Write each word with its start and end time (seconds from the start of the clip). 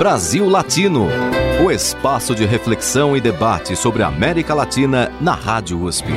Brasil 0.00 0.48
Latino, 0.48 1.08
o 1.62 1.70
espaço 1.70 2.34
de 2.34 2.46
reflexão 2.46 3.14
e 3.14 3.20
debate 3.20 3.76
sobre 3.76 4.02
a 4.02 4.06
América 4.06 4.54
Latina 4.54 5.12
na 5.20 5.34
Rádio 5.34 5.82
USP. 5.82 6.08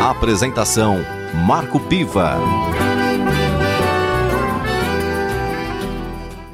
Apresentação 0.00 0.98
Marco 1.44 1.80
Piva. 1.88 2.36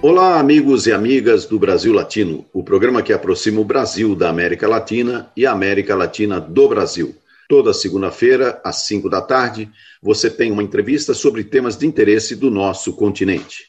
Olá, 0.01 0.41
amigos 0.41 0.87
e 0.87 0.93
amigas 0.95 1.45
do 1.45 1.59
Brasil 1.59 1.93
Latino, 1.93 2.47
o 2.51 2.65
programa 2.65 3.03
que 3.03 3.13
aproxima 3.13 3.61
o 3.61 3.65
Brasil 3.65 4.15
da 4.15 4.31
América 4.31 4.67
Latina 4.67 5.31
e 5.37 5.45
a 5.45 5.53
América 5.53 5.95
Latina 5.95 6.41
do 6.41 6.67
Brasil. 6.67 7.15
Toda 7.47 7.75
segunda-feira, 7.75 8.59
às 8.65 8.87
5 8.87 9.11
da 9.11 9.21
tarde, 9.21 9.69
você 10.03 10.31
tem 10.31 10.51
uma 10.51 10.63
entrevista 10.63 11.13
sobre 11.13 11.45
temas 11.45 11.77
de 11.77 11.87
interesse 11.87 12.35
do 12.35 12.51
nosso 12.51 12.95
continente. 12.95 13.67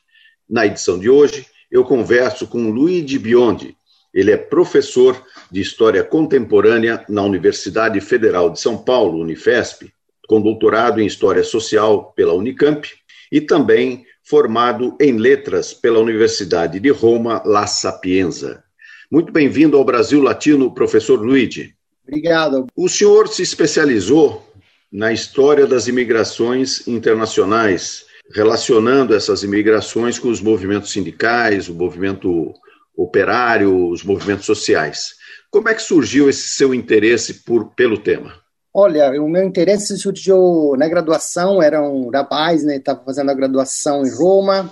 Na 0.50 0.66
edição 0.66 0.98
de 0.98 1.10
hoje, 1.10 1.46
eu 1.72 1.84
converso 1.84 2.48
com 2.48 2.70
Luigi 2.70 3.18
Biondi. 3.18 3.76
Ele 4.14 4.32
é 4.32 4.38
professor 4.38 5.22
de 5.52 5.60
História 5.60 6.04
Contemporânea 6.04 7.04
na 7.10 7.22
Universidade 7.22 8.00
Federal 8.00 8.50
de 8.50 8.62
São 8.62 8.78
Paulo, 8.78 9.20
Unifesp, 9.20 9.92
com 10.28 10.42
doutorado 10.42 11.02
em 11.02 11.06
História 11.06 11.44
Social 11.44 12.14
pela 12.16 12.34
Unicamp 12.34 12.88
e 13.32 13.42
também 13.42 14.06
formado 14.24 14.96
em 15.00 15.18
Letras 15.18 15.74
pela 15.74 16.00
Universidade 16.00 16.80
de 16.80 16.90
Roma, 16.90 17.42
La 17.46 17.68
Sapienza. 17.68 18.64
Muito 19.12 19.32
bem-vindo 19.32 19.78
ao 19.78 19.86
Brasil 19.86 20.22
Latino, 20.22 20.74
professor 20.74 21.20
Luigi. 21.22 21.76
Obrigado. 22.08 22.68
O 22.76 22.88
senhor 22.88 23.28
se 23.28 23.42
especializou 23.42 24.46
na 24.92 25.12
história 25.12 25.68
das 25.68 25.88
imigrações 25.88 26.88
internacionais, 26.88 28.05
relacionando 28.34 29.14
essas 29.14 29.44
imigrações 29.44 30.18
com 30.18 30.30
os 30.30 30.42
movimentos 30.42 30.92
sindicais, 30.92 31.70
o 31.70 31.76
movimento 31.76 32.54
operário, 32.96 33.90
os 33.90 34.04
movimentos 34.04 34.46
sociais. 34.46 35.16
Como 35.52 35.70
é 35.70 35.74
que 35.74 35.82
surgiu 35.82 36.30
esse 36.30 36.50
seu 36.50 36.74
interesse 36.74 37.46
por, 37.46 37.74
pelo 37.76 37.98
tema? 37.98 38.34
Olha, 38.74 39.10
o 39.22 39.30
meu 39.30 39.44
interesse 39.44 39.98
surgiu 39.98 40.74
na 40.78 40.88
graduação, 40.88 41.62
era 41.62 41.82
um 41.82 42.10
rapaz, 42.10 42.64
né, 42.64 42.76
estava 42.76 43.04
fazendo 43.06 43.32
a 43.32 43.34
graduação 43.34 44.06
em 44.06 44.14
Roma, 44.14 44.70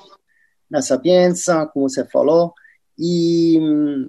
na 0.70 0.82
Sapienza, 0.82 1.66
como 1.68 1.88
você 1.88 2.04
falou, 2.06 2.54
e 2.98 3.60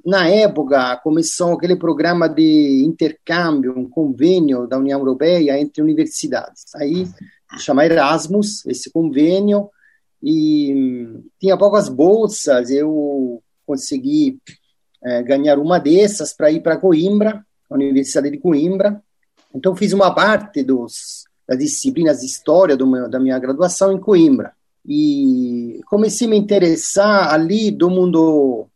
na 0.05 0.29
época 0.29 0.97
começou 0.97 1.53
aquele 1.53 1.77
programa 1.77 2.29
de 2.29 2.83
intercâmbio, 2.84 3.79
um 3.79 3.89
convênio 3.89 4.67
da 4.67 4.79
União 4.79 4.98
Europeia 4.98 5.58
entre 5.61 5.83
universidades. 5.83 6.64
Aí 6.75 7.06
chama 7.58 7.84
Erasmus, 7.84 8.64
esse 8.66 8.91
convênio, 8.91 9.69
e 10.22 11.20
tinha 11.38 11.56
poucas 11.56 11.88
bolsas, 11.88 12.70
eu 12.70 13.42
consegui 13.66 14.38
é, 15.02 15.22
ganhar 15.22 15.58
uma 15.58 15.78
dessas 15.78 16.33
para 16.33 16.50
ir 16.50 16.62
para 16.62 16.78
Coimbra, 16.78 17.44
Universidade 17.70 18.30
de 18.30 18.38
Coimbra. 18.38 19.02
Então 19.55 19.77
fiz 19.77 19.92
uma 19.92 20.14
parte 20.14 20.62
dos, 20.62 21.24
das 21.46 21.58
disciplinas 21.58 22.20
de 22.20 22.27
história 22.27 22.77
meu, 22.77 23.08
da 23.08 23.20
minha 23.20 23.38
graduação 23.38 23.92
em 23.92 24.00
Coimbra. 24.00 24.52
E 24.86 25.80
comecei 25.86 26.27
a 26.27 26.30
me 26.30 26.36
interessar 26.36 27.33
ali 27.33 27.70
do 27.70 27.91
mundo 27.91 28.66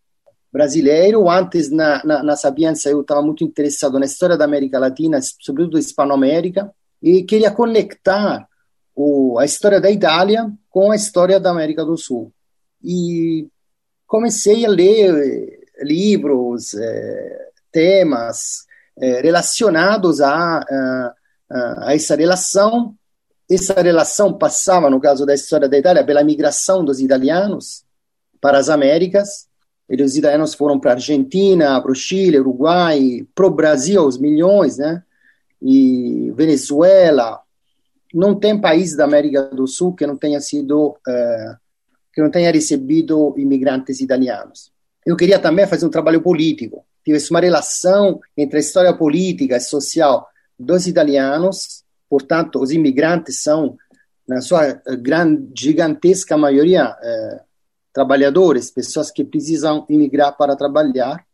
brasileiro. 0.53 1.29
Antes, 1.29 1.71
na, 1.71 2.03
na, 2.05 2.23
na 2.23 2.35
eu 2.87 3.01
estava 3.01 3.23
muito 3.23 3.45
interessado 3.45 3.99
na 3.99 4.07
história 4.07 4.37
da 4.37 4.45
América 4.45 4.79
Latina, 4.79 5.19
sobretudo 5.41 5.75
da 5.75 5.81
Hispanoamérica, 5.81 6.73
e 7.03 7.23
queria 7.23 7.51
conectar 7.51 8.49
o, 9.01 9.39
a 9.39 9.45
história 9.45 9.81
da 9.81 9.89
Itália 9.89 10.51
com 10.69 10.91
a 10.91 10.97
história 10.97 11.39
da 11.39 11.51
América 11.51 11.85
do 11.85 11.97
Sul. 11.97 12.33
E 12.83 13.47
comecei 14.09 14.67
a 14.67 14.69
ler 14.69 15.69
livros, 15.83 16.75
eh, 16.75 17.49
temas 17.71 18.65
eh, 18.99 19.21
relacionados 19.21 20.21
a, 20.21 20.59
a, 20.59 21.15
a 21.87 21.95
essa 21.95 22.17
relação. 22.17 22.93
Essa 23.49 23.81
relação 23.81 24.37
passava, 24.37 24.91
no 24.91 25.01
caso 25.01 25.25
da 25.25 25.33
história 25.33 25.69
da 25.69 25.79
Itália, 25.79 26.05
pela 26.05 26.25
migração 26.25 26.85
dos 26.85 26.99
italianos 26.99 27.85
para 28.41 28.59
as 28.59 28.69
Américas, 28.69 29.47
os 29.89 30.17
italianos 30.17 30.55
foram 30.55 30.79
para 30.79 30.91
a 30.91 30.95
Argentina, 30.95 31.81
para 31.81 31.93
o 31.93 31.95
Chile, 31.95 32.41
Uruguai, 32.41 33.25
para 33.33 33.47
o 33.47 33.51
Brasil, 33.51 34.05
os 34.05 34.19
milhões, 34.19 34.77
né? 34.77 35.05
E 35.63 36.33
Venezuela. 36.35 37.41
Não 38.15 38.35
tem 38.35 38.61
país 38.61 38.97
da 38.97 39.05
América 39.05 39.43
do 39.45 39.67
Sul 39.67 39.95
que 39.95 40.07
não 40.07 40.17
tenha 40.17 40.41
sido, 40.41 40.91
uh, 40.91 41.57
que 42.13 42.23
não 42.23 42.31
tenha 42.31 42.51
recebido 42.51 43.35
imigrantes 43.37 44.01
italianos. 44.01 44.73
Eu 45.05 45.17
queria 45.17 45.39
também 45.39 45.67
fazer 45.67 45.87
um 45.87 45.91
trabalho 45.91 46.21
político, 46.21 46.85
tivesse 47.05 47.31
uma 47.31 47.41
relação 47.41 48.21
entre 48.37 48.59
a 48.59 48.61
história 48.61 48.93
política 48.95 49.57
e 49.57 49.61
social 49.61 50.27
dos 50.59 50.87
italianos, 50.87 51.85
portanto, 52.09 52.61
os 52.61 52.71
imigrantes 52.71 53.43
são, 53.43 53.77
na 54.27 54.41
sua 54.41 54.73
grande, 55.01 55.49
gigantesca 55.55 56.37
maioria, 56.37 56.91
uh, 56.91 57.41
trabalhadores, 57.93 58.71
pessoas 58.71 59.11
que 59.11 59.25
precisam 59.25 59.87
imigrar 59.89 60.37
para 60.37 60.57
trabalhar, 60.57 61.25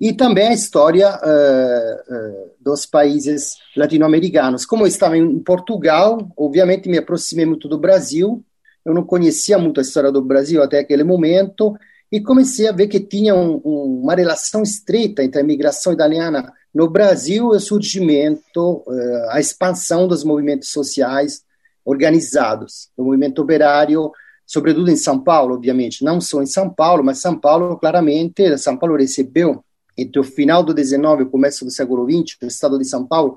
e 0.00 0.12
também 0.12 0.48
a 0.48 0.52
história 0.52 1.08
uh, 1.10 2.14
uh, 2.14 2.50
dos 2.60 2.86
países 2.86 3.56
latino-americanos. 3.76 4.64
Como 4.64 4.84
eu 4.84 4.86
estava 4.86 5.16
em 5.16 5.38
Portugal, 5.40 6.30
obviamente 6.36 6.88
me 6.88 6.98
aproximei 6.98 7.44
muito 7.44 7.68
do 7.68 7.78
Brasil, 7.78 8.44
eu 8.84 8.94
não 8.94 9.02
conhecia 9.02 9.58
muito 9.58 9.80
a 9.80 9.82
história 9.82 10.12
do 10.12 10.22
Brasil 10.22 10.62
até 10.62 10.78
aquele 10.78 11.02
momento, 11.02 11.76
e 12.10 12.20
comecei 12.20 12.68
a 12.68 12.72
ver 12.72 12.86
que 12.86 13.00
tinha 13.00 13.34
um, 13.34 13.60
um, 13.64 14.00
uma 14.02 14.14
relação 14.14 14.62
estreita 14.62 15.22
entre 15.22 15.40
a 15.40 15.44
imigração 15.44 15.92
italiana 15.92 16.52
no 16.74 16.88
Brasil 16.88 17.52
e 17.52 17.56
o 17.56 17.60
surgimento, 17.60 18.82
uh, 18.86 19.30
a 19.30 19.40
expansão 19.40 20.06
dos 20.06 20.22
movimentos 20.24 20.70
sociais 20.70 21.42
organizados, 21.84 22.88
o 22.96 23.04
movimento 23.04 23.42
operário 23.42 24.12
sobretudo 24.48 24.90
em 24.90 24.96
São 24.96 25.20
Paulo, 25.20 25.56
obviamente, 25.56 26.02
não 26.02 26.22
só 26.22 26.40
em 26.40 26.46
São 26.46 26.70
Paulo, 26.70 27.04
mas 27.04 27.20
São 27.20 27.38
Paulo, 27.38 27.76
claramente, 27.76 28.56
São 28.56 28.78
Paulo 28.78 28.96
recebeu, 28.96 29.62
entre 29.98 30.20
o 30.20 30.24
final 30.24 30.62
do 30.62 30.72
19 30.72 31.22
e 31.22 31.26
o 31.26 31.30
começo 31.30 31.64
do 31.64 31.70
século 31.72 32.06
20, 32.06 32.38
no 32.40 32.48
estado 32.48 32.78
de 32.78 32.84
São 32.84 33.04
Paulo, 33.04 33.36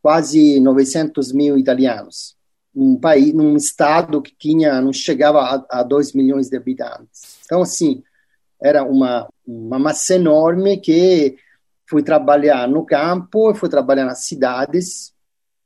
quase 0.00 0.60
900 0.60 1.32
mil 1.32 1.58
italianos, 1.58 2.36
um 2.74 2.96
país, 2.96 3.34
num 3.34 3.56
estado 3.56 4.22
que 4.22 4.32
tinha, 4.38 4.80
não 4.80 4.92
chegava 4.92 5.40
a, 5.40 5.80
a 5.80 5.82
2 5.82 6.12
milhões 6.12 6.48
de 6.48 6.56
habitantes. 6.56 7.40
Então, 7.44 7.60
assim, 7.60 8.02
era 8.62 8.84
uma, 8.84 9.28
uma 9.44 9.78
massa 9.78 10.14
enorme 10.14 10.78
que 10.78 11.36
fui 11.88 12.02
trabalhar 12.02 12.68
no 12.68 12.86
campo, 12.86 13.52
fui 13.54 13.68
trabalhar 13.68 14.04
nas 14.04 14.24
cidades, 14.24 15.12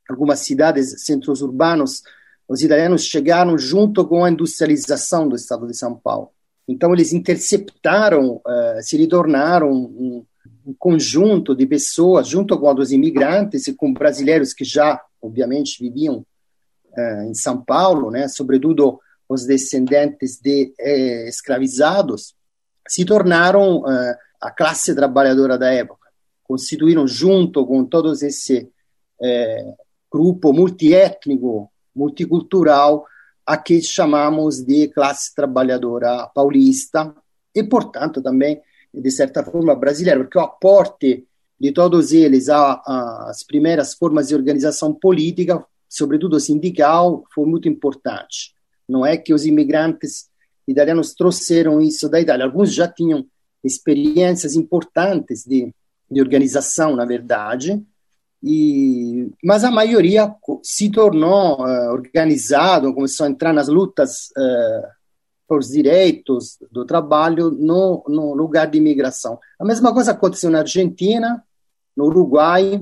algumas 0.08 0.40
cidades, 0.40 1.04
centros 1.04 1.42
urbanos, 1.42 2.02
os 2.48 2.62
italianos 2.62 3.04
chegaram 3.04 3.56
junto 3.56 4.06
com 4.06 4.24
a 4.24 4.30
industrialização 4.30 5.28
do 5.28 5.36
estado 5.36 5.66
de 5.66 5.76
São 5.76 5.94
Paulo. 5.94 6.30
Então, 6.66 6.92
eles 6.92 7.12
interceptaram, 7.12 8.36
uh, 8.36 8.82
se 8.82 9.06
tornaram 9.06 9.70
um, 9.70 10.24
um, 10.66 10.74
conjunto 10.78 11.54
de 11.54 11.66
pessoas, 11.66 12.28
junto 12.28 12.58
com 12.58 12.72
os 12.74 12.92
imigrantes 12.92 13.66
e 13.66 13.74
com 13.74 13.92
brasileiros 13.92 14.52
que 14.54 14.64
já, 14.64 15.00
obviamente, 15.20 15.82
viviam 15.82 16.24
uh, 16.96 17.22
em 17.28 17.34
São 17.34 17.62
Paulo, 17.62 18.10
né, 18.10 18.28
sobretudo 18.28 19.00
os 19.28 19.46
descendentes 19.46 20.38
de 20.38 20.74
eh, 20.78 21.26
escravizados, 21.26 22.34
se 22.86 23.02
tornaram 23.02 23.78
uh, 23.78 24.14
a 24.40 24.50
classe 24.50 24.94
trabalhadora 24.94 25.56
da 25.56 25.72
época. 25.72 26.10
Constituíram, 26.44 27.06
junto 27.08 27.64
com 27.66 27.84
todo 27.84 28.12
esse 28.12 28.70
grupo 30.10 30.52
multiétnico 30.52 31.70
multicultural 31.94 33.06
a 33.46 33.56
que 33.56 33.82
chamamos 33.82 34.62
de 34.64 34.88
classe 34.88 35.34
trabalhadora 35.34 36.28
paulista 36.34 37.14
e, 37.54 37.62
portanto, 37.62 38.22
também, 38.22 38.60
de 38.92 39.10
certa 39.10 39.42
forma, 39.42 39.74
brasileira, 39.74 40.20
porque 40.20 40.38
o 40.38 40.42
aporte 40.42 41.26
de 41.58 41.72
todos 41.72 42.12
eles 42.12 42.48
às 42.48 43.44
primeiras 43.44 43.94
formas 43.94 44.28
de 44.28 44.34
organização 44.34 44.92
política, 44.92 45.64
sobretudo 45.88 46.40
sindical, 46.40 47.24
foi 47.32 47.46
muito 47.46 47.68
importante. 47.68 48.54
Não 48.88 49.06
é 49.06 49.16
que 49.16 49.32
os 49.32 49.46
imigrantes 49.46 50.28
italianos 50.66 51.14
trouxeram 51.14 51.80
isso 51.80 52.08
da 52.08 52.20
Itália, 52.20 52.44
alguns 52.44 52.72
já 52.72 52.88
tinham 52.88 53.26
experiências 53.62 54.54
importantes 54.54 55.44
de, 55.44 55.72
de 56.10 56.20
organização, 56.20 56.96
na 56.96 57.04
verdade, 57.04 57.80
e, 58.42 59.30
mas 59.42 59.62
a 59.62 59.70
maioria 59.70 60.34
se 60.62 60.90
tornou 60.90 61.60
uh, 61.60 61.92
organizado, 61.92 62.92
começou 62.92 63.24
a 63.26 63.30
entrar 63.30 63.52
nas 63.52 63.68
lutas 63.68 64.30
uh, 64.36 64.86
por 65.46 65.60
direitos 65.60 66.58
do 66.70 66.84
trabalho 66.84 67.50
no, 67.50 68.02
no, 68.08 68.34
lugar 68.34 68.66
de 68.66 68.78
imigração. 68.78 69.38
A 69.60 69.64
mesma 69.64 69.92
coisa 69.92 70.10
aconteceu 70.10 70.50
na 70.50 70.60
Argentina, 70.60 71.42
no 71.96 72.06
Uruguai, 72.06 72.80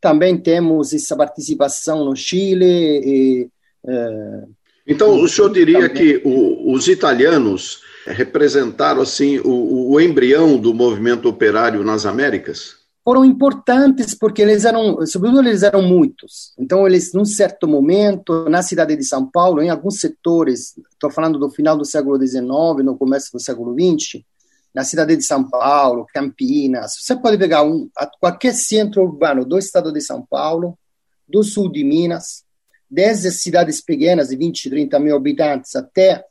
também 0.00 0.38
temos 0.38 0.94
essa 0.94 1.14
participação 1.14 2.04
no 2.04 2.16
Chile. 2.16 2.64
E, 3.04 3.50
uh, 3.84 4.48
Então, 4.86 5.20
o 5.20 5.28
senhor 5.28 5.52
diria 5.52 5.86
que 5.90 6.22
o, 6.24 6.72
os 6.72 6.88
italianos 6.88 7.82
representaram 8.06 9.02
assim 9.02 9.38
o, 9.40 9.92
o 9.92 10.00
embrião 10.00 10.56
do 10.56 10.72
movimento 10.72 11.28
operário 11.28 11.84
nas 11.84 12.06
Américas? 12.06 12.83
Foram 13.04 13.24
importantes 13.24 14.14
porque 14.14 14.40
eles 14.40 14.64
eram, 14.64 15.06
sobretudo 15.06 15.46
eles 15.46 15.62
eram 15.62 15.82
muitos. 15.82 16.54
Então 16.58 16.86
eles, 16.86 17.12
num 17.12 17.24
certo 17.24 17.68
momento, 17.68 18.48
na 18.48 18.62
cidade 18.62 18.96
de 18.96 19.04
São 19.04 19.30
Paulo, 19.30 19.62
em 19.62 19.68
alguns 19.68 20.00
setores, 20.00 20.74
estou 20.90 21.10
falando 21.10 21.38
do 21.38 21.50
final 21.50 21.76
do 21.76 21.84
século 21.84 22.18
XIX, 22.18 22.46
no 22.82 22.96
começo 22.96 23.30
do 23.30 23.38
século 23.38 23.74
XX, 23.74 24.24
na 24.74 24.82
cidade 24.84 25.16
de 25.16 25.22
São 25.22 25.48
Paulo, 25.48 26.06
Campinas, 26.12 26.96
você 26.98 27.14
pode 27.14 27.38
pegar 27.38 27.62
um, 27.62 27.88
qualquer 28.18 28.54
centro 28.54 29.02
urbano 29.02 29.44
do 29.44 29.58
estado 29.58 29.92
de 29.92 30.00
São 30.00 30.26
Paulo, 30.28 30.76
do 31.28 31.44
sul 31.44 31.70
de 31.70 31.84
Minas, 31.84 32.42
desde 32.90 33.30
cidades 33.30 33.80
pequenas 33.80 34.28
de 34.28 34.36
20, 34.36 34.70
30 34.70 34.98
mil 34.98 35.14
habitantes 35.14 35.76
até 35.76 36.24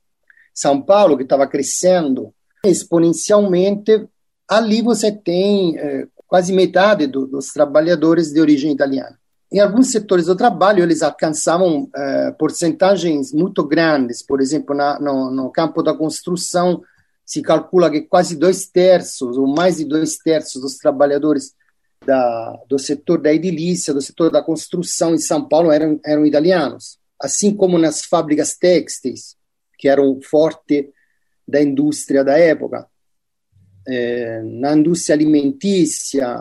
São 0.53 0.81
Paulo, 0.81 1.15
que 1.15 1.23
estava 1.23 1.47
crescendo 1.47 2.33
exponencialmente, 2.65 4.07
ali 4.47 4.81
você 4.81 5.11
tem 5.11 5.77
eh, 5.77 6.07
quase 6.33 6.51
metade 6.51 7.06
do, 7.06 7.27
dos 7.27 7.53
trabalhadores 7.53 8.33
de 8.33 8.41
origem 8.41 8.71
italiana. 8.71 9.19
Em 9.51 9.59
alguns 9.59 9.91
setores 9.91 10.25
do 10.25 10.35
trabalho, 10.35 10.81
eles 10.81 11.03
alcançavam 11.03 11.83
uh, 11.83 12.38
porcentagens 12.39 13.31
muito 13.31 13.63
grandes. 13.63 14.24
Por 14.24 14.41
exemplo, 14.41 14.75
na, 14.75 15.00
no, 15.00 15.30
no, 15.30 15.51
campo 15.51 15.83
da 15.83 15.94
construção, 15.94 16.81
se 17.24 17.39
calcula 17.44 17.88
que 17.91 18.01
quase 18.01 18.35
dois 18.35 18.65
terços, 18.65 19.38
ou 19.38 19.45
mais 19.45 19.77
de 19.77 19.85
dois 19.85 20.18
terços 20.18 20.59
dos 20.59 20.77
trabalhadores 20.80 21.53
da, 22.03 22.59
do 22.68 22.80
setor 22.80 23.21
da 23.21 23.31
edilícia, 23.31 23.94
do 23.94 24.01
setor 24.01 24.31
da 24.31 24.41
construção 24.41 25.13
em 25.13 25.19
São 25.19 25.47
Paulo 25.47 25.71
eram, 25.71 26.00
eram 26.03 26.25
italianos. 26.25 26.97
Assim 27.21 27.56
como 27.56 27.77
nas 27.77 28.03
fábricas 28.03 28.57
têxteis, 28.57 29.35
que 29.77 29.88
eram 29.88 30.19
forte 30.19 30.89
da 31.47 31.62
indústria 31.62 32.24
da 32.24 32.39
época 32.39 32.88
é, 33.88 34.41
na 34.44 34.75
indústria 34.75 35.15
alimentícia, 35.15 36.38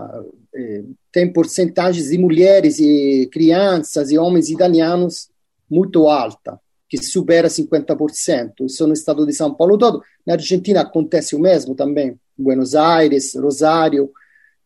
é, 0.55 0.83
tem 1.11 1.33
porcentagens 1.33 2.09
de 2.09 2.19
mulheres 2.19 2.79
e 2.79 3.29
crianças 3.33 4.11
e 4.11 4.19
homens 4.19 4.51
italianos 4.51 5.29
muito 5.71 6.09
alta, 6.09 6.61
que 6.89 7.03
supera 7.03 7.49
50%. 7.49 8.67
Isso 8.67 8.87
no 8.87 8.93
estado 8.93 9.27
de 9.27 9.33
São 9.33 9.55
Paulo 9.55 9.79
todo. 9.79 10.03
Na 10.27 10.35
Argentina 10.35 10.83
acontece 10.83 11.35
o 11.35 11.41
mesmo 11.41 11.75
também. 11.75 12.17
Buenos 12.37 12.75
Aires, 12.75 13.35
Rosário, 13.35 14.11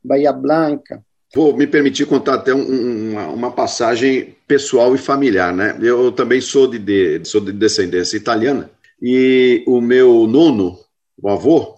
Bahia 0.02 0.32
Blanca. 0.32 1.04
Vou 1.34 1.56
me 1.56 1.66
permitir 1.66 2.06
contar 2.06 2.34
até 2.34 2.54
um, 2.54 3.10
uma, 3.10 3.28
uma, 3.28 3.50
passagem 3.50 4.36
pessoal 4.46 4.94
e 4.94 4.98
familiar, 4.98 5.52
né? 5.52 5.76
Eu 5.80 6.10
também 6.12 6.40
sou 6.40 6.66
de, 6.66 6.78
de, 6.78 7.24
sou 7.24 7.40
de 7.40 7.52
descendência 7.52 8.16
italiana 8.16 8.70
e 9.02 9.62
o 9.66 9.80
meu 9.80 10.26
nono, 10.26 10.78
o 11.20 11.28
avô, 11.28 11.74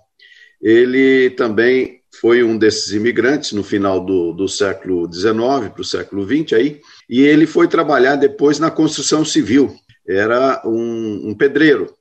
ele 0.60 1.30
também 1.30 1.98
foi 2.20 2.42
um 2.42 2.56
desses 2.56 2.92
imigrantes 2.92 3.52
no 3.52 3.62
final 3.62 4.04
do, 4.04 4.32
do 4.32 4.48
século 4.48 5.10
XIX 5.12 5.70
para 5.72 5.80
o 5.80 5.84
século 5.84 6.26
XX 6.26 6.54
aí, 6.54 6.80
e 7.08 7.22
ele 7.22 7.46
foi 7.46 7.68
trabalhar 7.68 8.16
depois 8.16 8.58
na 8.58 8.70
construção 8.70 9.24
civil. 9.24 9.74
Era 10.06 10.62
um, 10.64 11.30
um 11.30 11.34
pedreiro. 11.34 11.92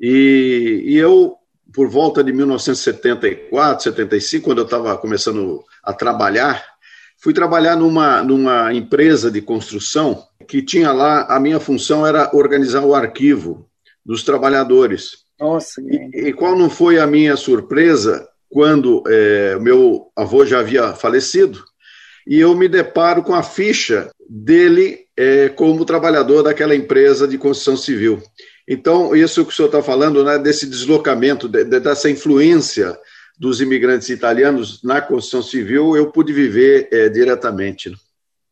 E, 0.00 0.84
e, 0.86 0.96
eu, 0.96 1.34
por 1.74 1.88
volta 1.88 2.22
de 2.22 2.32
1974, 2.32 3.84
75, 3.84 4.44
quando 4.44 4.58
eu 4.58 4.64
estava 4.64 4.96
começando 4.96 5.62
a 5.82 5.92
trabalhar, 5.92 6.64
fui 7.20 7.34
trabalhar 7.34 7.76
numa, 7.76 8.22
numa 8.22 8.72
empresa 8.72 9.30
de 9.30 9.42
construção 9.42 10.24
que 10.46 10.62
tinha 10.62 10.92
lá, 10.92 11.24
a 11.24 11.38
minha 11.40 11.60
função 11.60 12.06
era 12.06 12.30
organizar 12.34 12.84
o 12.84 12.94
arquivo 12.94 13.68
dos 14.06 14.22
trabalhadores. 14.22 15.27
Nossa. 15.38 15.80
E, 15.80 16.28
e, 16.28 16.32
qual 16.32 16.56
não 16.56 16.68
foi 16.68 16.98
a 16.98 17.06
minha 17.06 17.36
surpresa 17.36 18.28
quando 18.48 19.02
é, 19.06 19.58
meu 19.58 20.10
avô 20.16 20.44
já 20.44 20.60
havia 20.60 20.94
falecido 20.94 21.62
e 22.26 22.40
eu 22.40 22.54
me 22.54 22.68
deparo 22.68 23.22
com 23.22 23.34
a 23.34 23.42
ficha 23.42 24.10
dele 24.28 25.06
é, 25.16 25.48
como 25.48 25.84
trabalhador 25.84 26.42
daquela 26.42 26.74
empresa 26.74 27.26
de 27.26 27.38
construção 27.38 27.76
civil. 27.76 28.22
Então, 28.68 29.16
isso 29.16 29.44
que 29.44 29.52
o 29.52 29.54
senhor 29.54 29.68
está 29.68 29.82
falando, 29.82 30.22
né, 30.22 30.38
desse 30.38 30.66
deslocamento, 30.66 31.48
de, 31.48 31.64
de, 31.64 31.80
dessa 31.80 32.10
influência 32.10 32.98
dos 33.38 33.60
imigrantes 33.60 34.10
italianos 34.10 34.82
na 34.82 35.00
construção 35.00 35.42
civil, 35.42 35.96
eu 35.96 36.10
pude 36.10 36.32
viver 36.32 36.88
é, 36.92 37.08
diretamente. 37.08 37.88
Né? 37.88 37.96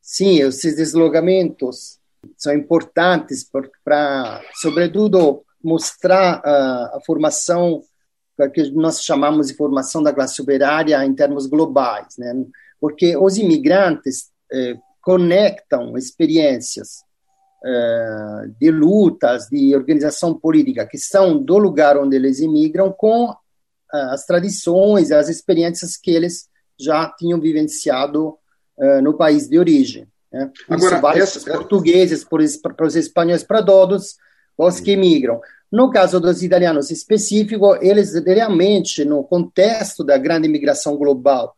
Sim, 0.00 0.40
esses 0.40 0.76
deslocamentos 0.76 1.98
são 2.36 2.54
importantes 2.54 3.46
para, 3.84 4.40
sobretudo, 4.54 5.44
mostrar 5.66 6.38
uh, 6.38 6.96
a 6.96 7.00
formação 7.04 7.82
que 8.52 8.70
nós 8.70 9.02
chamamos 9.02 9.48
de 9.48 9.54
formação 9.54 10.02
da 10.02 10.12
classe 10.12 10.40
operária 10.42 11.02
em 11.04 11.14
termos 11.14 11.46
globais, 11.46 12.16
né? 12.18 12.34
Porque 12.78 13.16
os 13.16 13.38
imigrantes 13.38 14.30
eh, 14.52 14.74
conectam 15.00 15.96
experiências 15.96 16.98
eh, 17.64 18.50
de 18.60 18.70
lutas, 18.70 19.48
de 19.48 19.74
organização 19.74 20.38
política 20.38 20.86
que 20.86 20.98
são 20.98 21.42
do 21.42 21.56
lugar 21.56 21.96
onde 21.96 22.14
eles 22.14 22.38
imigram 22.40 22.92
com 22.92 23.30
uh, 23.30 23.36
as 24.10 24.26
tradições 24.26 25.10
as 25.10 25.30
experiências 25.30 25.96
que 25.96 26.10
eles 26.10 26.46
já 26.78 27.08
tinham 27.16 27.40
vivenciado 27.40 28.36
no 29.02 29.14
país 29.14 29.48
de 29.48 29.58
origem. 29.58 30.06
Né? 30.30 30.52
Agora, 30.68 31.18
Isso 31.18 31.38
essa... 31.38 31.50
portugueses, 31.50 32.22
para 32.24 32.86
os 32.86 32.94
espanhóis, 32.94 33.42
para 33.42 33.62
todos 33.62 34.16
os 34.58 34.80
que 34.80 34.92
imigram. 34.92 35.40
No 35.70 35.90
caso 35.90 36.20
dos 36.20 36.42
italianos 36.42 36.90
específico, 36.90 37.76
eles 37.82 38.14
realmente, 38.24 39.04
no 39.04 39.24
contexto 39.24 40.04
da 40.04 40.16
grande 40.16 40.46
imigração 40.46 40.96
global 40.96 41.54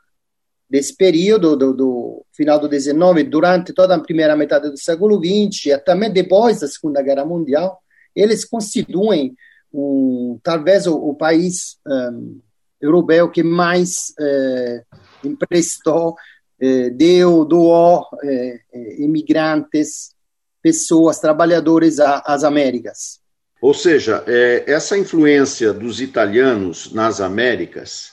desse 0.69 0.97
período, 0.97 1.57
do, 1.57 1.73
do 1.73 2.27
final 2.33 2.59
do 2.59 2.69
19, 2.69 3.25
durante 3.25 3.73
toda 3.73 3.95
a 3.95 4.01
primeira 4.01 4.37
metade 4.37 4.71
do 4.71 4.79
século 4.79 5.21
20 5.21 5.71
e 5.71 5.79
também 5.79 6.11
depois 6.11 6.61
da 6.61 6.69
Segunda 6.69 7.03
Guerra 7.03 7.25
Mundial, 7.25 7.79
eles 8.15 8.45
constituem 8.45 9.35
um, 9.73 10.39
talvez 10.43 10.87
o, 10.87 10.95
o 10.95 11.15
país 11.15 11.79
um, 11.87 12.41
europeu 12.81 13.31
que 13.31 13.43
mais 13.43 14.13
eh, 14.21 14.85
emprestou, 15.25 16.15
eh, 16.61 16.91
deu, 16.91 17.45
doou 17.45 18.07
eh, 18.23 18.61
imigrantes, 18.99 20.15
pessoas, 20.63 21.19
trabalhadores 21.19 21.99
às 22.01 22.45
Américas. 22.45 23.21
Ou 23.61 23.75
seja, 23.75 24.23
é, 24.27 24.65
essa 24.67 24.97
influência 24.97 25.73
dos 25.73 26.01
italianos 26.01 26.93
nas 26.93 27.21
Américas, 27.21 28.13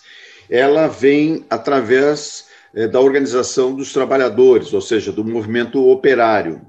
ela 0.49 0.87
vem 0.87 1.45
através 1.49 2.45
é, 2.73 2.87
da 2.87 2.99
organização 2.99 3.75
dos 3.75 3.93
trabalhadores, 3.93 4.73
ou 4.73 4.81
seja, 4.81 5.11
do 5.11 5.23
movimento 5.23 5.87
operário. 5.87 6.61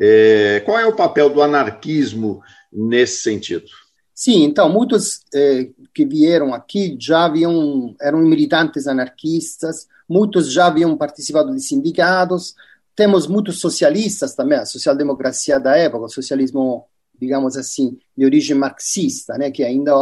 É, 0.00 0.62
qual 0.64 0.78
é 0.78 0.86
o 0.86 0.94
papel 0.94 1.28
do 1.28 1.42
anarquismo 1.42 2.40
nesse 2.72 3.22
sentido? 3.22 3.66
Sim, 4.14 4.44
então, 4.44 4.68
muitos 4.68 5.20
é, 5.34 5.68
que 5.94 6.04
vieram 6.04 6.54
aqui 6.54 6.96
já 7.00 7.24
haviam, 7.24 7.94
eram 8.00 8.20
militantes 8.20 8.86
anarquistas, 8.86 9.88
muitos 10.08 10.52
já 10.52 10.66
haviam 10.66 10.96
participado 10.96 11.54
de 11.54 11.60
sindicatos, 11.60 12.54
temos 12.94 13.26
muitos 13.26 13.60
socialistas 13.60 14.34
também, 14.34 14.58
a 14.58 14.66
social-democracia 14.66 15.58
da 15.58 15.76
época, 15.76 16.04
o 16.04 16.08
socialismo 16.08 16.86
digamos 17.20 17.56
assim, 17.56 17.98
de 18.16 18.24
origem 18.24 18.56
marxista, 18.56 19.36
né, 19.36 19.50
que 19.50 19.62
ainda 19.62 19.94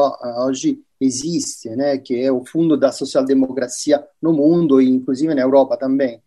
hoje 0.46 0.80
existe, 1.00 1.68
né, 1.70 1.98
que 1.98 2.20
é 2.20 2.30
o 2.30 2.44
fundo 2.44 2.76
da 2.76 2.92
social-democracia 2.92 4.04
no 4.22 4.32
mundo 4.32 4.80
e 4.80 4.88
inclusive 4.88 5.34
na 5.34 5.42
Europa 5.42 5.76
também. 5.76 6.22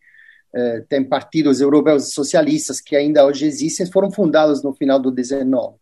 É, 0.53 0.81
tem 0.81 1.03
partidos 1.03 1.61
europeus 1.61 2.13
socialistas 2.13 2.81
que 2.81 2.95
ainda 2.95 3.25
hoje 3.25 3.45
existem, 3.45 3.85
foram 3.85 4.11
fundados 4.11 4.61
no 4.61 4.73
final 4.73 4.99
do 4.99 5.09
19. 5.09 5.77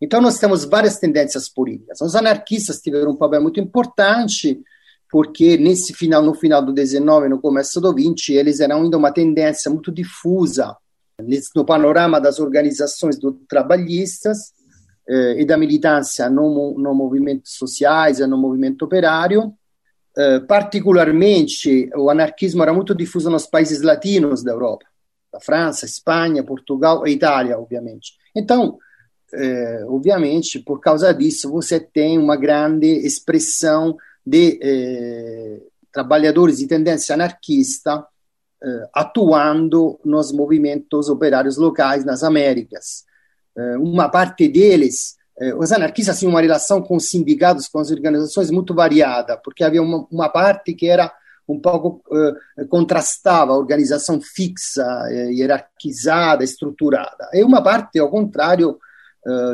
Então 0.00 0.20
nós 0.20 0.38
temos 0.38 0.64
várias 0.64 0.98
tendências 0.98 1.48
políticas. 1.48 2.00
Os 2.00 2.14
anarquistas 2.14 2.80
tiveram 2.80 3.12
um 3.12 3.16
papel 3.16 3.42
muito 3.42 3.60
importante 3.60 4.62
porque 5.10 5.56
nesse 5.56 5.94
final, 5.94 6.22
no 6.22 6.34
final 6.34 6.64
do 6.64 6.72
19, 6.72 7.28
no 7.28 7.40
começo 7.40 7.80
do 7.80 7.94
20, 7.94 8.32
eles 8.32 8.60
eram 8.60 8.82
ainda 8.82 8.96
uma 8.96 9.12
tendência 9.12 9.70
muito 9.70 9.92
difusa 9.92 10.76
no 11.54 11.64
panorama 11.64 12.20
das 12.20 12.38
organizações 12.40 13.18
do, 13.18 13.32
trabalhistas 13.48 14.52
eh, 15.08 15.42
e 15.42 15.44
da 15.44 15.56
militância 15.56 16.28
no, 16.28 16.76
no 16.78 16.94
movimentos 16.94 17.52
sociais 17.56 18.18
e 18.18 18.26
no 18.26 18.36
movimento 18.36 18.84
operário. 18.84 19.54
Eh, 20.16 20.40
particularmente, 20.40 21.90
o 21.94 22.10
anarquismo 22.10 22.62
era 22.62 22.72
muito 22.72 22.94
difuso 22.94 23.30
nos 23.30 23.46
países 23.46 23.82
latinos 23.82 24.42
da 24.42 24.52
Europa, 24.52 24.86
da 25.32 25.40
França, 25.40 25.84
Espanha, 25.84 26.42
Portugal 26.42 27.06
e 27.06 27.12
Itália, 27.12 27.58
obviamente. 27.58 28.12
Então, 28.34 28.78
eh, 29.32 29.84
obviamente, 29.88 30.58
por 30.58 30.80
causa 30.80 31.12
disso, 31.12 31.50
você 31.50 31.78
tem 31.78 32.18
uma 32.18 32.36
grande 32.36 32.86
expressão 32.86 33.96
de 34.26 34.58
eh, 34.62 35.60
trabalhadores 35.92 36.58
de 36.58 36.66
tendência 36.66 37.14
anarquista 37.14 38.04
atuando 38.92 39.98
nos 40.04 40.32
movimentos 40.32 41.08
operários 41.08 41.56
locais 41.56 42.04
nas 42.04 42.22
Américas. 42.22 43.04
uma 43.78 44.08
parte 44.08 44.48
deles, 44.48 45.16
os 45.58 45.72
anarquistas 45.72 46.18
tinham 46.18 46.30
uma 46.30 46.40
relação 46.40 46.80
com 46.80 46.96
os 46.96 47.08
sindicatos, 47.08 47.68
com 47.68 47.78
as 47.78 47.90
organizações 47.90 48.50
muito 48.50 48.74
variada, 48.74 49.36
porque 49.36 49.64
havia 49.64 49.82
uma, 49.82 50.06
uma 50.10 50.28
parte 50.28 50.74
que 50.74 50.86
era 50.86 51.12
um 51.46 51.60
pouco 51.60 52.02
contrastava 52.68 53.52
a 53.52 53.58
organização 53.58 54.20
fixa, 54.20 54.84
hierarquizada, 55.30 56.42
estruturada, 56.42 57.28
e 57.34 57.44
uma 57.44 57.62
parte, 57.62 57.98
ao 57.98 58.10
contrário, 58.10 58.78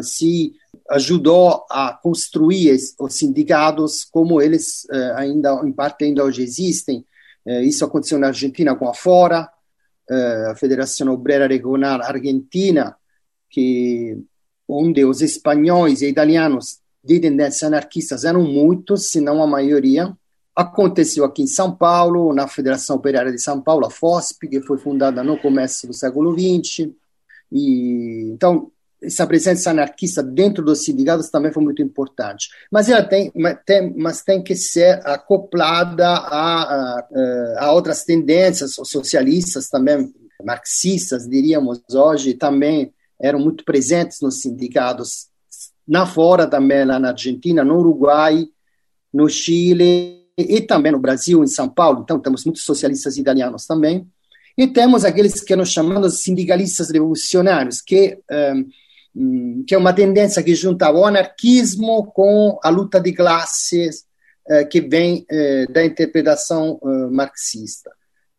se 0.02 0.52
ajudou 0.90 1.64
a 1.70 1.92
construir 2.02 2.76
os 2.98 3.14
sindicatos 3.14 4.04
como 4.04 4.40
eles 4.40 4.86
ainda, 5.14 5.60
em 5.64 5.72
parte, 5.72 6.04
ainda 6.04 6.24
hoje 6.24 6.42
existem. 6.42 7.04
Isso 7.46 7.84
aconteceu 7.84 8.18
na 8.18 8.28
Argentina 8.28 8.74
com 8.74 8.88
a 8.88 8.94
Fora, 8.94 9.48
a 10.50 10.54
Federação 10.56 11.08
Obrera 11.08 11.46
Regional 11.46 12.02
Argentina, 12.02 12.96
que 13.48 14.18
onde 14.68 15.04
os 15.04 15.20
espanhóis 15.20 16.02
e 16.02 16.08
italianos 16.08 16.78
de 17.02 17.18
tendência 17.18 17.66
anarquistas 17.66 18.24
eram 18.24 18.42
muitos, 18.42 19.10
se 19.10 19.20
não 19.20 19.42
a 19.42 19.46
maioria. 19.46 20.14
Aconteceu 20.54 21.24
aqui 21.24 21.42
em 21.42 21.46
São 21.46 21.74
Paulo, 21.74 22.34
na 22.34 22.46
Federação 22.46 22.96
Operária 22.96 23.32
de 23.32 23.40
São 23.40 23.60
Paulo, 23.60 23.86
a 23.86 23.90
FOSP, 23.90 24.48
que 24.48 24.60
foi 24.60 24.78
fundada 24.78 25.24
no 25.24 25.38
começo 25.38 25.86
do 25.86 25.94
século 25.94 26.32
XX. 26.32 26.90
E, 27.50 28.30
então, 28.32 28.70
essa 29.02 29.26
presença 29.26 29.70
anarquista 29.70 30.22
dentro 30.22 30.64
dos 30.64 30.84
sindicatos 30.84 31.30
também 31.30 31.52
foi 31.52 31.62
muito 31.62 31.82
importante. 31.82 32.48
Mas 32.70 32.88
ela 32.88 33.02
tem, 33.02 33.32
tem 33.64 33.94
mas 33.96 34.22
tem 34.22 34.42
que 34.42 34.54
ser 34.54 35.00
acoplada 35.06 36.06
a, 36.06 36.62
a, 36.62 37.08
a 37.60 37.72
outras 37.72 38.04
tendências 38.04 38.74
socialistas 38.74 39.68
também, 39.68 40.12
marxistas, 40.44 41.28
diríamos 41.28 41.82
hoje, 41.92 42.34
também 42.34 42.92
eram 43.20 43.38
muito 43.38 43.64
presentes 43.64 44.20
nos 44.20 44.40
sindicatos, 44.40 45.28
na 45.86 46.06
fora 46.06 46.46
também, 46.46 46.84
lá 46.84 46.98
na 46.98 47.10
Argentina, 47.10 47.64
no 47.64 47.78
Uruguai, 47.78 48.46
no 49.12 49.28
Chile 49.28 50.24
e 50.38 50.60
também 50.60 50.92
no 50.92 50.98
Brasil, 50.98 51.42
em 51.42 51.46
São 51.46 51.68
Paulo. 51.68 52.00
Então, 52.02 52.18
temos 52.18 52.44
muitos 52.44 52.64
socialistas 52.64 53.18
italianos 53.18 53.66
também. 53.66 54.06
E 54.56 54.66
temos 54.66 55.04
aqueles 55.04 55.42
que 55.42 55.56
nós 55.56 55.70
chamamos 55.70 56.12
de 56.12 56.22
sindicalistas 56.22 56.90
revolucionários, 56.90 57.82
que 57.82 58.18
um, 58.30 58.60
Hum, 58.60 58.68
que 59.66 59.74
é 59.74 59.78
uma 59.78 59.92
tendência 59.92 60.42
que 60.42 60.54
junta 60.54 60.90
o 60.90 61.04
anarquismo 61.04 62.06
com 62.12 62.58
a 62.62 62.68
luta 62.68 63.00
de 63.00 63.12
classes 63.12 64.04
eh, 64.48 64.64
que 64.64 64.80
vem 64.80 65.24
eh, 65.30 65.66
da 65.70 65.84
interpretação 65.84 66.80
eh, 66.82 67.06
marxista. 67.10 67.90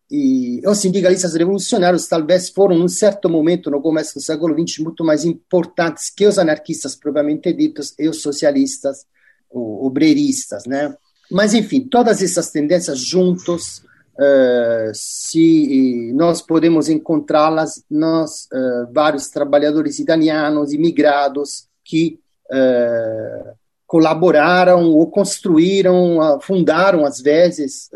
E 0.10 0.62
os 0.66 0.78
sindicalistas 0.78 1.36
revolucionários 1.36 2.08
talvez 2.08 2.50
foram, 2.50 2.78
num 2.78 2.88
certo 2.88 3.30
momento, 3.30 3.72
no 3.72 3.82
começo 3.82 4.16
do 4.16 4.22
século 4.22 4.54
XX, 4.54 4.80
muito 4.80 5.06
mais 5.06 5.24
importantes 5.24 6.10
que 6.10 6.28
os 6.28 6.38
anarquistas 6.38 6.96
propriamente 6.96 7.54
ditos 7.54 7.94
e 7.98 8.10
os 8.10 8.22
socialistas, 8.22 9.06
obreiristas, 9.50 10.66
né? 10.66 10.94
Mas, 11.30 11.54
enfim, 11.54 11.88
todas 11.90 12.22
essas 12.22 12.52
tendências 12.52 13.00
juntos 13.00 13.82
Uh, 14.20 14.92
se 14.94 16.12
nós 16.14 16.42
podemos 16.42 16.90
encontrá-las 16.90 17.84
nos 17.90 18.48
uh, 18.54 18.92
vários 18.92 19.30
trabalhadores 19.30 20.00
italianos 20.00 20.74
imigrados 20.74 21.68
que 21.84 22.20
uh, 22.52 23.52
colaboraram 23.88 24.92
ou 24.92 25.10
construíram, 25.10 26.40
fundaram 26.42 27.06
às 27.06 27.20
vezes 27.20 27.90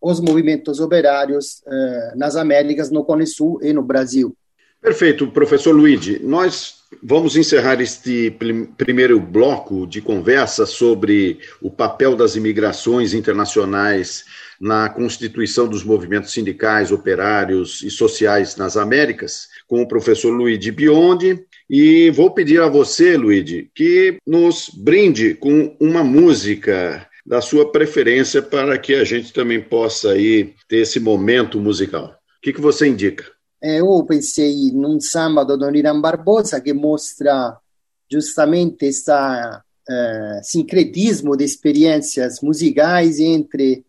os 0.00 0.20
movimentos 0.20 0.78
operários 0.78 1.60
nas 2.14 2.36
Américas, 2.36 2.88
no 2.88 3.02
Cone 3.02 3.26
Sul 3.26 3.58
e 3.60 3.72
no 3.72 3.82
Brasil. 3.82 4.32
Perfeito, 4.80 5.26
professor 5.26 5.72
Luigi. 5.72 6.20
Nós 6.22 6.74
vamos 7.02 7.36
encerrar 7.36 7.80
este 7.80 8.30
primeiro 8.76 9.18
bloco 9.18 9.88
de 9.88 10.00
conversa 10.00 10.66
sobre 10.66 11.40
o 11.60 11.68
papel 11.68 12.14
das 12.14 12.36
imigrações 12.36 13.12
internacionais 13.12 14.24
na 14.60 14.88
constituição 14.88 15.68
dos 15.68 15.84
movimentos 15.84 16.32
sindicais, 16.32 16.92
operários 16.92 17.82
e 17.82 17.90
sociais 17.90 18.56
nas 18.56 18.76
Américas, 18.76 19.48
com 19.66 19.82
o 19.82 19.88
professor 19.88 20.30
Luigi 20.30 20.70
Biondi. 20.70 21.44
E 21.68 22.10
vou 22.10 22.30
pedir 22.30 22.60
a 22.60 22.68
você, 22.68 23.16
Luigi, 23.16 23.70
que 23.74 24.18
nos 24.26 24.70
brinde 24.74 25.34
com 25.34 25.76
uma 25.80 26.04
música 26.04 27.08
da 27.26 27.40
sua 27.40 27.72
preferência 27.72 28.42
para 28.42 28.78
que 28.78 28.94
a 28.94 29.04
gente 29.04 29.32
também 29.32 29.60
possa 29.60 30.10
aí 30.10 30.54
ter 30.68 30.78
esse 30.78 31.00
momento 31.00 31.58
musical. 31.58 32.16
O 32.38 32.42
que, 32.42 32.52
que 32.52 32.60
você 32.60 32.86
indica? 32.86 33.24
É, 33.62 33.80
eu 33.80 34.04
pensei 34.04 34.70
num 34.72 35.00
samba 35.00 35.42
do 35.42 35.56
Don 35.56 35.74
Irã 35.74 35.98
Barbosa 35.98 36.60
que 36.60 36.74
mostra 36.74 37.56
justamente 38.10 38.84
esse 38.84 39.10
uh, 39.10 40.42
sincretismo 40.42 41.34
de 41.34 41.44
experiências 41.44 42.40
musicais 42.42 43.18
entre 43.18 43.72
eh, 43.72 43.82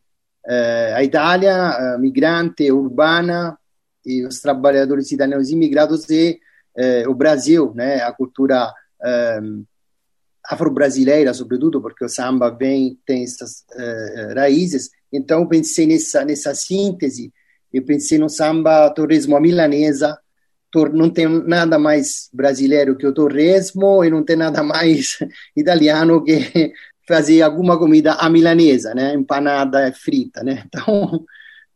a 0.95 1.03
Itália, 1.03 1.97
migrante, 1.99 2.71
urbana, 2.71 3.57
e 4.05 4.25
os 4.25 4.39
trabalhadores 4.39 5.11
italianos 5.11 5.49
imigrados 5.49 6.09
e 6.09 6.39
eh, 6.77 7.07
o 7.07 7.15
Brasil, 7.15 7.73
né, 7.73 8.01
a 8.01 8.11
cultura 8.11 8.71
eh, 9.03 9.41
afro-brasileira, 10.45 11.33
sobretudo, 11.33 11.81
porque 11.81 12.05
o 12.05 12.09
samba 12.09 12.51
vem, 12.51 12.99
tem 13.05 13.23
essas 13.23 13.65
eh, 13.73 14.33
raízes. 14.35 14.91
Então, 15.11 15.47
pensei 15.47 15.87
nessa, 15.87 16.23
nessa 16.23 16.53
síntese, 16.53 17.33
eu 17.73 17.83
pensei 17.83 18.19
no 18.19 18.29
samba 18.29 18.89
torresmo 18.91 19.39
milanesa, 19.39 20.17
não 20.93 21.09
tem 21.09 21.25
nada 21.47 21.79
mais 21.79 22.29
brasileiro 22.33 22.97
que 22.97 23.07
o 23.07 23.13
torresmo 23.13 24.03
e 24.03 24.09
não 24.09 24.23
tem 24.25 24.35
nada 24.35 24.61
mais 24.61 25.17
italiano 25.55 26.21
que 26.21 26.73
fazer 27.07 27.41
alguma 27.41 27.77
comida 27.77 28.13
à 28.13 28.29
milanesa, 28.29 28.93
né? 28.93 29.13
Empanada 29.13 29.91
frita, 29.93 30.43
né? 30.43 30.63
Então, 30.75 31.23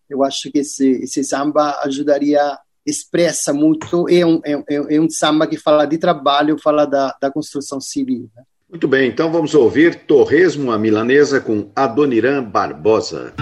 eu 0.10 0.24
acho 0.24 0.52
que 0.52 0.60
esse, 0.60 1.04
esse 1.04 1.24
samba 1.24 1.80
ajudaria, 1.84 2.58
expressa 2.86 3.54
muito, 3.54 4.10
é 4.10 4.26
um, 4.26 4.42
é, 4.44 4.96
é 4.96 5.00
um 5.00 5.10
samba 5.10 5.46
que 5.46 5.58
fala 5.58 5.86
de 5.86 5.98
trabalho, 5.98 6.58
fala 6.60 6.86
da, 6.86 7.16
da 7.22 7.32
construção 7.32 7.80
civil. 7.80 8.28
Né? 8.36 8.44
Muito 8.70 8.88
bem, 8.88 9.08
então 9.08 9.32
vamos 9.32 9.54
ouvir 9.54 9.96
Torresmo 10.06 10.72
à 10.72 10.80
Milanesa 10.80 11.40
com 11.40 11.72
Adoniran 11.76 12.44
Barbosa. 12.44 13.34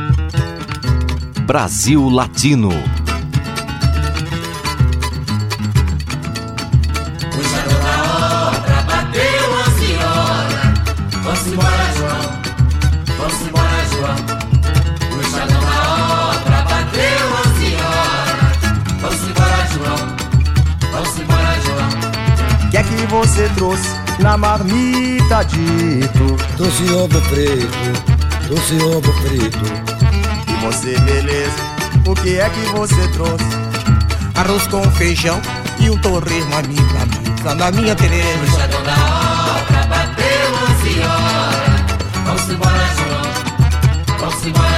Brasil 1.46 2.10
Latino. 2.10 2.70
Você 23.38 23.50
trouxe 23.50 23.88
na 24.20 24.36
marmita 24.36 25.44
dito. 25.44 26.38
Doce 26.58 26.92
ovo 26.92 27.22
preto, 27.30 28.48
doce 28.50 28.84
ovo 28.84 29.14
frito 29.22 29.66
E 30.48 30.66
você, 30.66 30.98
beleza, 31.02 31.56
o 32.08 32.16
que 32.16 32.40
é 32.40 32.50
que 32.50 32.62
você 32.76 33.08
trouxe? 33.10 33.46
Arroz 34.34 34.66
com 34.68 34.82
feijão 34.92 35.40
e 35.80 35.88
um 35.88 35.98
torresmo 36.00 36.56
a 36.56 36.64
minha 36.64 36.82
amiga, 37.04 37.56
na 37.56 37.72
minha 37.72 37.96
Tereza. 37.96 38.40
Puxa 38.40 38.68
toda 38.70 38.92
hora, 38.92 39.86
bateu 39.88 40.50
11 40.82 41.00
horas 41.00 41.78
Vamos 42.26 42.50
embora, 42.50 42.88
João, 42.98 44.20
vamos 44.20 44.46
embora, 44.48 44.77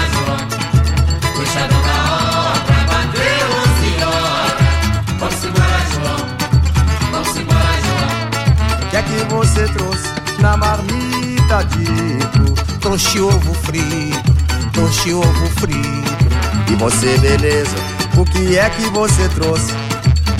trouxe 9.73 10.09
na 10.39 10.57
marmita 10.57 11.63
dito 11.63 12.49
Trouxe 12.79 13.19
ovo 13.19 13.53
frito, 13.53 14.35
trouxe 14.71 15.13
ovo 15.13 15.47
frito. 15.59 16.71
E 16.71 16.75
você, 16.75 17.17
beleza, 17.17 17.75
o 18.15 18.23
que 18.23 18.57
é 18.57 18.69
que 18.69 18.83
você 18.89 19.27
trouxe? 19.29 19.73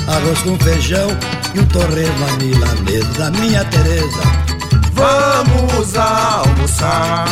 Arroz 0.08 0.40
com 0.42 0.58
feijão 0.58 1.10
e 1.54 1.60
um 1.60 1.66
torresmo 1.66 2.26
à 2.28 2.32
milanesa 2.44 3.14
da 3.20 3.32
minha 3.32 3.64
Tereza. 3.66 4.22
Vamos 4.94 5.96
almoçar 5.96 7.26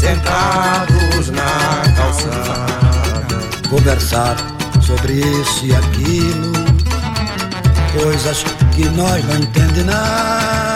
sentados 0.00 1.28
na 1.30 1.92
calçada, 1.94 3.68
Conversar 3.68 4.36
sobre 4.80 5.12
isso 5.12 5.66
e 5.66 5.74
aquilo 5.74 6.52
Coisas 7.92 8.42
que 8.74 8.84
nós 8.88 9.22
não 9.26 9.36
entendemos. 9.36 9.84
nada 9.86 10.71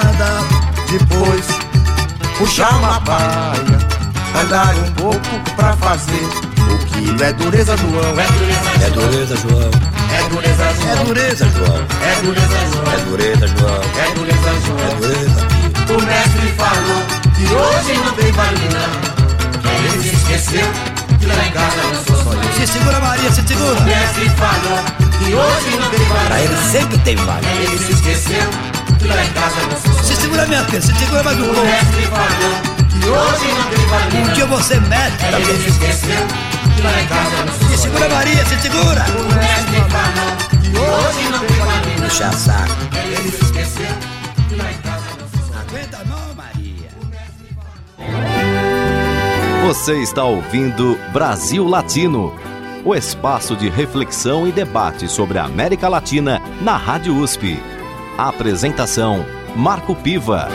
depois 0.91 1.47
puxar 2.39 2.71
uma 2.79 3.01
paia, 3.03 3.79
andar 4.43 4.75
um 4.77 4.93
pouco 4.93 5.51
pra 5.57 5.77
fazer 5.77 6.29
o 6.71 6.79
que 6.87 7.23
é 7.23 7.33
dureza, 7.33 7.77
João, 7.77 8.19
é 8.19 8.27
dureza, 8.27 8.85
É 8.85 8.91
dureza, 8.91 9.37
João, 9.37 9.71
É 10.11 10.29
dureza, 10.29 10.65
João. 10.65 10.87
É 10.87 11.05
dureza, 11.05 11.49
João. 11.51 11.87
É 12.03 12.23
dureza, 12.23 12.57
João. 12.57 12.93
É 12.93 13.01
dureza, 13.05 13.47
João. 13.49 13.81
É 13.99 14.15
dureza, 14.15 14.49
É 14.49 14.61
João. 14.61 14.97
dureza, 15.01 15.47
tio. 15.49 15.97
O 15.97 16.03
mestre 16.03 16.53
falou 16.57 17.03
que 17.37 17.45
hoje 17.55 17.99
não 18.05 18.13
tem 18.13 18.33
não. 18.73 19.17
Ele 19.71 20.03
se 20.03 20.15
esqueceu 20.17 20.67
que 21.21 21.27
lá 21.27 21.47
em 21.47 21.51
casa 21.53 21.83
não 21.83 22.05
sou 22.05 22.25
só 22.25 22.33
eu. 22.33 22.53
Se 22.55 22.67
segura, 22.73 23.01
Maria, 23.01 23.31
se 23.31 23.43
segura. 23.47 23.79
O 23.79 23.83
mestre 23.83 24.31
falou 24.31 24.79
que 25.19 25.35
hoje 25.35 25.77
não 25.79 25.91
tem 25.91 26.01
Pra 26.07 26.29
baile 26.29 26.45
ele 26.45 26.71
sempre 26.71 26.99
tem 26.99 27.17
vale. 27.17 27.47
Ele 27.47 27.79
se 27.79 27.93
esqueceu 27.93 28.76
que 28.99 29.07
lá 29.09 29.25
em 29.25 29.31
casa 29.33 29.57
não 29.71 29.95
sou 29.95 30.05
Se 30.05 30.17
segura, 30.17 30.47
minha 30.47 30.65
filha, 30.65 30.81
se 30.81 30.95
segura 30.95 31.23
mais 31.23 31.39
um 31.39 31.43
O 31.43 31.47
pouco. 31.55 31.61
mestre 31.63 32.03
falou 32.07 32.77
que 32.89 33.09
hoje 33.09 33.55
não 33.55 33.65
tem 33.71 33.87
baile 33.87 34.19
Um 34.19 34.33
dia 34.35 34.47
você 34.47 34.81
mete 34.81 35.25
Ele 35.25 35.33
também. 35.45 35.61
se 35.61 35.69
esqueceu 35.71 36.27
que 36.77 36.83
lá 36.83 37.01
em 37.01 37.07
casa 37.07 37.45
não 37.45 37.53
sou 37.55 37.69
Se 37.69 37.79
segura, 37.83 38.09
Maria, 38.09 38.45
se 38.47 38.61
segura. 38.61 39.05
O 39.09 39.35
mestre 39.35 39.81
falou 39.91 40.37
que 40.61 40.79
hoje 40.79 41.29
não 41.31 41.39
tem 41.41 41.57
não. 41.59 42.09
Puxa 42.09 42.33
saco. 42.33 42.73
Ele 42.95 43.31
se 43.31 43.45
esqueceu 43.45 43.87
que 44.49 44.55
lá 44.57 44.71
em 44.71 44.79
casa 44.79 45.05
não 45.19 45.29
sou 45.29 45.49
só 45.49 45.55
eu. 45.55 45.61
Aguenta 45.61 45.99
não, 46.07 46.35
Maria. 46.35 46.91
Você 49.67 49.95
está 50.03 50.23
ouvindo 50.25 50.99
Brasil 51.13 51.67
Latino, 51.67 52.33
o 52.85 52.95
espaço 52.95 53.57
de 53.57 53.69
reflexão 53.69 54.47
e 54.47 54.53
debate 54.53 55.09
sobre 55.09 55.39
a 55.39 55.45
América 55.45 55.89
Latina 55.89 56.41
na 56.61 56.77
Rádio 56.77 57.17
USP. 57.17 57.59
Apresentação: 58.19 59.27
Marco 59.55 59.95
Piva. 59.95 60.49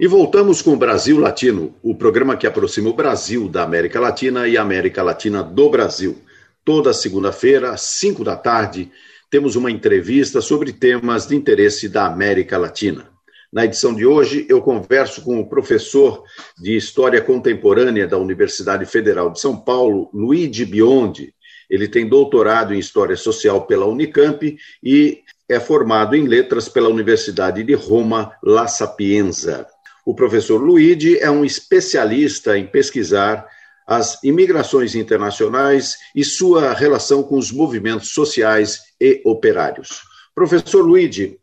E 0.00 0.08
voltamos 0.08 0.60
com 0.60 0.72
o 0.72 0.76
Brasil 0.76 1.20
Latino, 1.20 1.76
o 1.80 1.94
programa 1.94 2.36
que 2.36 2.44
aproxima 2.44 2.90
o 2.90 2.92
Brasil 2.92 3.48
da 3.48 3.62
América 3.62 4.00
Latina 4.00 4.48
e 4.48 4.56
a 4.56 4.62
América 4.62 5.00
Latina 5.00 5.44
do 5.44 5.70
Brasil. 5.70 6.18
Toda 6.64 6.92
segunda-feira, 6.92 7.70
às 7.70 7.82
5 7.82 8.24
da 8.24 8.34
tarde, 8.34 8.90
temos 9.30 9.54
uma 9.54 9.70
entrevista 9.70 10.40
sobre 10.40 10.72
temas 10.72 11.28
de 11.28 11.36
interesse 11.36 11.88
da 11.88 12.06
América 12.06 12.58
Latina. 12.58 13.08
Na 13.52 13.64
edição 13.64 13.94
de 13.94 14.04
hoje, 14.04 14.44
eu 14.48 14.60
converso 14.60 15.22
com 15.22 15.38
o 15.38 15.48
professor 15.48 16.24
de 16.58 16.76
História 16.76 17.22
Contemporânea 17.22 18.08
da 18.08 18.18
Universidade 18.18 18.84
Federal 18.86 19.30
de 19.30 19.40
São 19.40 19.56
Paulo, 19.56 20.10
Luigi 20.12 20.64
Biondi. 20.64 21.32
Ele 21.68 21.88
tem 21.88 22.08
doutorado 22.08 22.74
em 22.74 22.78
História 22.78 23.16
Social 23.16 23.66
pela 23.66 23.86
Unicamp 23.86 24.56
e 24.82 25.22
é 25.48 25.60
formado 25.60 26.14
em 26.16 26.26
Letras 26.26 26.68
pela 26.68 26.88
Universidade 26.88 27.62
de 27.62 27.74
Roma 27.74 28.32
La 28.42 28.66
Sapienza. 28.66 29.66
O 30.04 30.14
professor 30.14 30.62
Luigi 30.62 31.18
é 31.18 31.30
um 31.30 31.44
especialista 31.44 32.56
em 32.56 32.66
pesquisar 32.66 33.46
as 33.86 34.22
imigrações 34.24 34.94
internacionais 34.94 35.96
e 36.14 36.24
sua 36.24 36.72
relação 36.72 37.22
com 37.22 37.38
os 37.38 37.52
movimentos 37.52 38.10
sociais 38.10 38.80
e 39.00 39.20
operários. 39.24 40.02
Professor 40.34 40.82
Luigi, 40.82 41.38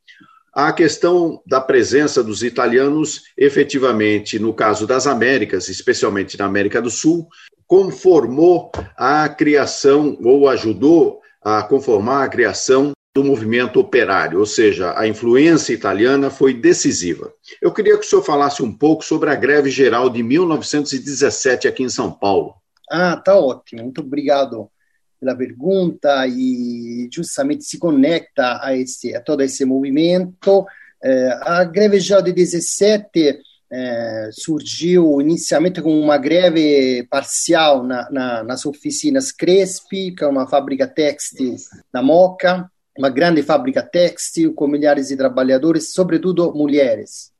a 0.54 0.72
questão 0.72 1.42
da 1.48 1.60
presença 1.60 2.24
dos 2.24 2.44
italianos, 2.44 3.24
efetivamente, 3.36 4.38
no 4.38 4.54
caso 4.54 4.86
das 4.86 5.08
Américas, 5.08 5.68
especialmente 5.68 6.38
na 6.38 6.46
América 6.46 6.82
do 6.82 6.92
Sul, 6.92 7.28
conformou 7.68 8.72
a 8.98 9.28
criação 9.30 10.18
ou 10.24 10.48
ajudou 10.50 11.22
a 11.42 11.62
conformar 11.64 12.24
a 12.24 12.30
criação 12.30 12.94
do 13.16 13.24
movimento 13.24 13.80
operário, 13.80 14.40
ou 14.40 14.46
seja, 14.46 14.98
a 14.98 15.08
influência 15.08 15.72
italiana 15.72 16.32
foi 16.32 16.54
decisiva. 16.54 17.32
Eu 17.62 17.72
queria 17.72 17.98
que 17.98 18.06
o 18.06 18.10
senhor 18.10 18.24
falasse 18.24 18.64
um 18.64 18.76
pouco 18.76 19.06
sobre 19.06 19.30
a 19.30 19.36
greve 19.36 19.70
geral 19.70 20.10
de 20.10 20.24
1917 20.24 21.68
aqui 21.68 21.84
em 21.84 21.90
São 21.90 22.12
Paulo. 22.12 22.56
Ah, 22.90 23.16
tá 23.16 23.38
ótimo. 23.38 23.84
Muito 23.84 24.02
obrigado 24.02 24.68
pela 25.20 25.36
pergunta 25.36 26.26
e 26.28 27.08
justamente 27.14 27.64
se 27.64 27.78
conecta 27.78 28.60
a, 28.64 28.76
esse, 28.76 29.16
a 29.16 29.22
todo 29.22 29.42
esse 29.42 29.64
movimento. 29.64 30.66
Eh, 31.04 31.40
a 31.42 31.64
greve 31.64 32.00
geral 32.00 32.24
de 32.24 32.32
17 32.32 33.40
surgiu 34.32 35.20
inicialmente 35.20 35.82
como 35.82 36.00
uma 36.00 36.18
greve 36.18 37.08
parcial 37.10 37.84
na, 37.84 38.10
na, 38.12 38.44
nas 38.44 38.66
oficinas 38.66 39.32
Crespi, 39.32 40.14
que 40.16 40.24
é 40.24 40.28
uma 40.28 40.48
fábrica 40.48 40.88
têxtil 40.88 41.56
na 41.92 42.02
Moca, 42.02 42.70
uma 42.98 43.10
grande 43.10 43.42
fábrica 43.42 43.82
têxtil 43.82 44.54
com 44.54 44.68
milhares 44.68 45.08
de 45.08 45.18
trabalhadores, 45.18 45.92
sobretudo 45.92 46.54
mulheres. 46.54 47.32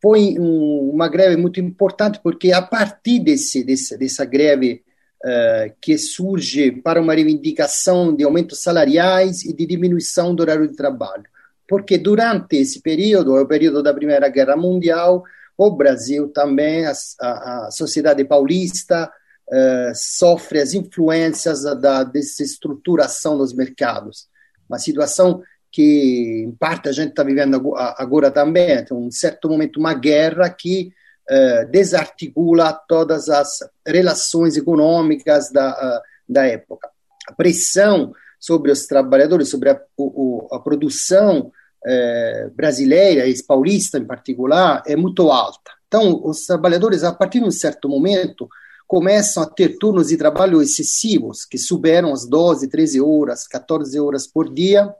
Foi 0.00 0.36
um, 0.38 0.90
uma 0.92 1.08
greve 1.08 1.36
muito 1.36 1.60
importante 1.60 2.20
porque 2.22 2.52
a 2.52 2.62
partir 2.62 3.20
desse, 3.20 3.64
desse 3.64 3.96
dessa 3.96 4.24
greve 4.24 4.82
uh, 5.24 5.72
que 5.80 5.96
surge 5.98 6.70
para 6.70 7.00
uma 7.00 7.14
reivindicação 7.14 8.14
de 8.14 8.24
aumentos 8.24 8.62
salariais 8.62 9.44
e 9.44 9.52
de 9.52 9.66
diminuição 9.66 10.34
do 10.34 10.42
horário 10.42 10.68
de 10.68 10.76
trabalho, 10.76 11.24
porque 11.68 11.98
durante 11.98 12.56
esse 12.56 12.80
período, 12.80 13.34
o 13.34 13.46
período 13.46 13.82
da 13.82 13.94
Primeira 13.94 14.28
Guerra 14.28 14.56
Mundial, 14.56 15.24
o 15.68 15.76
Brasil 15.76 16.28
também, 16.28 16.86
a, 16.86 16.92
a, 17.20 17.68
sociedade 17.70 18.24
paulista 18.24 19.10
uh, 19.48 19.92
sofre 19.94 20.60
as 20.60 20.74
influências 20.74 21.62
da 21.80 22.04
desestruturação 22.04 23.36
dos 23.38 23.52
mercados 23.52 24.30
uma 24.72 24.78
situação 24.78 25.42
que, 25.70 26.44
em 26.46 26.52
parte, 26.52 26.88
a 26.88 26.92
gente 26.92 27.10
está 27.10 27.22
vivendo 27.22 27.74
agora 27.76 28.30
também. 28.30 28.82
Tem 28.84 28.96
um 28.96 29.10
certo 29.10 29.48
momento, 29.48 29.78
uma 29.78 29.92
guerra 29.92 30.48
que 30.48 30.92
uh, 31.30 31.70
desarticula 31.70 32.72
todas 32.88 33.28
as 33.28 33.58
relações 33.86 34.56
econômicas 34.56 35.50
da, 35.50 35.70
uh, 35.70 36.32
da 36.32 36.46
época. 36.46 36.88
A 37.28 37.34
pressão 37.34 38.12
sobre 38.40 38.70
os 38.72 38.86
trabalhadores, 38.86 39.50
sobre 39.50 39.70
a, 39.70 39.80
o, 39.96 40.48
a 40.50 40.58
produção 40.58 41.52
uh, 41.86 42.50
brasileira 42.54 43.26
e 43.26 43.42
paulista 43.42 43.98
em 43.98 44.04
particular, 44.04 44.82
é 44.86 44.96
muito 44.96 45.30
alta. 45.30 45.70
Então, 45.86 46.22
os 46.24 46.46
trabalhadores, 46.46 47.04
a 47.04 47.12
partir 47.12 47.40
de 47.40 47.46
um 47.46 47.50
certo 47.50 47.88
momento, 47.88 48.48
começam 48.86 49.42
a 49.42 49.46
ter 49.46 49.78
turnos 49.78 50.08
de 50.08 50.16
trabalho 50.16 50.60
excessivos, 50.60 51.44
que 51.44 51.58
superam 51.58 52.12
as 52.12 52.26
12, 52.26 52.68
13 52.68 53.00
horas, 53.00 53.46
14 53.46 53.98
horas 53.98 54.26
por 54.26 54.52
dia. 54.52 54.92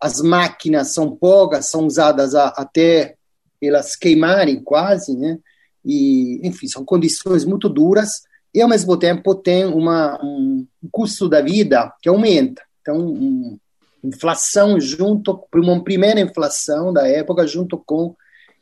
As 0.00 0.20
máquinas 0.20 0.92
são 0.92 1.14
poucas, 1.14 1.68
são 1.70 1.86
usadas 1.86 2.34
a, 2.34 2.48
até 2.48 3.16
elas 3.62 3.96
queimarem 3.96 4.62
quase, 4.62 5.16
né? 5.16 5.38
E, 5.84 6.40
enfim, 6.46 6.66
são 6.66 6.84
condições 6.84 7.44
muito 7.44 7.68
duras 7.68 8.22
e, 8.52 8.60
ao 8.60 8.68
mesmo 8.68 8.96
tempo, 8.96 9.34
tem 9.34 9.64
uma, 9.64 10.18
um 10.22 10.66
custo 10.90 11.28
da 11.28 11.40
vida 11.40 11.92
que 12.00 12.08
aumenta. 12.08 12.62
Então, 12.80 12.98
um, 12.98 13.58
inflação 14.06 14.78
junto, 14.80 15.38
uma 15.54 15.82
primeira 15.82 16.20
inflação 16.20 16.92
da 16.92 17.06
época 17.08 17.46
junto 17.46 17.76
com 17.76 18.14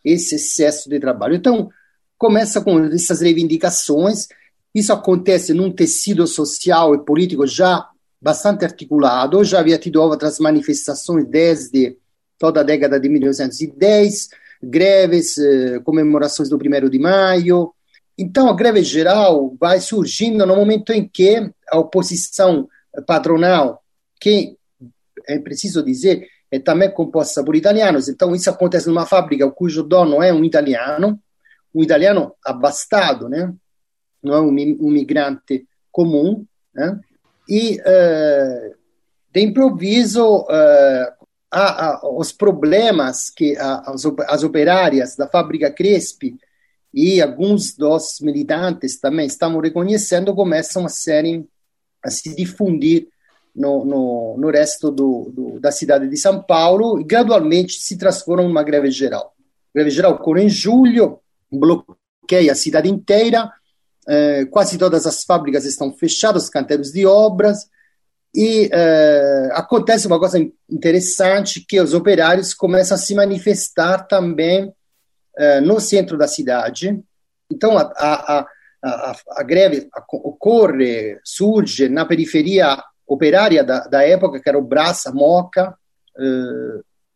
esse 0.05 0.37
excesso 0.37 0.89
de 0.89 0.99
trabalho. 0.99 1.35
Então, 1.35 1.69
começa 2.19 2.61
com 2.61 2.85
essas 2.87 3.21
reivindicações 3.21 4.29
isso 4.75 4.93
acontece 4.93 5.55
num 5.55 5.71
tecido 5.71 6.27
social 6.27 6.95
e 6.95 7.05
político 7.05 7.47
já 7.47 7.89
bastante 8.21 8.65
articulado. 8.65 9.45
Já 9.45 9.61
havia 9.61 9.79
tido 9.79 10.03
outras 10.03 10.41
manifestações 10.41 11.25
desde 11.27 11.97
toda 12.37 12.61
a 12.61 12.65
década 12.65 12.99
de 12.99 13.09
1910, 13.09 14.31
greves, 14.61 15.37
comemorações 15.85 16.49
do 16.49 16.57
1 16.57 16.89
de 16.89 16.99
maio. 16.99 17.73
Então, 18.19 18.49
a 18.49 18.53
greve 18.53 18.83
geral 18.83 19.55
vai 19.61 19.81
surgindo 19.81 20.45
no 20.45 20.57
momento 20.57 20.93
em 20.93 21.07
que 21.07 21.49
a 21.69 21.79
oposição 21.79 22.69
patronal, 23.07 23.81
que 24.21 24.57
é 25.27 25.39
preciso 25.39 25.83
dizer, 25.83 26.27
é 26.51 26.59
também 26.59 26.91
composta 26.91 27.45
por 27.45 27.57
italianos. 27.57 28.09
Então, 28.09 28.35
isso 28.35 28.49
acontece 28.51 28.89
numa 28.89 29.07
fábrica 29.07 29.51
cujo 29.51 29.83
dono 29.83 30.23
é 30.23 30.33
um 30.33 30.45
italiano, 30.45 31.19
um 31.75 31.83
italiano 31.83 32.35
abastado, 32.45 33.29
né? 33.29 33.53
não 34.23 34.35
é 34.35 34.41
um, 34.41 34.49
um 34.81 34.91
migrante 34.91 35.67
comum, 35.91 36.47
né? 36.75 36.99
e 37.49 37.79
uh, 37.81 38.75
de 39.33 39.41
improviso 39.41 40.43
uh, 40.43 41.27
há, 41.51 41.87
há 41.87 42.09
os 42.17 42.33
problemas 42.33 43.31
que 43.31 43.57
as, 43.57 44.05
as 44.29 44.43
operárias 44.43 45.17
da 45.17 45.29
fábrica 45.29 45.71
Crespi 45.71 46.37
e 46.93 47.21
alguns 47.21 47.75
dos 47.77 48.21
militantes 48.21 48.99
também 48.99 49.27
estavam 49.27 49.61
reconhecendo 49.61 50.35
começam 50.35 50.87
a 50.87 50.89
serem 50.89 51.47
a 52.03 52.11
se 52.11 52.35
difundir 52.35 53.09
no, 53.55 53.85
no, 53.85 54.37
no 54.38 54.51
resto 54.51 54.90
do, 54.90 55.31
do, 55.33 55.61
da 55.61 55.71
cidade 55.71 56.09
de 56.09 56.17
São 56.17 56.43
Paulo 56.43 57.01
e 57.01 57.05
gradualmente 57.05 57.75
se 57.75 57.97
transformam 57.97 58.47
em 58.47 58.51
uma 58.51 58.62
greve 58.62 58.90
geral. 58.90 59.35
A 59.75 59.79
greve 59.79 59.90
geral 59.90 60.14
ocorre 60.14 60.43
em 60.43 60.49
julho, 60.49 61.21
bloqueia 61.51 62.53
a 62.53 62.57
cidade 62.57 62.88
inteira, 62.88 63.51
eh, 64.09 64.45
quase 64.47 64.77
todas 64.77 65.07
as 65.07 65.25
fábricas 65.25 65.64
estão 65.64 65.93
fechadas, 65.93 66.45
os 66.45 66.51
canteiros 66.51 66.90
de 66.90 67.07
obras, 67.07 67.69
e 68.35 68.69
eh, 68.73 69.51
acontece 69.53 70.09
uma 70.09 70.19
coisa 70.19 70.38
interessante, 70.69 71.64
que 71.67 71.81
os 71.81 71.95
operários 71.95 72.53
começam 72.53 72.97
a 72.97 72.99
se 72.99 73.14
manifestar 73.14 74.07
também 74.09 74.73
eh, 75.38 75.61
no 75.61 75.79
centro 75.81 76.19
da 76.19 76.27
cidade. 76.27 77.01
Então, 77.51 77.79
a, 77.79 77.83
a, 77.97 78.47
a, 78.83 79.17
a 79.37 79.43
greve 79.45 79.88
ocorre, 80.11 81.19
surge 81.25 81.88
na 81.88 82.05
periferia 82.05 82.83
operária 83.07 83.62
da, 83.62 83.81
da 83.81 84.03
época, 84.03 84.40
que 84.40 84.49
era 84.49 84.59
o 84.59 84.62
Brás, 84.62 85.07
a 85.07 85.12
Moca. 85.12 85.75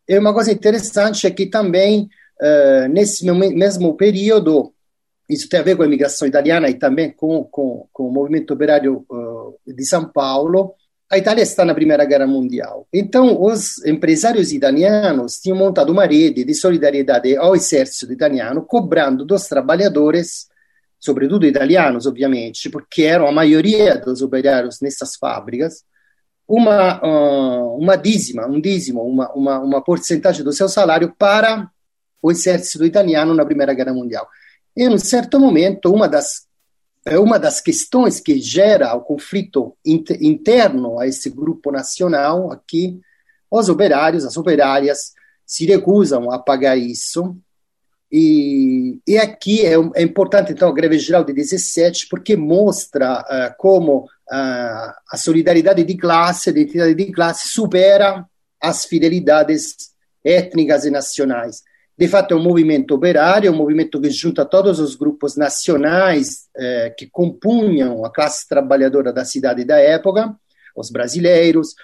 E 0.09 0.17
uma 0.17 0.33
coisa 0.33 0.51
interessante 0.51 1.27
é 1.27 1.29
que 1.29 1.45
também, 1.45 2.09
uh, 2.41 2.87
nesse 2.89 3.23
mesmo 3.31 3.95
período, 3.95 4.73
isso 5.29 5.47
tem 5.47 5.59
a 5.59 5.63
ver 5.63 5.75
com 5.75 5.83
a 5.83 5.85
imigração 5.85 6.27
italiana 6.27 6.67
e 6.67 6.73
também 6.73 7.11
com, 7.11 7.43
com, 7.43 7.87
com 7.93 8.07
o 8.07 8.11
movimento 8.11 8.51
operário 8.51 9.05
uh, 9.07 9.55
de 9.67 9.85
São 9.85 10.05
Paulo, 10.05 10.73
a 11.11 11.17
Itália 11.17 11.43
está 11.43 11.63
na 11.63 11.75
Primeira 11.75 12.05
Guerra 12.05 12.25
Mundial. 12.25 12.87
Então, 12.91 13.39
os 13.39 13.83
empresários 13.85 14.51
italianos 14.51 15.39
tinham 15.39 15.57
montado 15.57 15.91
uma 15.91 16.05
rede 16.05 16.43
de 16.43 16.55
solidariedade 16.55 17.37
ao 17.37 17.55
exército 17.55 18.11
italiano, 18.11 18.63
cobrando 18.63 19.23
dos 19.23 19.47
trabalhadores, 19.47 20.47
sobretudo 20.99 21.45
italianos, 21.45 22.05
obviamente, 22.05 22.69
porque 22.69 23.03
eram 23.03 23.27
a 23.27 23.31
maioria 23.31 23.97
dos 23.97 24.21
operários 24.21 24.79
nessas 24.81 25.15
fábricas, 25.15 25.83
uma, 26.47 26.99
uh, 27.03 27.77
uma 27.77 27.95
dízima, 27.95 28.47
um 28.47 28.59
dízimo, 28.59 29.03
uma, 29.03 29.31
uma, 29.33 29.59
uma 29.59 29.83
porcentagem 29.83 30.43
do 30.43 30.51
seu 30.51 30.67
salário 30.67 31.13
para 31.17 31.69
o 32.21 32.31
exército 32.31 32.83
italiano 32.85 33.33
na 33.33 33.45
Primeira 33.45 33.73
Guerra 33.73 33.93
Mundial. 33.93 34.27
E, 34.75 34.83
em 34.83 34.89
um 34.89 34.97
certo 34.97 35.39
momento, 35.39 35.93
uma 35.93 36.07
das 36.07 36.47
é 37.05 37.17
uma 37.17 37.39
das 37.39 37.61
questões 37.61 38.19
que 38.19 38.39
gera 38.39 38.93
o 38.93 39.01
conflito 39.01 39.75
interno 39.85 40.99
a 40.99 41.07
esse 41.07 41.29
grupo 41.29 41.71
nacional 41.71 42.51
aqui, 42.51 42.99
os 43.49 43.69
operários, 43.69 44.25
as 44.25 44.37
operárias 44.37 45.13
se 45.45 45.65
recusam 45.65 46.31
a 46.31 46.37
pagar 46.37 46.77
isso. 46.77 47.35
E, 48.11 48.99
e 49.07 49.17
aqui 49.17 49.65
é, 49.65 49.73
é, 49.95 50.01
importante, 50.01 50.51
então, 50.51 50.69
a 50.69 50.73
greve 50.73 50.97
geral 50.97 51.23
de 51.23 51.31
17, 51.31 52.07
porque 52.09 52.35
mostra 52.35 53.21
uh, 53.21 53.55
como 53.57 54.05
uh, 54.05 54.93
a 55.11 55.17
solidariedade 55.17 55.83
de 55.83 55.95
classe, 55.95 56.49
a 56.49 56.51
identidade 56.51 56.95
de 56.95 57.11
classe, 57.11 57.49
supera 57.49 58.25
as 58.59 58.85
fidelidades 58.85 59.91
étnicas 60.23 60.85
e 60.85 60.89
nacionais. 60.89 61.61
De 61.95 62.07
fato, 62.07 62.33
é 62.33 62.37
um 62.37 62.41
movimento 62.41 62.95
operário, 62.95 63.47
é 63.47 63.51
um 63.51 63.55
movimento 63.55 64.01
que 64.01 64.09
junta 64.09 64.43
todos 64.43 64.79
os 64.79 64.95
grupos 64.95 65.35
nacionais 65.35 66.47
eh, 66.55 66.93
que 66.97 67.07
compunham 67.07 68.05
a 68.05 68.11
classe 68.11 68.47
trabalhadora 68.47 69.11
da 69.11 69.25
cidade 69.25 69.65
da 69.65 69.77
época, 69.79 70.33
os 70.75 70.89
brasileiros, 70.89 71.75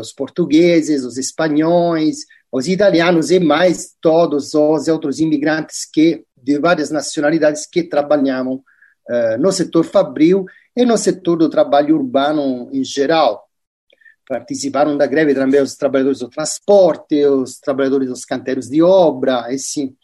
os 0.00 0.12
portugueses, 0.12 1.04
os 1.04 1.18
espanhóis, 1.18 2.18
os 2.56 2.66
italianos 2.68 3.30
e 3.30 3.38
mais 3.38 3.94
todos 4.00 4.54
os 4.54 4.88
outros 4.88 5.20
imigrantes 5.20 5.84
que 5.84 6.24
de 6.34 6.58
várias 6.58 6.90
nacionalidades 6.90 7.66
que 7.66 7.82
trabalhavam 7.82 8.62
eh, 9.10 9.36
no 9.36 9.52
setor 9.52 9.84
fabril 9.84 10.46
e 10.74 10.86
no 10.86 10.96
setor 10.96 11.36
do 11.36 11.50
trabalho 11.50 11.96
urbano 11.96 12.70
em 12.72 12.82
geral 12.82 13.46
participaram 14.26 14.96
da 14.96 15.06
greve 15.06 15.34
também 15.34 15.60
os 15.60 15.76
trabalhadores 15.76 16.20
do 16.20 16.30
transporte, 16.30 17.26
os 17.26 17.60
trabalhadores 17.60 18.08
dos 18.08 18.24
canteiros 18.24 18.68
de 18.68 18.82
obra, 18.82 19.52
e 19.52 19.58
sim, 19.58 19.94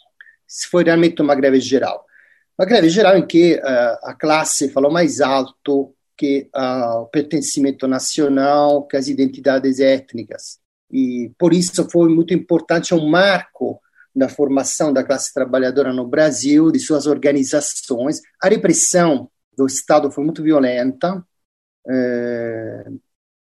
foi 0.70 0.84
realmente 0.84 1.20
uma 1.20 1.34
greve 1.34 1.58
geral. 1.58 2.04
Uma 2.56 2.66
greve 2.66 2.88
geral 2.88 3.16
em 3.16 3.26
que 3.26 3.54
uh, 3.54 3.98
a 4.04 4.14
classe 4.14 4.68
falou 4.68 4.92
mais 4.92 5.20
alto 5.20 5.92
que 6.16 6.48
uh, 6.54 7.00
o 7.00 7.06
pertencimento 7.06 7.88
nacional, 7.88 8.86
que 8.86 8.96
as 8.96 9.08
identidades 9.08 9.80
étnicas. 9.80 10.61
E 10.92 11.32
por 11.38 11.54
isso 11.54 11.88
foi 11.90 12.08
muito 12.08 12.34
importante 12.34 12.94
um 12.94 13.08
marco 13.08 13.80
da 14.14 14.28
formação 14.28 14.92
da 14.92 15.02
classe 15.02 15.32
trabalhadora 15.32 15.92
no 15.92 16.06
Brasil, 16.06 16.70
de 16.70 16.78
suas 16.78 17.06
organizações. 17.06 18.20
A 18.42 18.48
repressão 18.48 19.30
do 19.56 19.66
Estado 19.66 20.10
foi 20.10 20.22
muito 20.22 20.42
violenta. 20.42 21.24
Eh, 21.88 22.90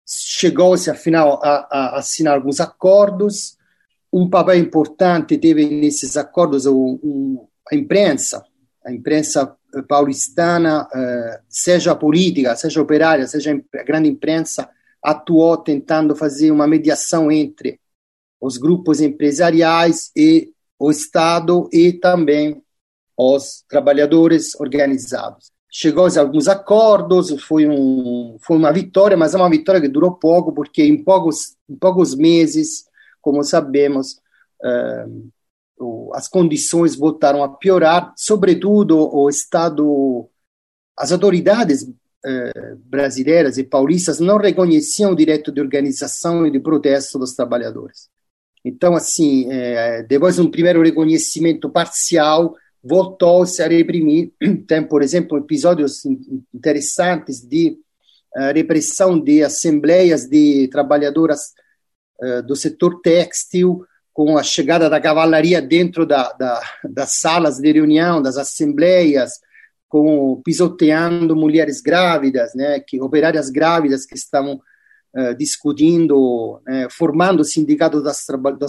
chegou-se, 0.06 0.92
afinal, 0.92 1.40
a, 1.44 1.68
a, 1.72 1.98
assinar 1.98 2.36
alguns 2.36 2.60
acordos. 2.60 3.58
Um 4.12 4.30
papel 4.30 4.60
importante 4.60 5.38
teve 5.40 5.66
nesses 5.66 6.16
acordos 6.16 6.68
o, 6.68 7.00
o, 7.02 7.50
a 7.72 7.76
imprensa, 7.76 8.44
a 8.86 8.92
imprensa 8.92 9.56
paulistana, 9.88 10.88
eh, 10.94 11.42
seja 11.50 11.96
política, 11.96 12.56
seja 12.56 12.80
operária, 12.80 13.26
seja 13.26 13.52
a 13.52 13.84
grande 13.84 14.08
imprensa, 14.08 14.70
atuou 15.04 15.58
tentando 15.58 16.16
fazer 16.16 16.52
uma 16.52 16.66
mediação 16.66 17.32
entre 17.32 17.80
os 18.40 18.58
grupos 18.58 19.02
empresariais 19.02 20.12
e 20.16 20.52
o 20.80 20.90
Estado 20.92 21.70
e 21.72 21.94
também 21.94 22.62
os 23.18 23.64
trabalhadores 23.68 24.56
organizados. 24.60 25.52
Chegou 25.70 26.06
a 26.06 26.20
alguns 26.20 26.48
acordos, 26.48 27.32
foi, 27.42 27.68
um, 27.68 28.38
foi 28.42 28.58
uma 28.58 28.72
vitória, 28.72 29.18
mas 29.18 29.34
é 29.34 29.38
uma 29.38 29.50
vitória 29.50 29.82
que 29.82 29.88
durou 29.88 30.12
pouco, 30.12 30.54
porque 30.54 30.84
em 30.84 31.04
poucos, 31.04 31.56
em 31.68 31.76
poucos 31.76 32.16
meses, 32.16 32.86
como 33.22 33.44
sabemos, 33.44 34.20
uh, 34.62 36.12
as 36.14 36.28
condições 36.28 36.96
voltaram 36.96 37.44
a 37.44 37.50
piorar, 37.50 38.14
sobretudo 38.16 38.98
o 38.98 39.30
Estado, 39.30 40.30
as 40.98 41.12
autoridades 41.12 41.90
uh, 42.26 42.76
brasileiras 42.86 43.58
e 43.58 43.64
paulistas 43.64 44.20
não 44.20 44.38
reconheciam 44.38 45.12
o 45.12 45.16
direito 45.16 45.52
de 45.52 45.62
organização 45.62 46.46
e 46.46 46.52
de 46.52 46.60
protesto 46.60 47.20
dos 47.20 47.34
trabalhadores. 47.34 48.10
Então, 48.66 48.96
assim, 48.96 49.52
eh, 49.52 50.04
depois 50.04 50.36
de 50.36 50.42
um 50.42 50.50
primeiro 50.50 50.82
reconhecimento 50.82 51.70
parcial, 51.70 52.56
voltou-se 52.82 53.62
a 53.62 53.68
reprimir. 53.68 54.32
Tem, 54.66 54.82
por 54.82 55.02
exemplo, 55.02 55.38
episódios 55.38 56.06
interessantes 56.54 57.42
de 57.42 57.78
uh, 58.38 58.54
repressão 58.54 59.20
de 59.20 59.44
assembleias 59.44 60.30
de 60.30 60.70
trabalhadoras 60.70 61.52
do 62.48 62.56
setor 62.56 63.02
têxtil, 63.02 63.86
com 64.14 64.38
a 64.38 64.44
chegada 64.44 64.90
da 64.90 65.02
cavalaria 65.02 65.62
dentro 65.62 66.06
da, 66.06 66.32
da, 66.34 66.62
das 66.90 67.20
salas 67.20 67.58
de 67.58 67.70
reunião, 67.70 68.22
das 68.22 68.38
assembleias, 68.38 69.42
com 69.94 70.42
pisoteando 70.44 71.36
mulheres 71.36 71.80
grávidas, 71.80 72.56
né, 72.56 72.80
que 72.80 73.00
operárias 73.00 73.52
grávidas 73.52 74.08
que 74.08 74.16
estavam 74.16 74.60
uh, 75.16 75.36
discutindo, 75.38 76.60
né, 76.66 76.88
formando 76.90 77.42
o 77.42 77.46
sindicato 77.46 78.02
das, 78.02 78.26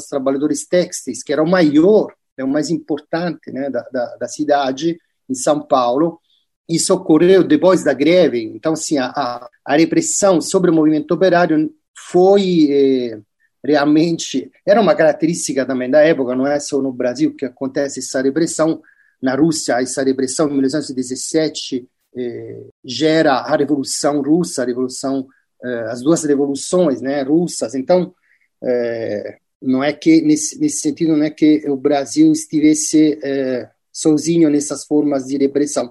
trabalhadores 0.06 0.66
têxteis, 0.66 1.22
que 1.22 1.32
era 1.32 1.42
o 1.42 1.48
maior 1.48 2.12
é 2.36 2.44
o 2.44 2.48
mais 2.48 2.68
importante 2.68 3.50
né, 3.50 3.70
da, 3.70 3.80
da, 3.90 4.16
da, 4.16 4.28
cidade, 4.28 4.98
em 5.30 5.34
São 5.34 5.62
Paulo. 5.62 6.20
Isso 6.68 6.92
ocorreu 6.92 7.42
depois 7.42 7.82
da 7.82 7.94
greve, 7.94 8.42
então, 8.42 8.74
assim, 8.74 8.98
a, 8.98 9.48
a 9.64 9.76
repressão 9.76 10.42
sobre 10.42 10.70
o 10.70 10.74
movimento 10.74 11.12
operário 11.12 11.72
foi 11.96 12.68
eh, 12.70 13.18
realmente. 13.64 14.50
Era 14.66 14.80
uma 14.80 14.94
característica 14.94 15.64
também 15.64 15.88
da 15.88 16.00
época, 16.00 16.34
não 16.34 16.46
é 16.46 16.58
só 16.58 16.82
no 16.82 16.92
Brasil 16.92 17.34
que 17.34 17.46
acontece 17.46 18.00
essa 18.00 18.20
repressão. 18.20 18.82
Na 19.24 19.34
Rússia, 19.34 19.80
essa 19.80 20.02
repressão, 20.02 20.48
em 20.48 20.52
1917, 20.52 21.88
eh, 22.14 22.66
gera 22.84 23.36
a 23.36 23.56
Revolução 23.56 24.20
Russa, 24.20 24.62
a 24.62 24.66
Revolução, 24.66 25.26
eh, 25.64 25.86
as 25.88 26.02
duas 26.02 26.24
revoluções 26.24 27.00
né, 27.00 27.22
russas. 27.22 27.74
Então, 27.74 28.14
eh, 28.62 29.38
não 29.62 29.82
é 29.82 29.94
que 29.94 30.20
nesse, 30.20 30.60
nesse 30.60 30.80
sentido 30.80 31.16
não 31.16 31.24
é 31.24 31.30
que 31.30 31.64
o 31.70 31.74
Brasil 31.74 32.30
estivesse 32.32 33.18
é, 33.22 33.70
sozinho 33.90 34.50
nessas 34.50 34.84
formas 34.84 35.24
de 35.24 35.38
repressão. 35.38 35.90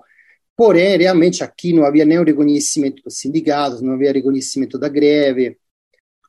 Porém, 0.55 0.95
realmente 0.95 1.43
aqui 1.43 1.73
não 1.73 1.85
havia 1.85 2.05
o 2.21 2.23
reconhecimento 2.23 3.01
dos 3.01 3.17
sindicatos, 3.17 3.81
não 3.81 3.93
havia 3.93 4.11
reconhecimento 4.11 4.77
da 4.77 4.87
greve, 4.87 5.57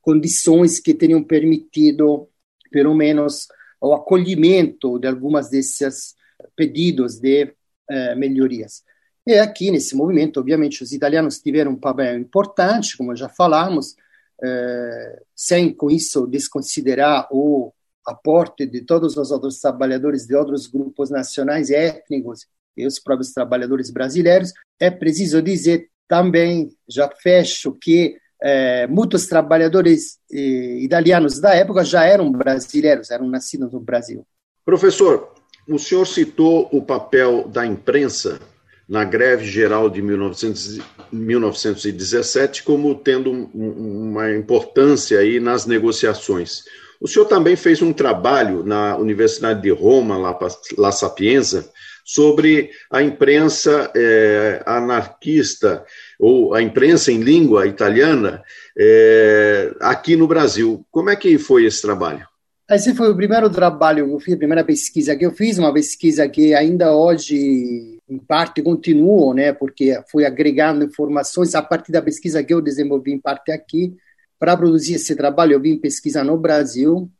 condições 0.01 0.81
que 0.81 0.95
teriam 0.95 1.23
permitido, 1.23 2.27
pelo 2.73 2.95
menos, 2.95 3.47
o 3.79 3.93
acolhimento 3.93 4.99
de 4.99 5.07
algumas 5.07 5.51
desses 5.51 6.15
pedidos 6.57 7.19
de 7.19 7.53
eh, 7.91 8.15
melhorias. 8.15 8.83
E 9.27 9.35
aqui, 9.35 9.71
nesse 9.71 9.97
movimento, 9.97 10.39
obviamente, 10.39 10.83
os 10.83 10.93
italianos 10.93 11.39
tiveram 11.39 11.73
um 11.73 11.77
papel 11.77 12.19
importante, 12.19 12.97
como 12.97 13.17
já 13.17 13.29
falamos, 13.29 13.97
eh, 14.43 15.23
sem 15.35 15.73
com 15.73 15.91
isso 15.91 16.27
desconsiderar 16.27 17.27
o 17.31 17.73
aporte 18.07 18.67
de 18.67 18.83
todos 18.83 19.17
os 19.17 19.31
outros 19.31 19.59
trabalhadores 19.61 20.27
de 20.27 20.35
outros 20.35 20.67
grupos 20.67 21.09
nacionais 21.11 21.71
e 21.71 21.75
étnicos 21.75 22.47
e 22.77 22.87
os 22.87 22.99
próprios 22.99 23.33
trabalhadores 23.33 23.91
brasileiros, 23.91 24.53
é 24.79 24.91
preciso 24.91 25.41
dizer 25.41 25.89
também, 26.07 26.69
já 26.89 27.09
fecho, 27.09 27.73
que 27.73 28.17
eh, 28.43 28.87
muitos 28.89 29.27
trabalhadores 29.27 30.19
eh, 30.31 30.81
italianos 30.81 31.41
da 31.41 31.55
época 31.55 31.85
já 31.85 32.05
eram 32.05 32.31
brasileiros, 32.31 33.11
eram 33.11 33.27
nascidos 33.29 33.73
no 33.73 33.81
Brasil. 33.81 34.27
Professor, 34.65 35.34
o 35.69 35.79
senhor 35.79 36.07
citou 36.07 36.69
o 36.73 36.83
papel 36.83 37.49
da 37.49 37.67
imprensa 37.67 38.41
na 38.89 39.03
greve 39.05 39.47
geral 39.47 39.89
de 39.89 40.03
1900, 40.03 40.79
1917 41.11 42.63
como 42.63 42.95
tendo 42.95 43.31
uma 43.55 44.31
importância 44.33 45.19
aí 45.19 45.41
nas 45.41 45.65
negociações. 45.65 46.65
O 47.01 47.09
senhor 47.09 47.27
também 47.27 47.57
fez 47.57 47.83
um 47.83 47.93
trabalho 47.93 48.63
na 48.63 48.97
Universidade 48.97 49.63
de 49.63 49.71
Roma, 49.71 50.17
La, 50.17 50.39
La 50.77 50.93
Sapienza, 50.93 51.71
sobre 52.05 52.71
a 52.91 53.03
imprensa 53.03 53.91
é, 53.97 54.63
anarquista 54.67 55.85
ou 56.21 56.55
a 56.55 56.61
imprensa 56.61 57.11
em 57.11 57.21
língua 57.21 57.67
italiana 57.67 58.43
é, 58.79 59.75
aqui 59.81 60.15
no 60.15 60.29
Brasil. 60.29 60.87
Como 60.91 61.09
é 61.09 61.17
que 61.17 61.39
foi 61.39 61.65
esse 61.65 61.81
trabalho? 61.81 62.27
Esse 62.71 62.95
foi 62.95 63.11
o 63.11 63.17
primeiro 63.17 63.51
trabalho 63.51 64.07
que 64.07 64.13
eu 64.15 64.21
fiz, 64.21 64.35
a 64.35 64.39
primeira 64.39 64.65
pesquisa 64.65 65.15
que 65.15 65.27
eu 65.27 65.33
fiz, 65.33 65.59
uma 65.59 65.73
pesquisa 65.73 66.27
que 66.27 66.55
ainda 66.55 66.97
hoje, 66.97 68.01
em 68.09 68.19
parte, 68.19 68.63
continuo, 68.63 69.35
né, 69.35 69.53
porque 69.53 70.03
fui 70.11 70.25
agregando 70.25 70.83
informações 70.83 71.55
a 71.55 71.61
partir 71.61 71.93
da 71.93 72.01
pesquisa 72.01 72.43
que 72.43 72.55
eu 72.55 72.63
desenvolvi 72.63 73.13
em 73.13 73.21
parte 73.21 73.53
aqui. 73.53 73.95
Para 74.39 74.57
produzir 74.57 74.95
esse 74.95 75.15
trabalho, 75.15 75.53
eu 75.53 75.61
vim 75.61 75.77
pesquisar 75.77 76.25
no 76.25 76.39
Brasil, 76.39 77.11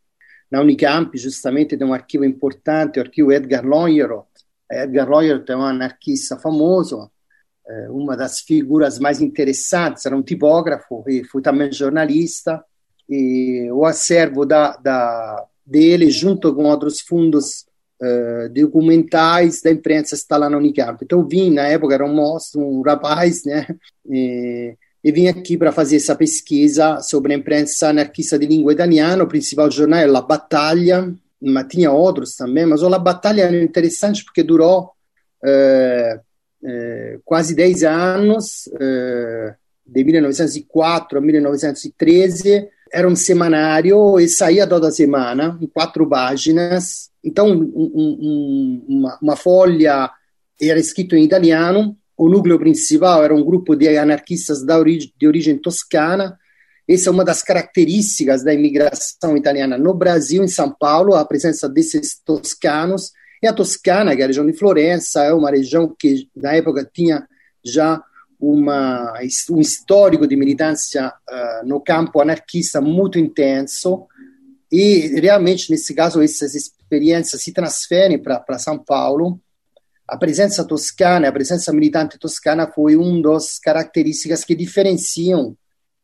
na 0.51 0.63
Unicamp, 0.63 1.17
justamente, 1.19 1.77
tem 1.77 1.87
um 1.87 1.93
arquivo 1.93 2.25
importante, 2.25 2.99
o 2.99 3.03
arquivo 3.03 3.31
Edgar 3.31 3.67
Loyerot. 3.67 4.27
Edgar 4.73 5.07
Loyerot 5.07 5.53
é 5.53 5.57
um 5.57 5.63
anarquista 5.63 6.39
famoso, 6.39 7.11
é, 7.69 7.91
uma 7.91 8.17
das 8.17 8.41
figuras 8.41 8.99
mais 8.99 9.21
interessantes, 9.21 10.07
era 10.07 10.17
um 10.17 10.23
tipógrafo 10.23 11.05
e 11.07 11.23
foi 11.23 11.43
também 11.43 11.71
jornalista 11.71 12.65
e 13.09 13.71
o 13.71 13.85
acervo 13.85 14.45
da, 14.47 14.77
da, 14.77 15.45
dele, 15.65 16.11
junto 16.11 16.55
com 16.55 16.65
outros 16.65 17.01
fundos 17.01 17.67
uh, 18.01 18.49
documentais 18.51 19.61
da 19.63 19.71
imprensa, 19.71 20.15
está 20.15 20.37
lá 20.37 20.49
na 20.49 20.59
Unicamp. 20.59 21.03
Então, 21.03 21.27
vim, 21.27 21.51
na 21.51 21.67
época, 21.67 21.95
era 21.95 22.05
um 22.05 22.15
moço, 22.15 22.61
um 22.61 22.83
rapaz, 22.83 23.45
né? 23.45 23.67
E, 24.07 24.77
e 25.03 25.13
vim 25.13 25.29
aqui 25.29 25.57
para 25.57 25.73
fazer 25.73 25.97
essa 25.97 26.15
pesquisa 26.15 27.01
sobre 27.01 27.33
a 27.35 27.37
imprensa 27.37 27.89
anarquista 27.89 28.39
de 28.39 28.47
língua 28.47 28.73
italiana. 28.73 29.25
O 29.25 29.29
principal 29.29 29.71
jornal 29.71 30.01
é 30.01 30.07
La 30.07 30.23
Battaglia, 30.23 31.15
mas 31.41 31.67
tinha 31.69 31.93
outros 31.93 32.37
também, 32.37 32.65
mas 32.65 32.83
o 32.83 32.89
La 32.89 32.99
Battaglia 32.99 33.45
era 33.45 33.63
interessante 33.63 34.25
porque 34.25 34.43
durou 34.43 34.93
uh, 35.43 36.17
uh, 36.63 37.21
quase 37.25 37.55
10 37.55 37.85
anos, 37.85 38.69
de 39.87 40.03
1904 40.03 41.19
a 41.19 41.21
1913, 41.21 42.69
era 42.95 43.09
um 43.09 43.17
semanário 43.17 44.21
e 44.21 44.29
saía 44.29 44.69
toda 44.69 44.93
semana, 44.93 45.59
em 45.61 45.67
quatro 45.67 46.09
páginas. 46.09 47.11
Então, 47.25 47.49
um, 47.49 47.91
um, 47.93 48.85
uma, 48.89 49.19
uma 49.21 49.37
folha 49.37 50.09
era 50.63 50.79
escrito 50.79 51.17
em 51.17 51.25
italiano, 51.25 51.97
o 52.17 52.29
núcleo 52.29 52.57
principal 52.57 53.25
era 53.25 53.35
um 53.35 53.45
grupo 53.45 53.75
de 53.75 53.99
anarquistas 53.99 54.63
origem, 54.69 55.13
de 55.19 55.27
origem 55.27 55.59
toscana. 55.59 56.39
Essa 56.89 57.09
é 57.09 57.13
uma 57.13 57.25
das 57.25 57.43
características 57.43 58.45
da 58.45 58.55
imigração 58.55 59.37
italiana 59.37 59.77
no 59.77 59.93
Brasil, 59.93 60.45
em 60.45 60.49
São 60.49 60.71
Paulo, 60.71 61.15
a 61.15 61.25
presença 61.25 61.69
desses 61.69 62.21
toscanos. 62.25 63.11
E 63.43 63.49
a 63.49 63.53
Toscana, 63.53 64.15
que 64.15 64.23
é 64.23 64.25
a 64.25 64.29
região 64.29 64.47
de 64.47 64.53
Florença, 64.53 65.25
é 65.25 65.35
uma 65.35 65.51
região 65.51 65.93
que, 65.99 66.29
na 66.37 66.55
época, 66.55 66.89
tinha 66.91 67.27
já 67.65 68.01
uma, 68.53 69.15
um 69.51 69.61
histórico 69.61 70.27
de 70.27 70.37
militância 70.37 71.09
uh, 71.09 71.67
no 71.67 71.81
campo 71.81 72.21
anarquista 72.21 72.81
muito 72.81 73.19
intenso 73.19 74.07
e 74.71 75.21
realmente 75.21 75.71
nesse 75.71 75.95
caso 75.95 76.23
essas 76.23 76.55
experiências 76.55 77.43
se 77.43 77.53
transferem 77.53 78.19
para 78.19 78.59
São 78.59 78.79
Paulo. 78.79 79.41
A 80.07 80.19
presença 80.19 80.65
toscana, 80.65 81.29
a 81.29 81.33
presença 81.33 81.73
militante 81.73 82.19
toscana 82.19 82.67
foi 82.67 82.97
uma 82.97 83.23
das 83.23 83.59
características 83.59 84.45
que 84.45 84.55
diferenciam 84.55 85.57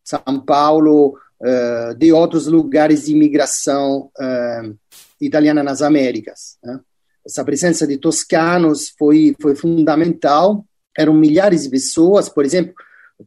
São 0.03 0.41
Paulo 0.47 1.19
uh, 1.41 1.95
de 1.97 2.13
outros 2.13 2.47
lugares 2.47 3.07
de 3.07 3.13
imigração 3.13 4.11
uh, 4.19 4.79
italiana 5.21 5.63
nas 5.63 5.83
Américas. 5.83 6.57
Né? 6.63 6.81
Essa 7.27 7.45
presença 7.45 7.87
de 7.87 7.99
toscanos 7.99 8.95
foi, 8.99 9.37
foi 9.41 9.55
fundamental 9.55 10.65
eram 11.01 11.15
milhares 11.15 11.63
de 11.65 11.71
pessoas, 11.71 12.29
por 12.29 12.45
exemplo, 12.45 12.75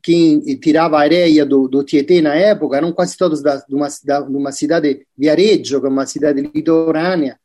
quem 0.01 0.39
tirava 0.59 0.97
areia 0.97 1.45
do, 1.45 1.67
do 1.67 1.83
Tietê 1.83 2.21
na 2.21 2.33
época 2.33 2.77
eram 2.77 2.91
quase 2.91 3.15
todos 3.15 3.41
da, 3.41 3.57
de, 3.57 3.75
uma, 3.75 3.87
da, 4.03 4.21
de 4.21 4.35
uma 4.35 4.51
cidade, 4.51 5.05
Viareggio, 5.17 5.79
que 5.79 5.85
é 5.85 5.89
uma 5.89 6.05
cidade 6.05 6.41
litorânea 6.41 7.39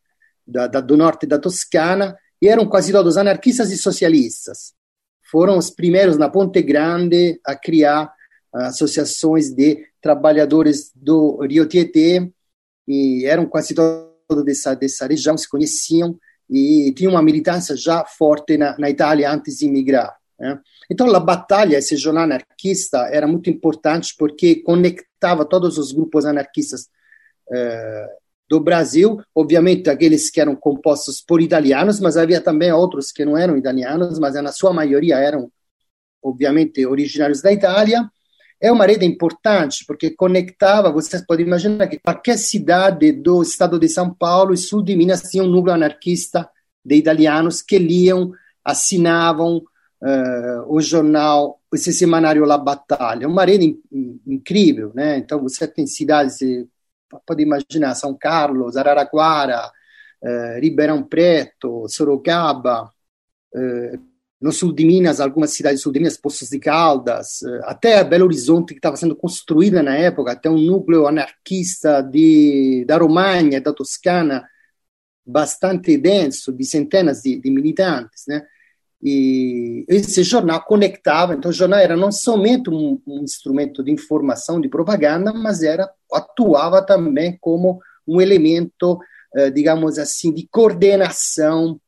da, 0.47 0.67
da, 0.67 0.81
do 0.81 0.97
norte 0.97 1.27
da 1.27 1.39
Toscana, 1.39 2.17
e 2.41 2.49
eram 2.49 2.67
quase 2.67 2.93
todos 2.93 3.17
anarquistas 3.17 3.71
e 3.71 3.77
socialistas. 3.77 4.73
Foram 5.31 5.59
os 5.59 5.71
primeiros 5.71 6.17
na 6.17 6.31
Ponte 6.31 6.63
Grande 6.63 7.39
a 7.45 7.55
criar 7.55 8.11
associações 8.53 9.51
de 9.51 9.85
trabalhadores 10.01 10.91
do 10.95 11.45
Rio 11.45 11.67
Tietê, 11.67 12.31
e 12.87 13.27
eram 13.27 13.45
quase 13.45 13.75
todos 13.75 14.45
dessa, 14.45 14.75
dessa 14.75 15.07
região, 15.07 15.37
se 15.37 15.49
conheciam, 15.49 16.19
e 16.49 16.93
tinha 16.95 17.11
uma 17.11 17.23
militância 17.23 17.77
já 17.77 18.05
forte 18.05 18.57
na, 18.57 18.77
na 18.79 18.89
Itália 18.89 19.31
antes 19.31 19.59
de 19.59 19.69
migrar. 19.69 20.17
Né? 20.39 20.59
Então, 20.91 21.15
a 21.15 21.21
batalha, 21.21 21.79
jornal 21.81 22.25
anarquista, 22.25 23.09
era 23.11 23.27
muito 23.27 23.51
importante 23.51 24.15
porque 24.19 24.63
conectava 24.63 25.45
todos 25.45 25.77
os 25.77 25.93
grupos 25.93 26.25
anarquistas 26.25 26.89
eh, 27.51 28.07
do 28.49 28.61
Brasil, 28.61 29.21
obviamente 29.35 29.91
aqueles 29.91 30.31
que 30.31 30.41
eram 30.41 30.57
compostos 30.57 31.21
por 31.21 31.43
italianos, 31.43 32.01
mas 32.01 32.17
havia 32.17 32.41
também 32.41 32.73
outros 32.73 33.13
que 33.13 33.25
não 33.25 33.37
eram 33.37 33.59
italianos, 33.59 34.19
mas 34.19 34.35
na 34.35 34.53
sua 34.53 34.73
maioria 34.73 35.17
eram, 35.17 35.53
obviamente, 36.23 36.87
originários 36.87 37.43
da 37.43 37.53
Itália. 37.53 38.09
É 38.61 38.73
uma 38.73 38.87
rede 38.87 39.07
importante 39.07 39.85
porque 39.87 40.11
conectava, 40.11 40.91
vocês 40.91 41.25
podem 41.25 41.47
imaginar 41.47 41.87
que 41.87 41.99
qualquer 41.99 42.37
cidade 42.37 43.13
do 43.13 43.41
estado 43.41 43.79
de 43.79 43.89
São 43.89 44.13
Paulo 44.13 44.53
e 44.53 44.57
sul 44.57 44.83
de 44.83 44.97
Minas 44.97 45.23
tinha 45.23 45.45
um 45.45 45.49
núcleo 45.49 45.75
anarquista 45.75 46.49
de 46.85 46.97
italianos 46.97 47.63
que 47.63 47.79
liam, 47.79 48.33
assinavam 48.65 49.59
uh, 50.03 50.65
o 50.67 50.81
jornal, 50.81 51.61
esse 51.73 51.93
semanário 51.93 52.45
La 52.45 52.59
Batalha. 52.59 53.29
Uma 53.29 53.45
rede 53.45 53.79
in, 53.93 54.21
incrível, 54.27 54.91
né? 54.93 55.19
Então 55.19 55.41
você 55.41 55.69
tem 55.69 55.87
cidades, 55.87 56.39
pode 57.25 57.43
imaginar, 57.43 57.95
São 57.95 58.17
Carlos, 58.19 58.77
Araraquara, 58.77 59.71
uh, 60.21 60.61
Ribeirão 60.61 61.03
Preto, 61.05 61.87
Sorocaba, 61.89 62.91
uh, 63.55 64.08
no 64.41 64.53
sul 64.53 64.73
de 64.73 64.85
Minas, 64.85 65.21
algumas 65.21 65.51
cidades 65.51 65.81
do 65.81 65.83
sul 65.83 65.93
de 65.93 65.99
Minas, 65.99 66.17
Poços 66.17 66.49
de 66.49 66.59
Caldas, 66.59 67.43
eh, 67.43 67.61
até 67.65 68.05
Belo 68.05 68.27
Horizonte, 68.27 68.73
que 68.73 68.79
estava 68.79 68.97
sendo 68.97 69.17
construída 69.17 69.83
na 69.83 69.97
época, 69.97 70.33
até 70.33 70.49
um 70.49 70.59
núcleo 70.59 71.07
anarquista 71.09 72.01
de, 72.03 72.85
da 72.87 72.97
Romagna, 72.99 73.61
da 73.61 73.73
Toscana, 73.73 74.49
bastante 75.27 75.97
denso, 75.99 76.53
de 76.53 76.65
centenas 76.65 77.23
de, 77.23 77.41
de 77.41 77.51
militantes, 77.51 78.25
né? 78.29 78.43
E 79.03 79.85
esse 79.89 80.25
jornal 80.25 80.65
conectava, 80.65 81.35
então 81.35 81.51
o 81.51 81.55
jornal 81.55 81.79
era 81.79 81.97
não 81.97 82.11
somente 82.11 82.69
um, 82.69 83.01
um 83.07 83.23
instrumento 83.23 83.83
de 83.83 83.93
informação, 83.93 84.61
de 84.61 84.69
propaganda, 84.69 85.33
mas 85.33 85.63
era 85.63 85.89
atuava 86.13 86.85
também 86.85 87.39
como 87.41 87.81
um 88.07 88.21
elemento, 88.21 88.99
eh, 89.37 89.51
digamos 89.51 89.99
assim, 89.99 90.33
de 90.33 90.49
coordenação 90.51 91.81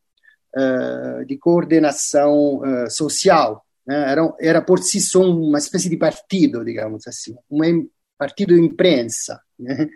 de 1.27 1.37
coordenação 1.39 2.59
uh, 2.59 2.91
social. 2.91 3.65
Né? 3.87 4.11
Era, 4.11 4.35
era 4.41 4.63
por 4.63 4.81
si 4.81 5.01
só 5.01 5.23
uma 5.23 5.59
espécie 5.59 5.89
de 5.89 5.97
partido, 5.97 6.65
digamos 6.65 7.07
assim, 7.07 7.35
um 7.51 7.89
partido 8.19 8.55
de 8.55 8.61
imprensa, 8.61 9.41
né? 9.59 9.89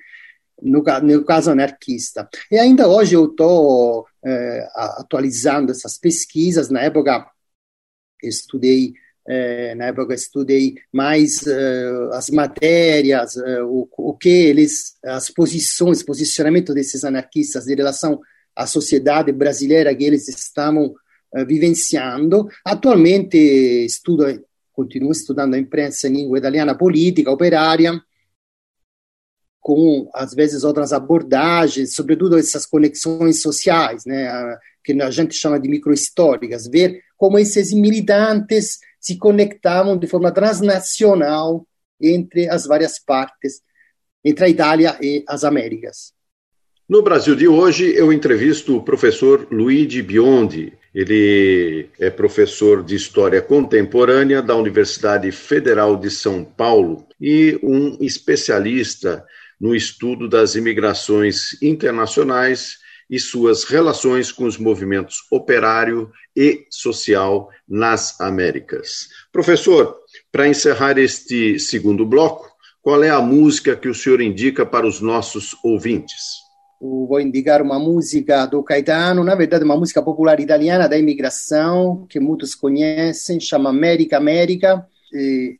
no, 0.62 0.82
no, 1.02 1.24
caso 1.24 1.50
anarquista. 1.50 2.28
E 2.50 2.58
ainda 2.58 2.88
hoje 2.88 3.14
eu 3.14 3.26
estou 3.26 4.02
uh, 4.02 4.68
atualizando 4.98 5.72
essas 5.72 5.98
pesquisas. 5.98 6.70
Na 6.70 6.80
época, 6.80 7.26
estudei 8.22 8.92
na 9.78 9.86
época 9.86 10.12
estudei 10.12 10.74
mais 10.92 11.46
as 12.12 12.28
matérias, 12.28 13.34
o, 13.64 13.88
o, 13.96 14.14
que 14.14 14.28
eles, 14.28 14.98
as 15.02 15.30
posições, 15.30 16.02
posicionamento 16.02 16.74
desses 16.74 17.04
anarquistas 17.04 17.66
em 17.66 17.74
relação 17.74 18.20
a 18.54 18.66
sociedade 18.66 19.32
brasileira 19.32 19.94
que 19.94 20.04
eles 20.04 20.28
estavam 20.28 20.86
uh, 20.86 21.46
vivenciando. 21.46 22.48
Atualmente 22.64 23.36
estudo, 23.84 24.24
continuo 24.72 25.12
estudando 25.12 25.54
a 25.54 25.58
imprensa 25.58 26.08
em 26.08 26.12
língua 26.12 26.38
italiana 26.38 26.76
política, 26.76 27.30
operária, 27.30 28.00
com 29.60 30.10
às 30.12 30.34
vezes 30.34 30.62
outras 30.62 30.92
abordagens, 30.92 31.94
sobretudo 31.94 32.38
essas 32.38 32.66
conexões 32.66 33.40
sociais, 33.40 34.04
né, 34.04 34.28
que 34.84 34.92
a 35.00 35.10
gente 35.10 35.34
chama 35.34 35.58
de 35.58 35.68
microhistóricas, 35.68 36.68
ver 36.68 37.00
como 37.16 37.38
esses 37.38 37.72
militantes 37.72 38.78
se 39.00 39.16
conectavam 39.16 39.96
de 39.96 40.06
forma 40.06 40.30
transnacional 40.30 41.66
entre 42.00 42.48
as 42.48 42.66
várias 42.66 42.98
partes, 42.98 43.62
entre 44.24 44.44
a 44.44 44.48
Itália 44.48 44.98
e 45.00 45.24
as 45.28 45.44
Américas. 45.44 46.13
No 46.86 47.00
Brasil 47.00 47.34
de 47.34 47.48
hoje, 47.48 47.94
eu 47.96 48.12
entrevisto 48.12 48.76
o 48.76 48.82
professor 48.82 49.48
Luigi 49.50 50.02
Biondi. 50.02 50.74
Ele 50.94 51.88
é 51.98 52.10
professor 52.10 52.82
de 52.82 52.94
História 52.94 53.40
Contemporânea 53.40 54.42
da 54.42 54.54
Universidade 54.54 55.32
Federal 55.32 55.96
de 55.96 56.10
São 56.10 56.44
Paulo 56.44 57.06
e 57.18 57.58
um 57.62 57.96
especialista 58.02 59.24
no 59.58 59.74
estudo 59.74 60.28
das 60.28 60.56
imigrações 60.56 61.60
internacionais 61.62 62.76
e 63.08 63.18
suas 63.18 63.64
relações 63.64 64.30
com 64.30 64.44
os 64.44 64.58
movimentos 64.58 65.24
operário 65.30 66.12
e 66.36 66.66
social 66.68 67.48
nas 67.66 68.20
Américas. 68.20 69.08
Professor, 69.32 69.96
para 70.30 70.46
encerrar 70.46 70.98
este 70.98 71.58
segundo 71.58 72.04
bloco, 72.04 72.46
qual 72.82 73.02
é 73.02 73.08
a 73.08 73.22
música 73.22 73.74
que 73.74 73.88
o 73.88 73.94
senhor 73.94 74.20
indica 74.20 74.66
para 74.66 74.86
os 74.86 75.00
nossos 75.00 75.56
ouvintes? 75.64 76.43
Vou 77.08 77.20
indicar 77.20 77.62
uma 77.62 77.78
música 77.78 78.44
do 78.46 78.62
Caetano, 78.62 79.24
na 79.24 79.34
verdade 79.34 79.64
uma 79.64 79.76
música 79.76 80.02
popular 80.02 80.38
italiana 80.40 80.88
da 80.88 80.98
imigração, 80.98 82.06
que 82.08 82.20
muitos 82.20 82.54
conhecem, 82.54 83.40
chama 83.40 83.70
América 83.70 84.16
América, 84.16 84.86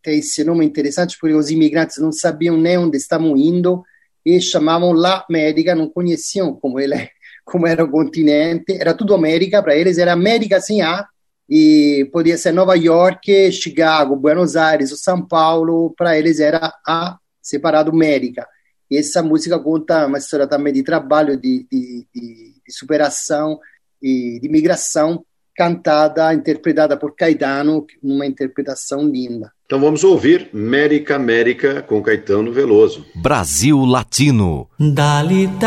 tem 0.02 0.18
esse 0.18 0.42
nome 0.42 0.64
interessante 0.64 1.16
porque 1.18 1.34
os 1.34 1.50
imigrantes 1.50 1.98
não 1.98 2.10
sabiam 2.10 2.56
nem 2.56 2.76
onde 2.76 2.96
estavam 2.96 3.37
indo 3.37 3.82
e 4.24 4.40
chamavam 4.40 4.92
La 4.92 5.24
América, 5.28 5.74
não 5.74 5.88
conheciam 5.88 6.54
como 6.54 6.80
ele 6.80 6.94
como 7.44 7.66
era 7.66 7.84
o 7.84 7.90
continente, 7.90 8.72
era 8.72 8.94
tudo 8.94 9.14
América, 9.14 9.62
para 9.62 9.76
eles 9.76 9.98
era 9.98 10.12
América 10.14 10.60
sem 10.60 10.80
A, 10.80 11.06
e 11.48 12.08
podia 12.10 12.38
ser 12.38 12.52
Nova 12.52 12.74
York, 12.74 13.52
Chicago, 13.52 14.16
Buenos 14.16 14.56
Aires, 14.56 14.90
ou 14.90 14.96
São 14.96 15.20
Paulo, 15.26 15.94
para 15.96 16.18
eles 16.18 16.40
era 16.40 16.72
A 16.87 17.18
separado 17.42 17.90
América. 17.90 18.48
E 18.90 18.99
essa 18.99 19.23
música 19.23 19.59
conta 19.59 20.07
uma 20.07 20.18
história 20.18 20.47
também 20.47 20.73
de 20.73 20.83
trabalho, 20.83 21.37
de, 21.37 21.66
de, 21.70 22.07
de, 22.14 22.55
de 22.66 22.73
superação 22.73 23.59
e 24.03 24.38
de 24.40 24.49
migração, 24.49 25.25
cantada, 25.57 26.35
interpretada 26.35 26.97
por 26.97 27.14
Caetano, 27.14 27.87
numa 28.03 28.27
interpretação 28.27 29.07
linda. 29.09 29.53
Então 29.66 29.81
vamos 29.81 30.05
ouvir 30.05 30.51
América 30.53 31.16
América 31.16 31.81
com 31.83 32.03
Caetano 32.03 32.53
Veloso. 32.53 33.07
Brasil 33.14 33.83
Latino. 33.85 34.68
Dall'Italia 34.79 35.62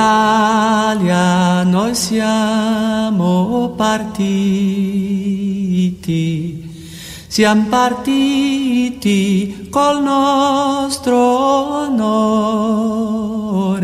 noi 1.66 1.96
siamo 1.96 3.74
partiti 3.76 5.08
siamo 7.38 7.66
partiti 7.70 9.68
col 9.70 10.02
nostro 10.02 11.16
onore, 11.86 13.84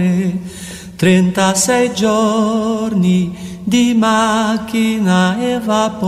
36 0.96 1.94
giorni 1.94 3.60
di 3.64 3.94
macchina 3.94 5.40
e 5.40 5.60
vapore. 5.60 6.02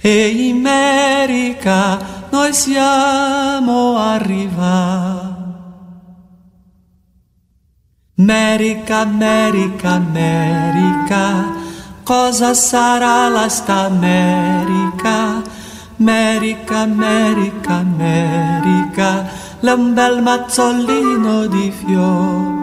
E 0.00 0.28
in 0.28 0.56
America 0.66 1.98
noi 2.30 2.54
siamo 2.54 3.98
arrivati. 3.98 5.28
America, 8.16 9.00
America, 9.00 9.90
America 9.90 11.59
cosa 12.10 12.50
sarà 12.54 13.28
la 13.28 13.48
sta 13.48 13.84
America, 13.84 15.40
America, 16.00 16.78
America, 16.78 17.74
America, 17.74 19.30
un 19.60 19.94
bel 19.94 20.20
mazzolino 20.20 21.46
di 21.46 21.70
fiori. 21.70 22.58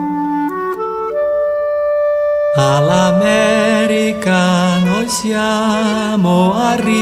All'America 2.57 4.39
noi 4.83 5.07
siamo 5.07 6.53
arrivati, 6.53 6.99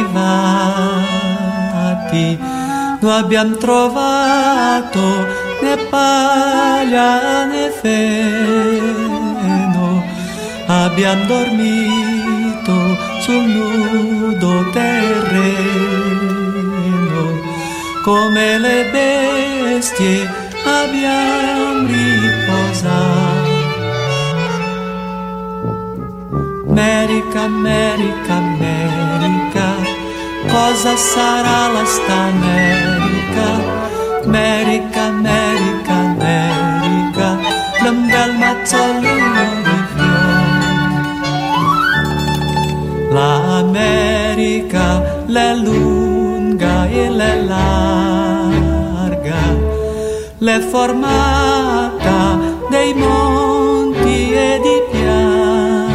noi 2.99 3.17
abbiamo 3.23 3.55
trovato 3.55 5.01
né 5.63 5.77
paglia 5.89 7.45
né 7.45 7.71
feno, 7.81 8.84
abbiamo 10.67 11.25
dormito 11.25 12.05
sul 13.26 13.42
nudo 13.42 14.70
terreno, 14.70 15.42
come 18.04 18.60
le 18.60 18.78
bestie 18.92 20.30
abbiamo 20.64 21.88
riposato. 21.88 23.54
America, 26.68 27.42
America, 27.42 28.34
America, 28.36 29.68
cosa 30.48 30.96
sarà 30.96 31.72
la 31.74 31.86
sta 31.86 32.18
America? 32.36 33.48
America, 34.24 35.02
America, 35.02 35.94
America, 35.94 37.28
un 37.90 38.06
bel 38.06 38.34
mazzolino 38.38 39.64
L'America 43.15 44.88
l'è 45.28 45.56
lunga 45.56 46.86
e 46.89 47.10
l'è 47.10 47.41
larga, 47.43 49.41
l'è 50.39 50.60
formata 50.60 52.38
dei 52.69 52.93
monti 52.93 54.34
e 54.34 54.60
di 54.62 54.84
piani 54.91 55.93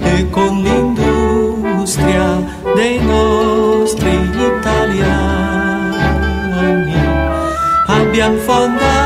e 0.00 0.28
con 0.30 0.62
l'industria 0.64 2.42
dei 2.74 2.98
nostri 2.98 4.10
italiani. 4.34 5.70
Abbiamo 7.86 8.36
fondato 8.38 8.99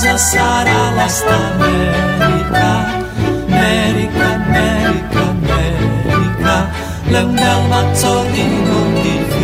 cosa 0.00 0.16
sarà 0.16 0.90
la 0.92 1.08
sta 1.08 1.36
America, 1.52 2.68
America, 3.46 4.24
America, 4.34 5.20
America, 5.20 6.70
un 7.04 7.34
bel 7.34 7.68
mazzolino 7.68 9.00
di 9.02 9.39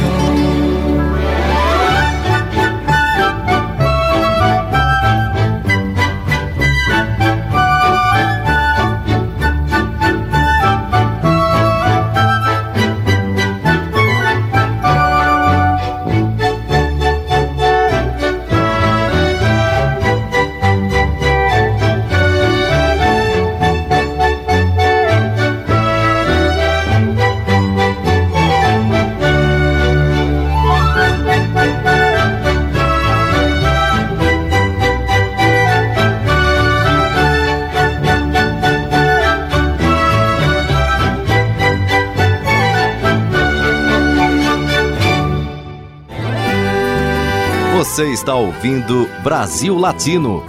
Você 47.96 48.12
está 48.12 48.34
ouvindo 48.34 49.08
Brasil 49.22 49.74
Latino, 49.74 50.44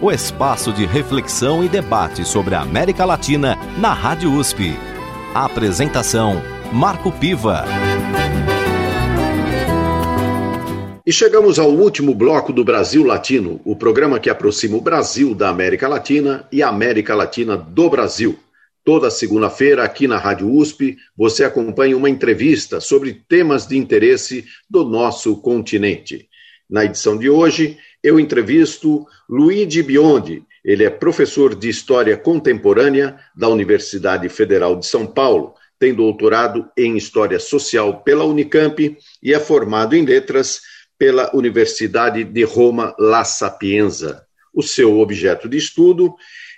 o 0.00 0.12
espaço 0.12 0.72
de 0.72 0.86
reflexão 0.86 1.64
e 1.64 1.68
debate 1.68 2.24
sobre 2.24 2.54
a 2.54 2.60
América 2.60 3.04
Latina 3.04 3.58
na 3.76 3.92
Rádio 3.92 4.32
USP. 4.32 4.76
A 5.34 5.44
apresentação: 5.46 6.40
Marco 6.72 7.10
Piva. 7.10 7.64
E 11.04 11.12
chegamos 11.12 11.58
ao 11.58 11.72
último 11.72 12.14
bloco 12.14 12.52
do 12.52 12.62
Brasil 12.64 13.02
Latino, 13.02 13.60
o 13.64 13.74
programa 13.74 14.20
que 14.20 14.30
aproxima 14.30 14.76
o 14.76 14.80
Brasil 14.80 15.34
da 15.34 15.48
América 15.48 15.88
Latina 15.88 16.46
e 16.52 16.62
a 16.62 16.68
América 16.68 17.16
Latina 17.16 17.56
do 17.56 17.90
Brasil. 17.90 18.38
Toda 18.84 19.10
segunda-feira, 19.10 19.82
aqui 19.82 20.06
na 20.06 20.18
Rádio 20.18 20.48
USP, 20.48 20.96
você 21.16 21.42
acompanha 21.42 21.96
uma 21.96 22.08
entrevista 22.08 22.80
sobre 22.80 23.12
temas 23.28 23.66
de 23.66 23.76
interesse 23.76 24.44
do 24.70 24.84
nosso 24.84 25.34
continente. 25.38 26.28
Na 26.72 26.86
edição 26.86 27.18
de 27.18 27.28
hoje, 27.28 27.76
eu 28.02 28.18
entrevisto 28.18 29.06
Luigi 29.28 29.82
Biondi. 29.82 30.42
Ele 30.64 30.84
é 30.84 30.88
professor 30.88 31.54
de 31.54 31.68
História 31.68 32.16
Contemporânea 32.16 33.18
da 33.36 33.46
Universidade 33.46 34.26
Federal 34.30 34.76
de 34.76 34.86
São 34.86 35.06
Paulo, 35.06 35.52
tem 35.78 35.92
doutorado 35.92 36.66
em 36.74 36.96
História 36.96 37.38
Social 37.38 38.02
pela 38.02 38.24
Unicamp 38.24 38.96
e 39.22 39.34
é 39.34 39.38
formado 39.38 39.94
em 39.94 40.06
Letras 40.06 40.62
pela 40.96 41.30
Universidade 41.36 42.24
de 42.24 42.42
Roma 42.42 42.96
La 42.98 43.22
Sapienza. 43.22 44.24
O 44.54 44.62
seu 44.62 44.98
objeto 44.98 45.50
de 45.50 45.58
estudo 45.58 46.14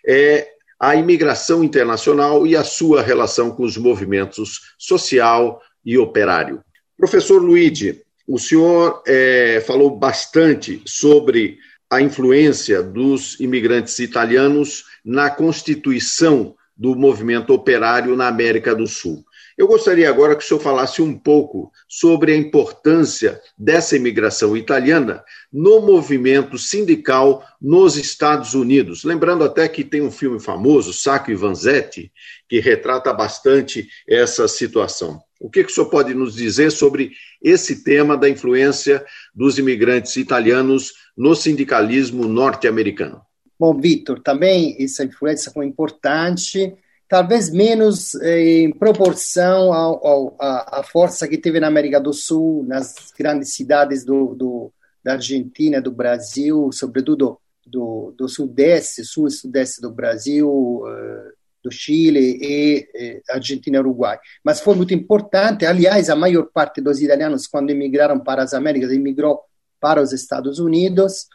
é 0.07 0.47
a 0.79 0.95
imigração 0.95 1.65
internacional 1.65 2.47
e 2.47 2.55
a 2.55 2.63
sua 2.63 3.03
relação 3.03 3.51
com 3.51 3.65
os 3.65 3.77
movimentos 3.77 4.61
social 4.79 5.61
e 5.85 5.99
operário. 5.99 6.63
Professor 6.97 7.43
Luigi, 7.43 8.05
o 8.27 8.39
senhor 8.39 9.03
é, 9.07 9.63
falou 9.67 9.97
bastante 9.97 10.83
sobre 10.87 11.59
a 11.91 12.01
influência 12.01 12.83
dos 12.83 13.39
imigrantes 13.39 13.99
italianos 13.99 14.85
na 15.05 15.31
constituição 15.31 16.55
do 16.77 16.97
movimento 16.97 17.53
operário 17.53 18.17
na 18.17 18.27
América 18.27 18.75
do 18.75 18.87
Sul. 18.87 19.25
Eu 19.57 19.69
gostaria 19.69 20.09
agora 20.09 20.35
que 20.35 20.43
o 20.43 20.47
senhor 20.47 20.59
falasse 20.59 21.01
um 21.01 21.17
pouco 21.17 21.71
sobre 21.89 22.33
a 22.33 22.37
importância 22.37 23.41
dessa 23.57 23.95
imigração 23.95 24.57
italiana 24.57 25.23
no 25.53 25.81
movimento 25.81 26.59
sindical 26.59 27.45
nos 27.63 27.97
Estados 27.97 28.55
Unidos. 28.55 29.05
Lembrando 29.05 29.45
até 29.45 29.69
que 29.69 29.85
tem 29.85 30.03
um 30.03 30.11
filme 30.11 30.41
famoso, 30.41 30.93
Sacco 30.93 31.31
e 31.31 31.37
Vanzetti, 31.37 32.11
que 32.49 32.59
retrata 32.59 33.13
bastante 33.13 33.89
essa 34.09 34.49
situação. 34.49 35.23
O 35.45 35.51
que, 35.51 35.63
que 35.63 35.71
o 35.71 35.75
senhor 35.75 35.91
pode 35.91 36.15
nos 36.15 36.35
dizer 36.35 36.71
sobre 36.73 37.13
esse 37.43 37.85
tema 37.85 38.17
da 38.17 38.31
influência 38.31 39.05
dos 39.35 39.59
imigrantes 39.59 40.17
italianos 40.17 40.95
no 41.15 41.35
sindicalismo 41.35 42.27
norte-americano? 42.27 43.21
Bom, 43.61 43.79
Vitor, 43.79 44.21
também 44.21 44.75
essa 44.83 45.05
influência 45.05 45.53
foi 45.53 45.67
importante 45.67 46.75
talvez 47.07 47.51
menos 47.51 48.15
eh, 48.23 48.63
em 48.63 48.73
proporção 48.73 49.71
ao, 49.71 50.07
ao, 50.07 50.37
à, 50.41 50.83
força 50.83 51.29
que 51.29 51.37
teve 51.37 51.61
na 51.61 51.67
América 51.67 52.01
do 52.01 52.15
Sul, 52.15 52.65
nas 52.67 53.13
grandes 53.17 53.53
cidades 53.53 54.03
do, 54.03 54.35
do 54.35 54.73
da 55.05 55.13
Argentina, 55.13 55.79
do 55.79 55.93
Brasil, 55.93 56.71
sobretudo 56.73 57.39
do, 57.67 58.15
do 58.17 58.27
sudeste, 58.31 59.05
sul 59.05 59.29
e 59.29 59.31
sudeste 59.31 59.83
do 59.83 59.91
Brasil, 59.91 60.83
eh, 60.89 61.33
do 61.65 61.71
Chile 61.71 62.39
e 62.41 62.89
eh, 62.95 63.23
Argentina 63.31 63.79
e 63.79 63.81
Uruguai. 63.81 64.19
Mas 64.45 64.61
foi 64.61 64.75
muito 64.75 64.93
importante, 64.93 65.65
aliás, 65.65 66.11
a 66.11 66.17
maior 66.17 66.49
parte 66.53 66.83
dos 66.83 67.01
italianos, 67.01 67.47
quando 67.47 67.71
emigraram 67.71 68.21
para 68.21 68.43
as 68.43 68.53
Américas, 68.53 68.93
emigrou 68.93 69.41
para 69.81 70.03
os 70.03 70.13
Estados 70.13 70.59
Unidos, 70.59 71.27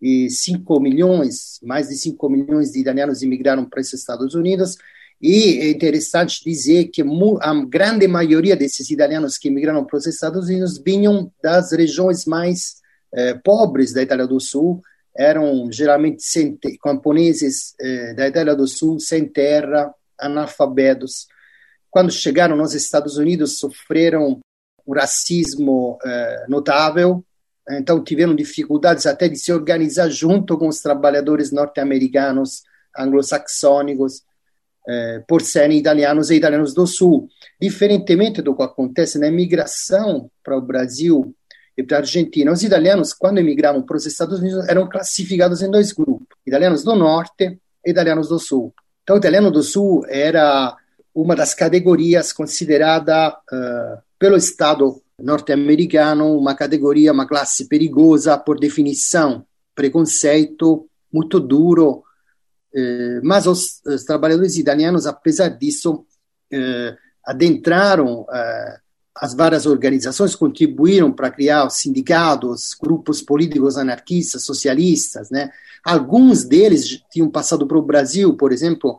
e 0.00 0.28
5 0.28 0.80
milhões, 0.80 1.58
mais 1.62 1.88
de 1.88 1.96
5 1.96 2.28
milhões 2.28 2.72
de 2.72 2.80
italianos 2.80 3.22
imigraram 3.22 3.64
para 3.64 3.80
os 3.80 3.92
Estados 3.92 4.34
Unidos, 4.34 4.76
e 5.20 5.58
é 5.60 5.70
interessante 5.70 6.44
dizer 6.44 6.88
que 6.88 7.02
a 7.40 7.64
grande 7.64 8.06
maioria 8.06 8.54
desses 8.54 8.90
italianos 8.90 9.38
que 9.38 9.50
migraram 9.50 9.84
para 9.84 9.96
os 9.96 10.06
Estados 10.06 10.48
Unidos 10.48 10.78
vinham 10.84 11.32
das 11.42 11.72
regiões 11.72 12.26
mais 12.26 12.76
eh, 13.14 13.34
pobres 13.42 13.94
da 13.94 14.02
Itália 14.02 14.26
do 14.26 14.38
Sul, 14.38 14.82
eram 15.18 15.70
geralmente 15.72 16.22
camponeses 16.82 17.74
eh, 17.80 18.14
da 18.14 18.28
Itália 18.28 18.54
do 18.54 18.66
Sul, 18.66 19.00
sem 19.00 19.26
terra, 19.26 19.92
analfabetos. 20.18 21.26
Quando 21.90 22.10
chegaram 22.10 22.56
nos 22.56 22.74
Estados 22.74 23.16
Unidos, 23.16 23.58
sofreram 23.58 24.40
um 24.86 24.94
racismo 24.94 25.98
eh, 26.04 26.46
notável, 26.48 27.24
então 27.68 28.04
tiveram 28.04 28.34
dificuldades 28.34 29.06
até 29.06 29.28
de 29.28 29.36
se 29.36 29.52
organizar 29.52 30.08
junto 30.08 30.56
com 30.56 30.68
os 30.68 30.80
trabalhadores 30.80 31.50
norte-americanos, 31.50 32.62
anglo-saxônicos, 32.96 34.22
eh, 34.88 35.24
por 35.26 35.42
serem 35.42 35.78
italianos 35.78 36.30
e 36.30 36.36
italianos 36.36 36.72
do 36.72 36.86
Sul. 36.86 37.28
Diferentemente 37.60 38.40
do 38.40 38.54
que 38.54 38.62
acontece 38.62 39.18
na 39.18 39.26
imigração 39.26 40.30
para 40.44 40.56
o 40.56 40.62
Brasil 40.62 41.34
para 41.82 41.98
a 41.98 42.00
Argentina, 42.00 42.52
os 42.52 42.62
italianos, 42.62 43.12
quando 43.12 43.38
emigravam 43.38 43.82
para 43.82 43.96
os 43.96 44.06
Estados 44.06 44.40
Unidos, 44.40 44.66
eram 44.68 44.88
classificados 44.88 45.62
em 45.62 45.70
dois 45.70 45.92
grupos: 45.92 46.26
italianos 46.46 46.82
do 46.82 46.94
Norte 46.94 47.58
e 47.84 47.90
italianos 47.90 48.28
do 48.28 48.38
Sul. 48.38 48.74
Então, 49.02 49.16
o 49.16 49.18
italiano 49.18 49.50
do 49.50 49.62
Sul 49.62 50.04
era 50.08 50.76
uma 51.14 51.36
das 51.36 51.54
categorias 51.54 52.32
considerada 52.32 53.30
uh, 53.30 54.02
pelo 54.18 54.36
Estado 54.36 55.00
norte-americano 55.18 56.36
uma 56.36 56.54
categoria, 56.54 57.12
uma 57.12 57.26
classe 57.26 57.68
perigosa 57.68 58.36
por 58.36 58.58
definição, 58.58 59.46
preconceito 59.74 60.86
muito 61.10 61.40
duro 61.40 62.04
eh, 62.76 63.20
mas 63.22 63.46
os, 63.46 63.80
os, 63.86 64.04
trabalhadores 64.04 64.58
italianos, 64.58 65.06
apesar 65.06 65.48
disso, 65.48 66.04
eh, 66.52 66.94
adentraram 67.24 68.26
as 69.16 69.34
várias 69.34 69.66
organizações, 69.66 70.34
contribuíram 70.34 71.10
para 71.10 71.30
criar 71.30 71.66
os 71.66 71.74
sindicatos, 71.74 72.76
grupos 72.80 73.22
políticos 73.22 73.76
anarquistas, 73.76 74.44
socialistas. 74.44 75.30
Né? 75.30 75.50
Alguns 75.84 76.44
deles 76.44 77.02
tinham 77.10 77.30
passado 77.30 77.66
para 77.66 77.78
o 77.78 77.82
Brasil, 77.82 78.34
por 78.34 78.52
exemplo, 78.52 78.98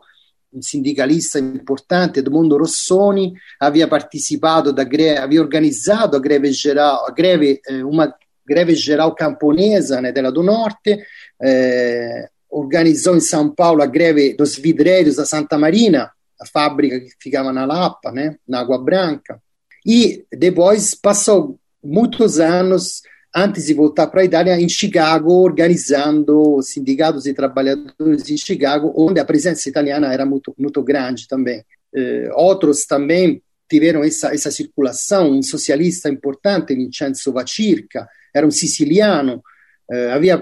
um 0.52 0.62
sindicalista 0.62 1.38
importante, 1.38 2.20
Edmondo 2.20 2.56
Rossoni, 2.56 3.34
havia 3.60 3.86
participado 3.86 4.72
da 4.72 4.82
greve, 4.82 5.18
havia 5.18 5.42
organizado 5.42 6.16
a 6.16 6.20
greve 6.20 6.50
geral, 6.52 7.06
a 7.06 7.10
greve, 7.12 7.60
uma 7.84 8.12
greve 8.46 8.74
geral 8.74 9.14
camponesa 9.14 10.00
né, 10.00 10.10
dela 10.10 10.32
do 10.32 10.42
Norte, 10.42 10.98
eh, 11.40 12.28
em 12.50 13.20
São 13.20 13.50
Paulo 13.50 13.82
a 13.82 13.86
greve 13.86 14.34
dos 14.34 14.56
vidreiros 14.56 15.16
da 15.16 15.26
Santa 15.26 15.58
Marina, 15.58 16.10
a 16.40 16.46
fábrica 16.46 16.98
que 16.98 17.10
ficava 17.20 17.52
na 17.52 17.66
Lapa, 17.66 18.10
né, 18.10 18.36
na 18.48 18.60
Água 18.60 18.78
Branca. 18.78 19.40
E 19.86 20.24
depois 20.32 20.94
passou 20.94 21.58
muitos 21.82 22.38
anos 22.38 23.02
antes 23.34 23.66
de 23.66 23.74
voltar 23.74 24.06
para 24.08 24.22
a 24.22 24.24
Itália, 24.24 24.60
em 24.60 24.68
Chicago, 24.68 25.32
organizando 25.32 26.60
sindicatos 26.62 27.24
de 27.24 27.34
trabalhadores 27.34 28.28
em 28.30 28.36
Chicago, 28.36 28.92
onde 28.96 29.20
a 29.20 29.24
presença 29.24 29.68
italiana 29.68 30.12
era 30.12 30.24
muito, 30.24 30.54
muito 30.58 30.82
grande 30.82 31.28
também. 31.28 31.62
Eh, 31.94 32.30
outros 32.34 32.84
também 32.84 33.42
tiveram 33.68 34.02
essa, 34.02 34.34
essa 34.34 34.50
circulação, 34.50 35.30
um 35.30 35.42
socialista 35.42 36.08
importante, 36.08 36.74
Vincenzo 36.74 37.32
Vacirca, 37.32 38.08
era 38.34 38.46
um 38.46 38.50
siciliano, 38.50 39.42
Uh, 39.90 40.12
havia 40.12 40.38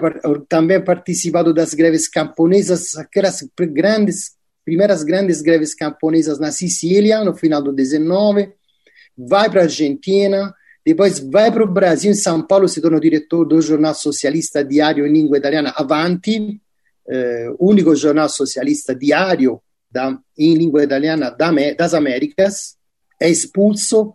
também 0.49 0.83
participado 0.83 1.53
das 1.53 1.73
greves 1.73 2.09
camponesas, 2.09 2.97
aquelas 2.97 3.47
grandes, 3.57 4.31
primeiras 4.65 5.03
grandes 5.03 5.41
greves 5.41 5.73
camponesas 5.73 6.37
na 6.37 6.51
Sicília, 6.51 7.23
no 7.23 7.33
final 7.33 7.61
do 7.61 7.71
19, 7.71 8.51
vai 9.17 9.49
para 9.49 9.61
a 9.61 9.63
Argentina, 9.63 10.53
depois 10.85 11.19
vai 11.19 11.51
para 11.51 11.63
o 11.63 11.67
Brasil, 11.67 12.11
em 12.11 12.15
São 12.15 12.41
Paulo, 12.41 12.67
se 12.67 12.79
torna 12.79 12.99
diretor 12.99 13.43
do 13.43 13.61
jornal 13.61 13.93
socialista 13.93 14.63
diário 14.63 15.05
em 15.05 15.11
língua 15.11 15.37
italiana. 15.37 15.73
Avanti, 15.75 16.61
uh, 17.07 17.55
único 17.59 17.93
jornal 17.95 18.29
socialista 18.29 18.95
diário 18.95 19.61
da, 19.91 20.17
em 20.37 20.53
língua 20.53 20.83
italiana 20.83 21.29
da, 21.29 21.51
das 21.77 21.93
Américas, 21.93 22.77
é 23.19 23.29
expulso 23.29 24.13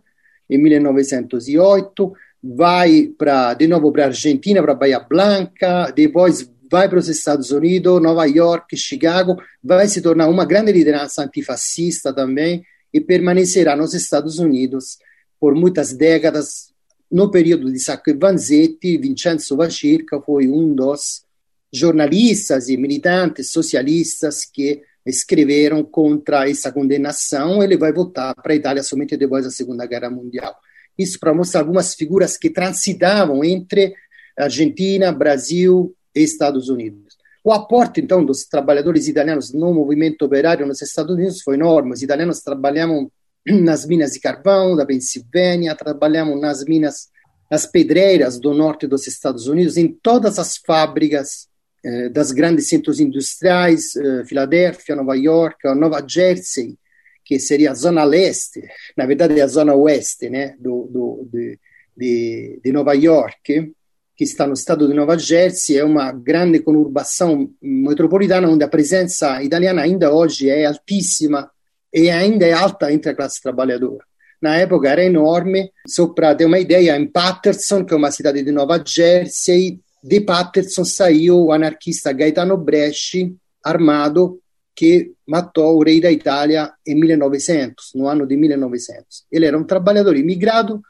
em 0.49 0.57
1908, 0.57 2.13
vai 2.43 3.09
para 3.17 3.53
de 3.53 3.67
novo 3.67 3.91
para 3.91 4.05
a 4.05 4.07
Argentina, 4.07 4.61
para 4.61 4.73
Bahia 4.73 4.99
Blanca, 4.99 5.91
depois 5.95 6.49
vai 6.71 6.89
para 6.89 6.97
os 6.97 7.07
Estados 7.07 7.51
Unidos, 7.51 8.01
Nova 8.01 8.25
York, 8.25 8.75
Chicago, 8.75 9.37
vai 9.63 9.87
se 9.87 10.01
tornar 10.01 10.27
uma 10.27 10.43
grande 10.43 10.71
liderança 10.71 11.23
antifascista 11.23 12.11
também 12.11 12.63
e 12.93 13.01
permanecerá 13.01 13.75
nos 13.75 13.93
Estados 13.93 14.39
Unidos 14.39 14.97
por 15.39 15.55
muitas 15.55 15.93
décadas. 15.93 16.71
No 17.11 17.29
período 17.31 17.71
de 17.71 17.79
Sacco 17.79 18.17
Vanzetti, 18.17 18.97
Vincenzo 18.97 19.55
Vacirca 19.57 20.21
foi 20.21 20.47
um 20.47 20.73
dos 20.73 21.23
jornalistas 21.71 22.69
e 22.69 22.77
militantes 22.77 23.51
socialistas 23.51 24.45
que 24.45 24.81
escreveram 25.05 25.83
contra 25.83 26.49
essa 26.49 26.71
condenação. 26.71 27.63
Ele 27.63 27.77
vai 27.77 27.91
voltar 27.91 28.33
para 28.35 28.53
a 28.53 28.55
Itália 28.55 28.83
somente 28.83 29.17
depois 29.17 29.43
da 29.43 29.51
Segunda 29.51 29.85
Guerra 29.85 30.09
Mundial. 30.09 30.55
Isso 30.97 31.19
para 31.19 31.33
mostrar 31.33 31.61
algumas 31.61 31.95
figuras 31.95 32.37
que 32.37 32.49
transitavam 32.49 33.43
entre 33.43 33.93
Argentina, 34.37 35.11
Brasil 35.11 35.95
e 36.15 36.21
Estados 36.21 36.69
Unidos. 36.69 37.02
O 37.43 37.51
aporte, 37.51 37.99
então, 37.99 38.23
dos 38.23 38.45
trabalhadores 38.45 39.07
italianos 39.07 39.51
no 39.51 39.73
movimento 39.73 40.23
operário 40.23 40.65
nos 40.65 40.81
Estados 40.81 41.13
Unidos 41.13 41.41
foi 41.41 41.55
enorme. 41.55 41.91
Os 41.91 42.01
italianos 42.01 42.39
trabalhavam 42.39 43.11
nas 43.45 43.85
minas 43.85 44.11
de 44.11 44.19
carvão 44.21 44.75
da 44.75 44.85
Pensilvânia, 44.85 45.75
trabalhavam 45.75 46.39
nas 46.39 46.63
minas, 46.63 47.09
nas 47.51 47.65
pedreiras 47.65 48.39
do 48.39 48.53
norte 48.53 48.87
dos 48.87 49.07
Estados 49.07 49.47
Unidos, 49.47 49.75
em 49.75 49.89
todas 49.89 50.39
as 50.39 50.55
fábricas 50.57 51.49
eh, 51.83 52.07
das 52.09 52.31
grandes 52.31 52.69
centros 52.69 53.01
industriais, 53.01 53.93
eh, 53.95 54.23
Filadélfia, 54.25 54.95
Nova 54.95 55.15
York, 55.15 55.57
Nova 55.75 56.01
Jersey, 56.07 56.77
que 57.25 57.39
seria 57.39 57.71
a 57.71 57.75
zona 57.75 58.03
leste, 58.03 58.61
na 58.97 59.05
verdade 59.05 59.39
é 59.39 59.43
a 59.43 59.47
zona 59.47 59.73
oeste 59.75 60.29
né, 60.29 60.55
do, 60.59 60.87
do, 60.91 61.29
de, 61.31 61.59
de, 61.95 62.59
de 62.63 62.71
Nova 62.71 62.93
York, 62.93 63.73
que 64.15 64.23
está 64.23 64.45
no 64.45 64.53
estado 64.53 64.87
de 64.87 64.93
Nova 64.93 65.17
Jersey, 65.17 65.77
é 65.77 65.83
uma 65.83 66.11
grande 66.11 66.59
conurbação 66.59 67.49
metropolitana 67.61 68.47
onde 68.47 68.63
a 68.63 68.67
presença 68.67 69.41
italiana 69.43 69.81
ainda 69.81 70.13
hoje 70.13 70.49
é 70.49 70.65
altíssima 70.65 71.49
e 71.93 72.09
ainda 72.09 72.45
é 72.45 72.53
alta 72.53 72.91
entre 72.91 73.11
a 73.11 73.15
classe 73.15 73.41
trabalhadora. 73.41 74.03
Na 74.41 74.57
época 74.57 74.89
era 74.89 75.03
enorme, 75.03 75.71
só 75.87 76.07
para 76.07 76.35
ter 76.35 76.45
uma 76.45 76.59
ideia, 76.59 76.97
em 76.97 77.07
Patterson, 77.07 77.85
que 77.85 77.93
é 77.93 77.97
uma 77.97 78.11
cidade 78.11 78.43
de 78.43 78.51
Nova 78.51 78.83
Jersey, 78.85 79.79
de 80.03 80.19
Patterson 80.19 80.83
saiu 80.83 81.45
o 81.45 81.51
anarquista 81.53 82.11
Gaetano 82.11 82.57
Bresci, 82.57 83.35
armado, 83.63 84.41
que 84.75 85.13
matou 85.25 85.77
o 85.77 85.83
rei 85.83 86.01
da 86.01 86.11
Itália 86.11 86.73
em 86.85 86.95
1900, 86.95 87.91
no 87.95 88.07
ano 88.07 88.27
de 88.27 88.35
1900. 88.35 89.25
Ele 89.31 89.45
era 89.45 89.57
um 89.57 89.63
trabalhador 89.63 90.17
imigrado, 90.17 90.81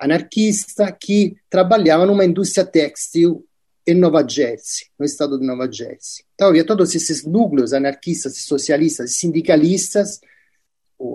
anarquista, 0.00 0.90
que 0.90 1.36
trabalhava 1.50 2.06
numa 2.06 2.24
indústria 2.24 2.64
têxtil 2.64 3.46
em 3.86 3.94
Nova 3.94 4.26
Jersey, 4.26 4.86
no 4.98 5.04
estado 5.04 5.38
de 5.38 5.46
Nova 5.46 5.70
Jersey. 5.70 6.24
Então 6.34 6.48
havia 6.48 6.64
todos 6.64 6.94
esses 6.94 7.24
núcleos 7.24 7.72
anarquistas, 7.72 8.38
socialistas 8.38 9.10
e 9.10 9.14
sindicalistas, 9.14 10.20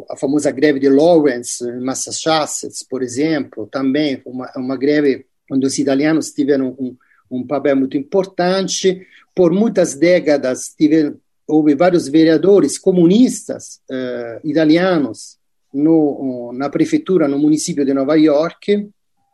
a 0.10 0.18
famosa 0.18 0.52
greve 0.52 0.80
de 0.80 0.90
Lawrence, 0.90 1.64
em 1.64 1.80
Massachusetts, 1.80 2.84
por 2.84 3.04
exemplo, 3.04 3.68
também 3.68 4.22
uma, 4.26 4.52
uma 4.56 4.78
greve 4.78 5.26
onde 5.52 5.66
os 5.66 5.78
italianos 5.78 6.32
tiveram 6.32 6.76
um, 6.80 6.98
um 7.30 7.46
papel 7.46 7.76
muito 7.76 7.98
importante. 7.98 9.06
Por 9.36 9.52
muitas 9.52 9.94
décadas 9.94 10.74
tiveram, 10.76 11.16
houve 11.48 11.76
vários 11.76 12.08
vereadores 12.08 12.80
comunistas 12.80 13.80
uh, 13.90 14.48
italianos 14.48 15.38
no, 15.76 16.52
na 16.54 16.70
prefeitura, 16.70 17.28
no 17.28 17.38
município 17.38 17.86
de 17.86 17.94
Nova 17.94 18.16
York. 18.16 18.90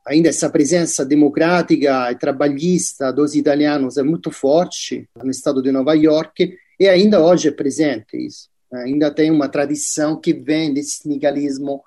Ainda 0.07 0.29
essa 0.29 0.49
presença 0.49 1.05
democrática 1.05 2.11
e 2.11 2.15
trabalhista 2.15 3.11
dos 3.13 3.35
italianos 3.35 3.97
é 3.97 4.03
muito 4.03 4.31
forte 4.31 5.07
no 5.23 5.29
estado 5.29 5.61
de 5.61 5.71
Nova 5.71 5.93
York 5.93 6.57
e 6.79 6.87
ainda 6.87 7.23
hoje 7.23 7.49
é 7.49 7.51
presente 7.51 8.17
isso. 8.17 8.49
Ainda 8.73 9.11
tem 9.11 9.29
uma 9.29 9.47
tradição 9.47 10.19
que 10.19 10.33
vem 10.33 10.73
desse 10.73 11.01
sindicalismo 11.03 11.83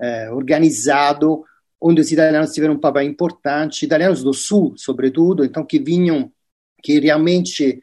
eh, 0.00 0.30
organizado, 0.30 1.44
onde 1.78 2.00
os 2.00 2.10
italianos 2.10 2.52
tiveram 2.52 2.74
um 2.74 2.80
papel 2.80 3.02
importante, 3.02 3.84
italianos 3.84 4.22
do 4.22 4.32
sul, 4.32 4.72
sobretudo, 4.76 5.44
então 5.44 5.66
que 5.66 5.78
vinham, 5.78 6.32
que 6.82 6.98
realmente 7.00 7.82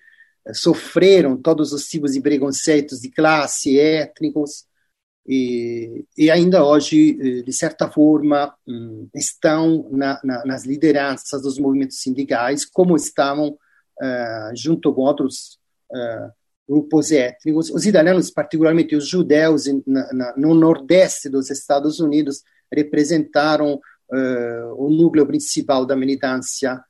sofreram 0.54 1.38
todos 1.38 1.74
os 1.74 1.88
tipos 1.88 2.14
de 2.14 2.22
preconceitos 2.22 3.02
de 3.02 3.10
classe, 3.10 3.80
étnicos, 3.80 4.66
e, 5.32 6.06
e 6.18 6.32
ainda 6.32 6.66
hoje, 6.66 7.16
eh, 7.22 7.44
de 7.44 7.54
certa 7.54 7.88
forma, 7.88 8.52
hum, 8.68 9.08
estão 9.14 9.88
na, 9.92 10.20
na, 10.24 10.44
nas 10.44 10.66
lideranças 10.66 11.44
dos 11.44 11.60
movimentos 11.60 12.02
sindicais, 12.02 12.66
como 12.66 12.96
estavam 12.96 13.50
uh, 13.50 14.56
junto 14.56 14.92
com 14.92 15.02
outros 15.02 15.60
uh, 15.92 16.32
grupos 16.68 17.12
étnicos. 17.12 17.70
Os 17.70 17.86
italianos, 17.86 18.32
particularmente 18.32 18.96
os 18.96 19.08
judeus, 19.08 19.66
na, 19.86 20.34
no 20.36 20.56
nordeste 20.56 21.30
dos 21.30 21.52
Estados 21.52 22.00
Unidos, 22.00 22.42
representaram 22.74 23.76
uh, 23.76 24.84
o 24.84 24.90
núcleo 24.90 25.28
principal 25.28 25.86
da 25.86 25.96
militância 25.96 26.84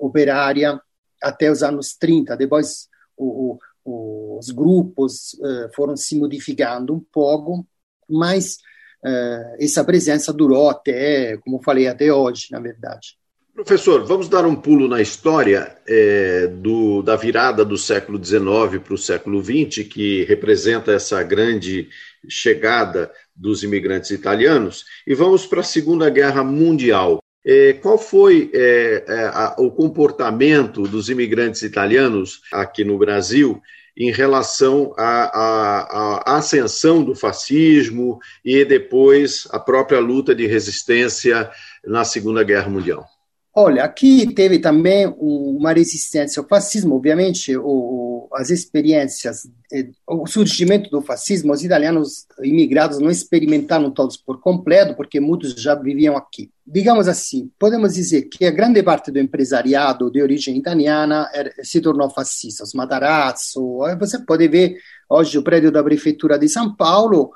operária 0.00 0.80
até 1.22 1.50
os 1.50 1.62
anos 1.62 1.96
30. 1.96 2.36
Depois, 2.36 2.88
o, 3.16 3.52
o, 3.52 3.58
os 3.86 4.50
grupos 4.50 5.34
uh, 5.34 5.74
foram 5.74 5.96
se 5.96 6.18
modificando 6.18 6.94
um 6.94 7.00
pouco, 7.12 7.66
mas 8.08 8.56
uh, 9.04 9.56
essa 9.60 9.84
presença 9.84 10.32
durou 10.32 10.68
até, 10.68 11.36
como 11.38 11.62
falei, 11.62 11.86
até 11.86 12.12
hoje, 12.12 12.48
na 12.50 12.60
verdade. 12.60 13.16
Professor, 13.56 14.04
vamos 14.04 14.28
dar 14.28 14.44
um 14.44 14.54
pulo 14.54 14.86
na 14.86 15.00
história 15.00 15.78
é, 15.88 16.46
do, 16.46 17.00
da 17.00 17.16
virada 17.16 17.64
do 17.64 17.78
século 17.78 18.22
XIX 18.22 18.82
para 18.84 18.92
o 18.92 18.98
século 18.98 19.42
XX, 19.42 19.82
que 19.88 20.24
representa 20.24 20.92
essa 20.92 21.22
grande 21.22 21.88
chegada 22.28 23.10
dos 23.34 23.62
imigrantes 23.62 24.10
italianos, 24.10 24.84
e 25.06 25.14
vamos 25.14 25.46
para 25.46 25.60
a 25.60 25.64
Segunda 25.64 26.10
Guerra 26.10 26.44
Mundial. 26.44 27.18
É, 27.48 27.74
qual 27.74 27.96
foi 27.96 28.50
é, 28.52 29.04
é, 29.06 29.54
o 29.62 29.70
comportamento 29.70 30.82
dos 30.82 31.08
imigrantes 31.08 31.62
italianos 31.62 32.42
aqui 32.52 32.82
no 32.82 32.98
Brasil 32.98 33.62
em 33.96 34.10
relação 34.10 34.92
à, 34.98 36.24
à, 36.26 36.36
ascensão 36.36 37.04
do 37.04 37.14
fascismo 37.14 38.18
e 38.44 38.64
depois 38.64 39.46
a 39.52 39.60
própria 39.60 40.00
luta 40.00 40.34
de 40.34 40.44
resistência 40.44 41.48
na 41.84 42.04
Segunda 42.04 42.42
Guerra 42.42 42.68
Mundial? 42.68 43.15
Olha, 43.58 43.84
aqui 43.84 44.34
teve 44.34 44.58
também 44.58 45.06
uma 45.16 45.72
resistência 45.72 46.40
ao 46.42 46.46
fascismo, 46.46 46.94
obviamente, 46.94 47.56
o, 47.56 48.28
as 48.34 48.50
experiências, 48.50 49.48
eh, 49.72 49.88
o 50.06 50.26
surgimento 50.26 50.90
do 50.90 51.00
fascismo, 51.00 51.54
os 51.54 51.64
italianos 51.64 52.26
imigrados 52.42 52.98
não 52.98 53.10
experimentaram 53.10 53.90
todos 53.90 54.18
por 54.18 54.42
completo, 54.42 54.94
porque 54.94 55.20
muitos 55.20 55.54
já 55.54 55.74
viviam 55.74 56.18
aqui. 56.18 56.50
Digamos 56.66 57.08
assim, 57.08 57.50
podemos 57.58 57.94
dizer 57.94 58.24
que 58.24 58.44
a 58.44 58.50
grande 58.50 58.82
parte 58.82 59.10
do 59.10 59.18
empresariado 59.18 60.10
de 60.10 60.20
origem 60.20 60.58
italiana 60.58 61.26
se 61.62 61.80
tornou 61.80 62.10
fascista, 62.10 62.62
os 62.62 62.74
Matarazzo, 62.74 63.86
eh, 63.86 63.96
você 63.96 64.18
pode 64.18 64.46
ver 64.48 64.76
hoje 65.08 65.38
o 65.38 65.42
prédio 65.42 65.72
da 65.72 65.82
prefeitura 65.82 66.38
de 66.38 66.46
São 66.46 66.76
Paulo, 66.76 67.30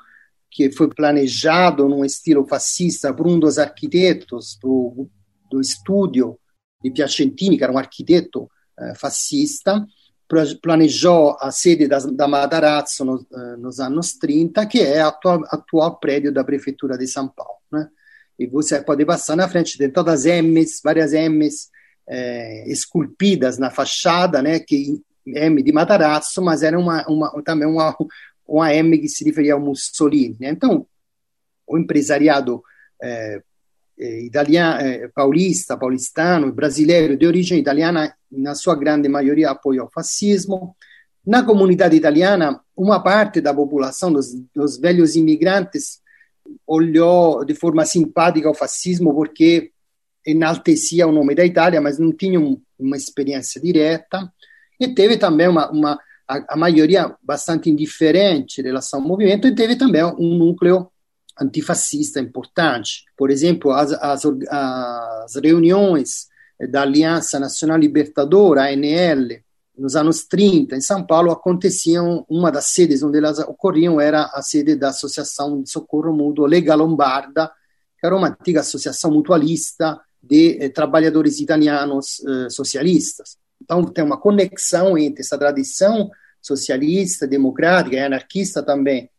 que 0.51 0.71
foi 0.71 0.87
planejado 0.87 1.89
num 1.89 2.05
estilo 2.05 2.45
fascista 2.45 3.11
por 3.11 3.25
um 3.27 3.39
dos 3.39 3.57
arquitetos, 3.57 4.55
por 4.61 5.09
do 5.51 5.59
estúdio 5.59 6.39
di 6.81 6.91
Piacentini, 6.91 7.57
que 7.57 7.63
era 7.63 7.73
um 7.73 7.77
arquiteto 7.77 8.49
eh, 8.79 8.95
fascista, 8.95 9.85
planejou 10.61 11.35
a 11.39 11.51
sede 11.51 11.87
da, 11.87 11.99
da 11.99 12.27
Matarazzo 12.27 13.03
no, 13.03 13.27
eh, 13.31 13.57
nos 13.57 13.79
anos 13.79 14.13
30, 14.13 14.65
que 14.65 14.79
é 14.79 15.03
o 15.03 15.09
atual, 15.09 15.43
atual 15.49 15.99
prédio 15.99 16.31
da 16.31 16.43
Prefeitura 16.43 16.97
de 16.97 17.05
São 17.05 17.27
Paulo. 17.27 17.59
Né? 17.71 17.89
E 18.39 18.47
você 18.47 18.81
pode 18.81 19.05
passar 19.05 19.35
na 19.35 19.49
frente, 19.49 19.77
tem 19.77 19.91
todas 19.91 20.25
as 20.25 20.41
M's, 20.41 20.79
várias 20.83 21.11
M's 21.13 21.69
eh, 22.07 22.63
esculpidas 22.67 23.57
na 23.57 23.69
fachada, 23.69 24.41
né, 24.41 24.59
que 24.59 25.01
M 25.27 25.61
de 25.61 25.71
Matarazzo, 25.71 26.41
mas 26.41 26.63
era 26.63 26.79
uma, 26.79 27.05
uma, 27.07 27.43
também 27.43 27.67
uma, 27.67 27.95
uma 28.47 28.73
M 28.73 28.97
que 28.97 29.09
se 29.09 29.23
referia 29.23 29.53
ao 29.53 29.59
Mussolini. 29.59 30.37
Né? 30.39 30.49
Então, 30.49 30.87
o 31.67 31.77
empresariado 31.77 32.63
eh, 33.01 33.41
eh, 34.01 34.23
italiano, 34.23 34.81
eh, 34.81 35.07
paulista, 35.13 35.77
paulistano, 35.77 36.51
brasileiro 36.51 37.15
de 37.15 37.27
origem 37.27 37.59
italiana, 37.59 38.15
na 38.31 38.55
sua 38.55 38.75
grande 38.75 39.07
maioria 39.07 39.51
apoiou 39.51 39.85
o 39.85 39.91
fascismo. 39.91 40.75
Na 41.23 41.43
comunidade 41.43 41.95
italiana, 41.95 42.59
uma 42.75 42.99
parte 42.99 43.39
da 43.39 43.53
população, 43.53 44.11
dos, 44.11 44.33
dos 44.55 44.79
velhos 44.79 45.15
imigrantes, 45.15 46.01
olhou 46.65 47.45
de 47.45 47.53
forma 47.53 47.85
simpática 47.85 48.49
o 48.49 48.55
fascismo 48.55 49.13
porque 49.13 49.71
enaltecia 50.25 51.07
o 51.07 51.11
nome 51.11 51.35
da 51.35 51.45
Itália, 51.45 51.79
mas 51.79 51.99
não 51.99 52.11
tinham 52.11 52.59
uma 52.79 52.97
experiência 52.97 53.61
direta. 53.61 54.31
E 54.79 54.87
teve 54.87 55.17
também 55.17 55.47
uma, 55.47 55.69
uma 55.69 55.99
a, 56.27 56.53
a 56.53 56.57
maioria 56.57 57.15
bastante 57.21 57.69
indiferente 57.69 58.61
em 58.61 58.63
relação 58.63 58.99
ao 58.99 59.07
movimento, 59.07 59.47
e 59.47 59.53
teve 59.53 59.75
também 59.75 60.03
um 60.03 60.37
núcleo 60.37 60.90
antifascista 61.39 62.19
importante. 62.19 63.05
Por 63.17 63.29
exemplo, 63.29 63.71
as, 63.71 63.91
as, 63.93 64.23
as 64.49 65.35
reuniões 65.35 66.27
da 66.69 66.81
Aliança 66.81 67.39
Nacional 67.39 67.77
Libertadora, 67.77 68.71
ANL, 68.71 69.41
nos 69.77 69.95
anos 69.95 70.23
30, 70.25 70.75
em 70.75 70.81
São 70.81 71.05
Paulo, 71.05 71.31
aconteciam, 71.31 72.25
uma 72.29 72.51
das 72.51 72.65
sedes 72.67 73.01
onde 73.01 73.17
elas 73.17 73.39
ocorriam 73.39 73.99
era 73.99 74.25
a 74.33 74.41
sede 74.41 74.75
da 74.75 74.89
Associação 74.89 75.61
de 75.61 75.69
Socorro 75.69 76.13
Mútuo 76.13 76.45
Lega 76.45 76.75
Lombarda, 76.75 77.51
que 77.99 78.05
era 78.05 78.15
uma 78.15 78.29
antiga 78.29 78.59
associação 78.59 79.11
mutualista 79.11 79.99
de 80.21 80.57
eh, 80.61 80.69
trabalhadores 80.69 81.39
italianos 81.39 82.23
eh, 82.25 82.49
socialistas. 82.49 83.37
Então, 83.61 83.83
tem 83.83 84.03
uma 84.03 84.19
conexão 84.19 84.97
entre 84.97 85.21
essa 85.21 85.37
tradição 85.37 86.09
socialista, 86.41 87.27
democrática 87.27 87.95
e 87.95 87.99
anarquista 87.99 88.63
também 88.63 89.09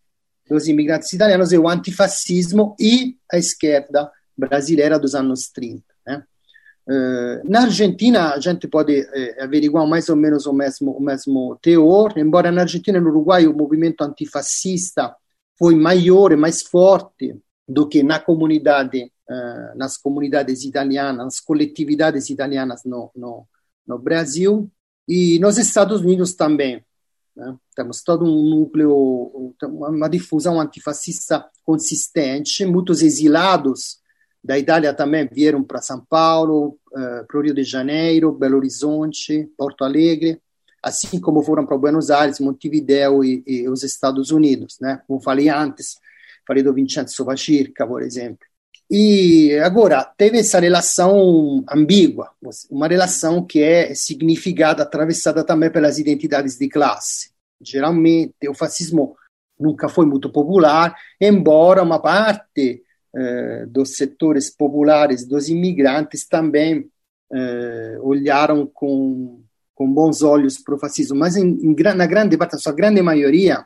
dos 0.52 0.68
imigrantes 0.68 1.12
italianos 1.12 1.52
é 1.52 1.58
o 1.58 1.68
antifascismo 1.68 2.76
e 2.78 3.16
a 3.32 3.38
esquerda 3.38 4.10
brasileira 4.36 4.98
dos 4.98 5.14
anos 5.14 5.48
30. 5.48 5.82
Né? 6.06 6.22
Uh, 6.86 7.50
na 7.50 7.62
Argentina, 7.62 8.34
a 8.34 8.40
gente 8.40 8.68
pode 8.68 9.00
eh, 9.00 9.42
averiguar 9.42 9.86
mais 9.86 10.08
ou 10.08 10.16
menos 10.16 10.46
o 10.46 10.52
mesmo, 10.52 10.90
o 10.92 11.00
mesmo 11.00 11.58
teor, 11.62 12.12
embora 12.18 12.52
na 12.52 12.62
Argentina 12.62 12.98
e 12.98 13.00
no 13.00 13.08
Uruguai 13.08 13.46
o 13.46 13.56
movimento 13.56 14.02
antifascista 14.02 15.14
foi 15.58 15.74
maior 15.74 16.32
e 16.32 16.36
mais 16.36 16.62
forte 16.62 17.36
do 17.66 17.88
que 17.88 18.02
na 18.02 18.18
comunidade, 18.18 19.10
uh, 19.30 19.76
nas 19.78 19.96
comunidades 19.96 20.64
italianas, 20.64 21.24
nas 21.24 21.40
coletividades 21.40 22.28
italianas 22.28 22.82
no, 22.84 23.10
no, 23.16 23.46
no 23.86 23.98
Brasil, 23.98 24.70
e 25.08 25.38
nos 25.38 25.56
Estados 25.56 26.02
Unidos 26.02 26.34
também. 26.34 26.84
Né? 27.36 27.56
Temos 27.74 28.02
todo 28.02 28.24
um 28.24 28.50
núcleo, 28.50 29.54
uma 29.62 30.08
difusão 30.08 30.60
antifascista 30.60 31.44
consistente. 31.64 32.64
Muitos 32.64 33.02
exilados 33.02 34.00
da 34.42 34.58
Itália 34.58 34.92
também 34.92 35.28
vieram 35.30 35.62
para 35.62 35.80
São 35.80 36.04
Paulo, 36.04 36.78
uh, 36.92 37.26
para 37.26 37.38
o 37.38 37.42
Rio 37.42 37.54
de 37.54 37.64
Janeiro, 37.64 38.32
Belo 38.32 38.56
Horizonte, 38.56 39.48
Porto 39.56 39.84
Alegre, 39.84 40.40
assim 40.82 41.20
como 41.20 41.42
foram 41.42 41.64
para 41.64 41.78
Buenos 41.78 42.10
Aires, 42.10 42.40
Montevideo 42.40 43.24
e, 43.24 43.42
e 43.46 43.68
os 43.68 43.82
Estados 43.84 44.30
Unidos. 44.30 44.78
Né? 44.80 45.00
Como 45.06 45.20
falei 45.20 45.48
antes, 45.48 45.96
falei 46.46 46.62
do 46.62 46.74
Vincenzo 46.74 47.24
Vacirca, 47.24 47.86
por 47.86 48.02
exemplo. 48.02 48.46
E 48.94 49.58
agora, 49.60 50.04
teve 50.04 50.40
essa 50.40 50.60
relação 50.60 51.64
ambígua, 51.66 52.30
uma 52.70 52.86
relação 52.86 53.42
que 53.42 53.62
é 53.62 53.94
significada, 53.94 54.82
atravessada 54.82 55.42
também 55.42 55.70
pelas 55.70 55.98
identidades 55.98 56.58
de 56.58 56.68
classe. 56.68 57.30
geralmente 57.58 58.46
o 58.46 58.52
fascismo 58.52 59.16
nunca 59.58 59.88
foi 59.88 60.04
muito 60.04 60.28
popular, 60.30 60.94
embora 61.18 61.82
uma 61.82 62.00
parte 62.02 62.82
eh, 63.16 63.64
dos 63.66 63.96
setores 63.96 64.50
populares 64.50 65.26
dos 65.26 65.48
imigrantes 65.48 66.28
também 66.28 66.90
eh, 67.32 67.96
olharam 68.02 68.66
com, 68.66 69.42
com 69.74 69.90
bons 69.90 70.22
olhos 70.22 70.58
para 70.58 70.74
o 70.74 70.78
fascismo, 70.78 71.16
mas 71.18 71.34
em, 71.34 71.48
em, 71.62 71.74
na 71.96 72.06
grande 72.06 72.36
parte, 72.36 72.52
na 72.52 72.58
sua 72.58 72.74
grande 72.74 73.00
maioria, 73.00 73.64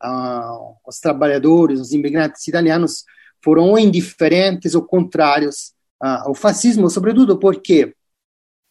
ah, 0.00 0.56
os 0.86 1.00
trabalhadores, 1.00 1.80
os 1.80 1.92
imigrantes 1.92 2.46
italianos 2.46 3.04
foram 3.44 3.78
indiferentes 3.78 4.74
ou 4.74 4.82
contrários 4.82 5.74
ao 6.00 6.34
fascismo, 6.34 6.88
sobretudo 6.88 7.38
porque 7.38 7.94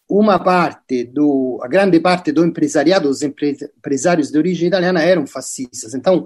uma 0.09 0.39
parte 0.39 1.03
do, 1.03 1.59
a 1.63 1.67
grande 1.67 1.99
parte 1.99 2.31
do 2.31 2.43
empresariado, 2.43 3.07
os 3.07 3.21
empresários 3.21 4.31
de 4.31 4.37
origem 4.37 4.67
italiana 4.67 5.01
eram 5.01 5.25
fascistas. 5.27 5.93
Então, 5.93 6.25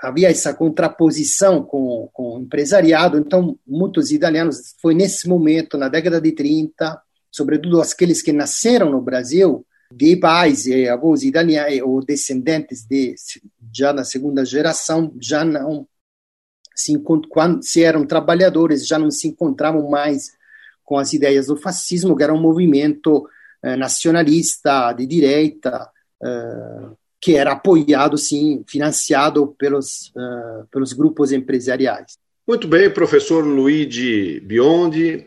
havia 0.00 0.30
essa 0.30 0.54
contraposição 0.54 1.62
com, 1.62 2.08
com 2.12 2.36
o 2.36 2.40
empresariado. 2.40 3.18
Então, 3.18 3.58
muitos 3.66 4.10
italianos, 4.12 4.74
foi 4.80 4.94
nesse 4.94 5.28
momento, 5.28 5.76
na 5.76 5.88
década 5.88 6.20
de 6.20 6.32
30, 6.32 7.00
sobretudo 7.30 7.80
aqueles 7.80 8.22
que 8.22 8.32
nasceram 8.32 8.90
no 8.90 9.02
Brasil, 9.02 9.66
de 9.92 10.16
pais 10.16 10.66
e 10.66 10.88
avós 10.88 11.22
italianos 11.22 11.80
ou 11.82 12.04
descendentes 12.04 12.86
de 12.86 13.14
já 13.74 13.92
na 13.92 14.04
segunda 14.04 14.44
geração, 14.44 15.12
já 15.20 15.44
não 15.44 15.86
se 16.78 16.96
quando 17.28 17.60
se 17.60 17.82
eram 17.82 18.06
trabalhadores, 18.06 18.86
já 18.86 18.98
não 19.00 19.10
se 19.10 19.26
encontravam 19.26 19.90
mais 19.90 20.36
com 20.84 20.96
as 20.96 21.12
ideias 21.12 21.48
do 21.48 21.56
fascismo, 21.56 22.16
que 22.16 22.22
era 22.22 22.32
um 22.32 22.40
movimento 22.40 23.28
eh, 23.62 23.76
nacionalista 23.76 24.92
de 24.92 25.04
direita, 25.04 25.90
eh, 26.22 26.90
que 27.20 27.34
era 27.34 27.52
apoiado, 27.52 28.16
sim, 28.16 28.62
financiado 28.68 29.56
pelos, 29.58 30.12
uh, 30.14 30.64
pelos 30.70 30.92
grupos 30.92 31.32
empresariais. 31.32 32.16
Muito 32.46 32.68
bem, 32.68 32.88
professor 32.88 33.44
Luigi 33.44 34.38
Biondi, 34.38 35.26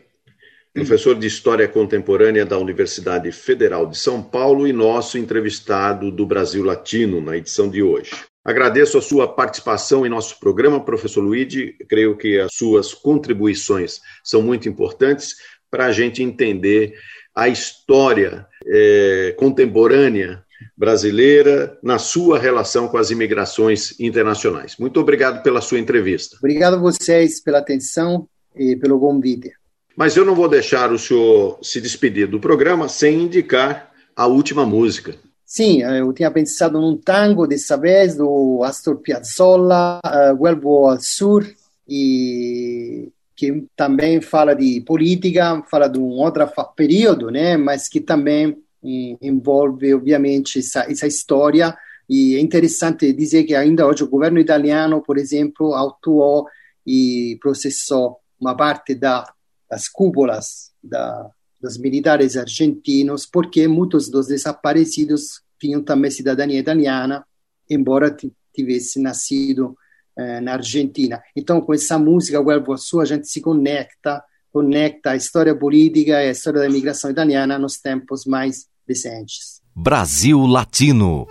professor 0.72 1.14
de 1.14 1.26
História 1.26 1.68
Contemporânea 1.68 2.46
da 2.46 2.56
Universidade 2.56 3.30
Federal 3.30 3.86
de 3.86 3.98
São 3.98 4.22
Paulo 4.22 4.66
e 4.66 4.72
nosso 4.72 5.18
entrevistado 5.18 6.10
do 6.10 6.24
Brasil 6.24 6.64
Latino 6.64 7.20
na 7.20 7.36
edição 7.36 7.68
de 7.68 7.82
hoje. 7.82 8.31
Agradeço 8.44 8.98
a 8.98 9.02
sua 9.02 9.28
participação 9.28 10.04
em 10.04 10.08
nosso 10.08 10.40
programa, 10.40 10.84
professor 10.84 11.20
Luigi. 11.20 11.76
Creio 11.88 12.16
que 12.16 12.40
as 12.40 12.52
suas 12.54 12.92
contribuições 12.92 14.00
são 14.24 14.42
muito 14.42 14.68
importantes 14.68 15.36
para 15.70 15.86
a 15.86 15.92
gente 15.92 16.22
entender 16.22 16.94
a 17.34 17.48
história 17.48 18.46
é, 18.66 19.34
contemporânea 19.38 20.44
brasileira 20.76 21.78
na 21.82 21.98
sua 21.98 22.38
relação 22.38 22.88
com 22.88 22.98
as 22.98 23.10
imigrações 23.10 23.98
internacionais. 24.00 24.76
Muito 24.76 25.00
obrigado 25.00 25.42
pela 25.42 25.60
sua 25.60 25.78
entrevista. 25.78 26.36
Obrigado 26.38 26.74
a 26.74 26.80
vocês 26.80 27.40
pela 27.40 27.58
atenção 27.58 28.28
e 28.56 28.76
pelo 28.76 28.98
convite. 28.98 29.52
Mas 29.96 30.16
eu 30.16 30.24
não 30.24 30.34
vou 30.34 30.48
deixar 30.48 30.92
o 30.92 30.98
senhor 30.98 31.58
se 31.62 31.80
despedir 31.80 32.26
do 32.26 32.40
programa 32.40 32.88
sem 32.88 33.22
indicar 33.22 33.92
a 34.16 34.26
última 34.26 34.64
música. 34.64 35.14
Sim, 35.54 35.82
eu 35.82 36.10
tinha 36.14 36.30
pensado 36.30 36.80
num 36.80 36.96
tango 36.96 37.46
dessa 37.46 37.76
vez 37.76 38.16
do 38.16 38.62
Astor 38.64 38.96
Piazzolla, 38.96 40.00
uh, 40.02 40.34
Vuelvo 40.34 40.88
al 40.88 40.98
Sur, 40.98 41.46
e 41.86 43.12
que 43.36 43.66
também 43.76 44.22
fala 44.22 44.54
de 44.56 44.80
política, 44.80 45.62
fala 45.70 45.88
de 45.88 45.98
um 45.98 46.08
outro 46.12 46.50
período, 46.74 47.30
né, 47.30 47.58
mas 47.58 47.86
que 47.86 48.00
também 48.00 48.56
envolve 48.82 49.92
obviamente 49.92 50.60
essa, 50.60 50.90
essa 50.90 51.06
história 51.06 51.76
e 52.08 52.34
é 52.34 52.40
interessante 52.40 53.12
dizer 53.12 53.44
que 53.44 53.54
ainda 53.54 53.86
hoje 53.86 54.04
o 54.04 54.08
governo 54.08 54.38
italiano, 54.38 55.02
por 55.02 55.18
exemplo, 55.18 55.74
autuou 55.74 56.46
e 56.86 57.36
processou 57.42 58.16
uma 58.40 58.56
parte 58.56 58.94
da, 58.94 59.30
das 59.68 59.86
cúpulas 59.86 60.72
da, 60.82 61.30
dos 61.62 61.78
militares 61.78 62.36
argentinos, 62.36 63.24
porque 63.24 63.68
muitos 63.68 64.10
dos 64.10 64.26
desaparecidos 64.26 65.42
tinham 65.60 65.82
também 65.82 66.10
cidadania 66.10 66.58
italiana, 66.58 67.24
embora 67.70 68.14
tivesse 68.52 69.00
nascido 69.00 69.76
eh, 70.18 70.40
na 70.40 70.54
Argentina. 70.54 71.22
Então, 71.36 71.60
com 71.60 71.72
essa 71.72 71.98
música, 71.98 72.42
Guerra 72.42 72.76
Sua, 72.76 73.04
a 73.04 73.06
gente 73.06 73.28
se 73.28 73.40
conecta, 73.40 74.22
conecta 74.52 75.12
a 75.12 75.16
história 75.16 75.54
política 75.54 76.22
e 76.22 76.28
a 76.28 76.32
história 76.32 76.60
da 76.60 76.68
imigração 76.68 77.10
italiana 77.10 77.58
nos 77.58 77.78
tempos 77.78 78.26
mais 78.26 78.66
Vicentes. 78.86 79.62
Brasil 79.74 80.44
Latino. 80.44 81.26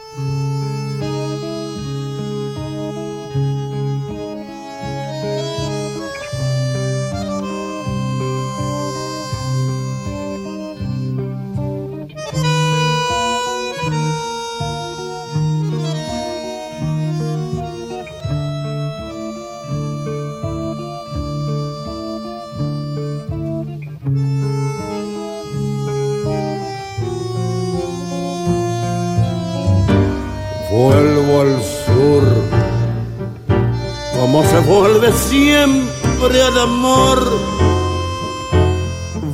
Vuelve 34.67 35.11
siempre 35.13 36.41
al 36.43 36.59
amor, 36.59 37.19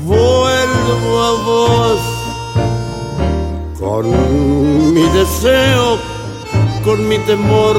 vuelvo 0.06 1.24
a 1.24 1.32
vos 1.44 2.00
con 3.80 4.94
mi 4.94 5.04
deseo, 5.10 5.98
con 6.84 7.08
mi 7.08 7.18
temor. 7.20 7.78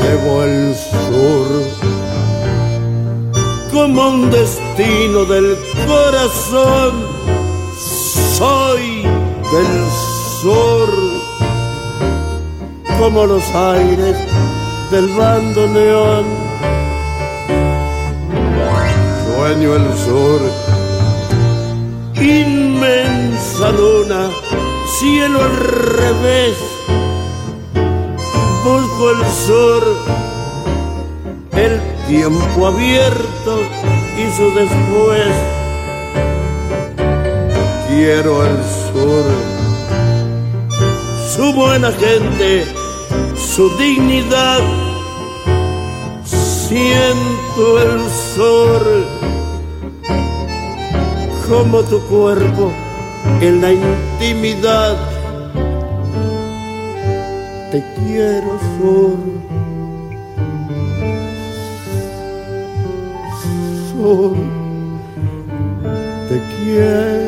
Llevo 0.00 0.42
el 0.44 0.74
sur 0.74 1.48
como 3.72 4.08
un 4.08 4.30
destino 4.30 5.24
del 5.24 5.56
corazón, 5.86 6.92
soy 8.38 9.02
del 9.02 10.03
sur 10.44 10.90
como 12.98 13.24
los 13.24 13.42
aires 13.54 14.16
del 14.90 15.08
bandoneón. 15.16 16.24
Sueño 19.24 19.74
el 19.74 19.86
sur, 20.04 20.40
inmensa 22.16 23.70
luna, 23.72 24.28
cielo 24.98 25.40
al 25.44 25.56
revés. 26.02 26.56
Busco 28.64 29.10
el 29.12 29.22
sur, 29.46 29.82
el 31.56 31.80
tiempo 32.06 32.66
abierto 32.66 33.52
y 34.22 34.36
su 34.36 34.46
después. 34.60 35.34
Quiero 37.88 38.44
el 38.44 38.56
sur, 38.92 39.53
su 41.44 41.52
buena 41.52 41.92
gente 41.92 42.64
su 43.36 43.68
dignidad. 43.76 44.60
Siento 46.24 47.82
el 47.82 48.00
sol 48.34 49.06
como 51.46 51.82
tu 51.82 52.00
cuerpo 52.06 52.72
en 53.42 53.60
la 53.60 53.72
intimidad. 53.72 54.96
Te 57.70 57.84
quiero 57.96 58.58
sol. 58.78 59.18
Sol, 63.92 64.36
te 66.28 66.36
quiero. 66.56 67.23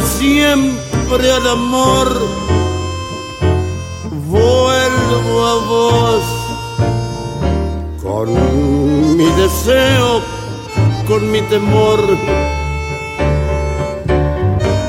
Siempre 0.00 1.30
al 1.32 1.48
amor, 1.48 2.08
vuelvo 4.28 5.46
a 5.46 5.54
vos 5.66 6.22
con 8.02 9.16
mi 9.16 9.24
deseo, 9.40 10.20
con 11.08 11.30
mi 11.30 11.40
temor. 11.42 12.00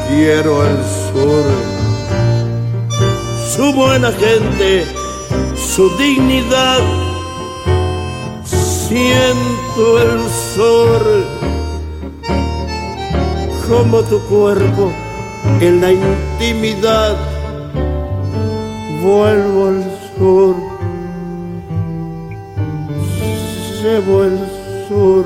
Quiero 0.09 0.65
el 0.65 0.77
sur, 1.11 1.45
su 3.55 3.73
buena 3.73 4.11
gente, 4.11 4.85
su 5.55 5.89
dignidad. 5.97 6.81
Siento 8.43 10.01
el 10.01 10.19
sol 10.55 11.36
como 13.67 14.01
tu 14.03 14.19
cuerpo 14.27 14.91
en 15.59 15.81
la 15.81 15.91
intimidad. 15.91 17.15
Vuelvo 19.03 19.67
al 19.67 19.83
sur, 20.17 20.55
llevo 23.81 24.23
el 24.23 24.39
sur, 24.87 25.25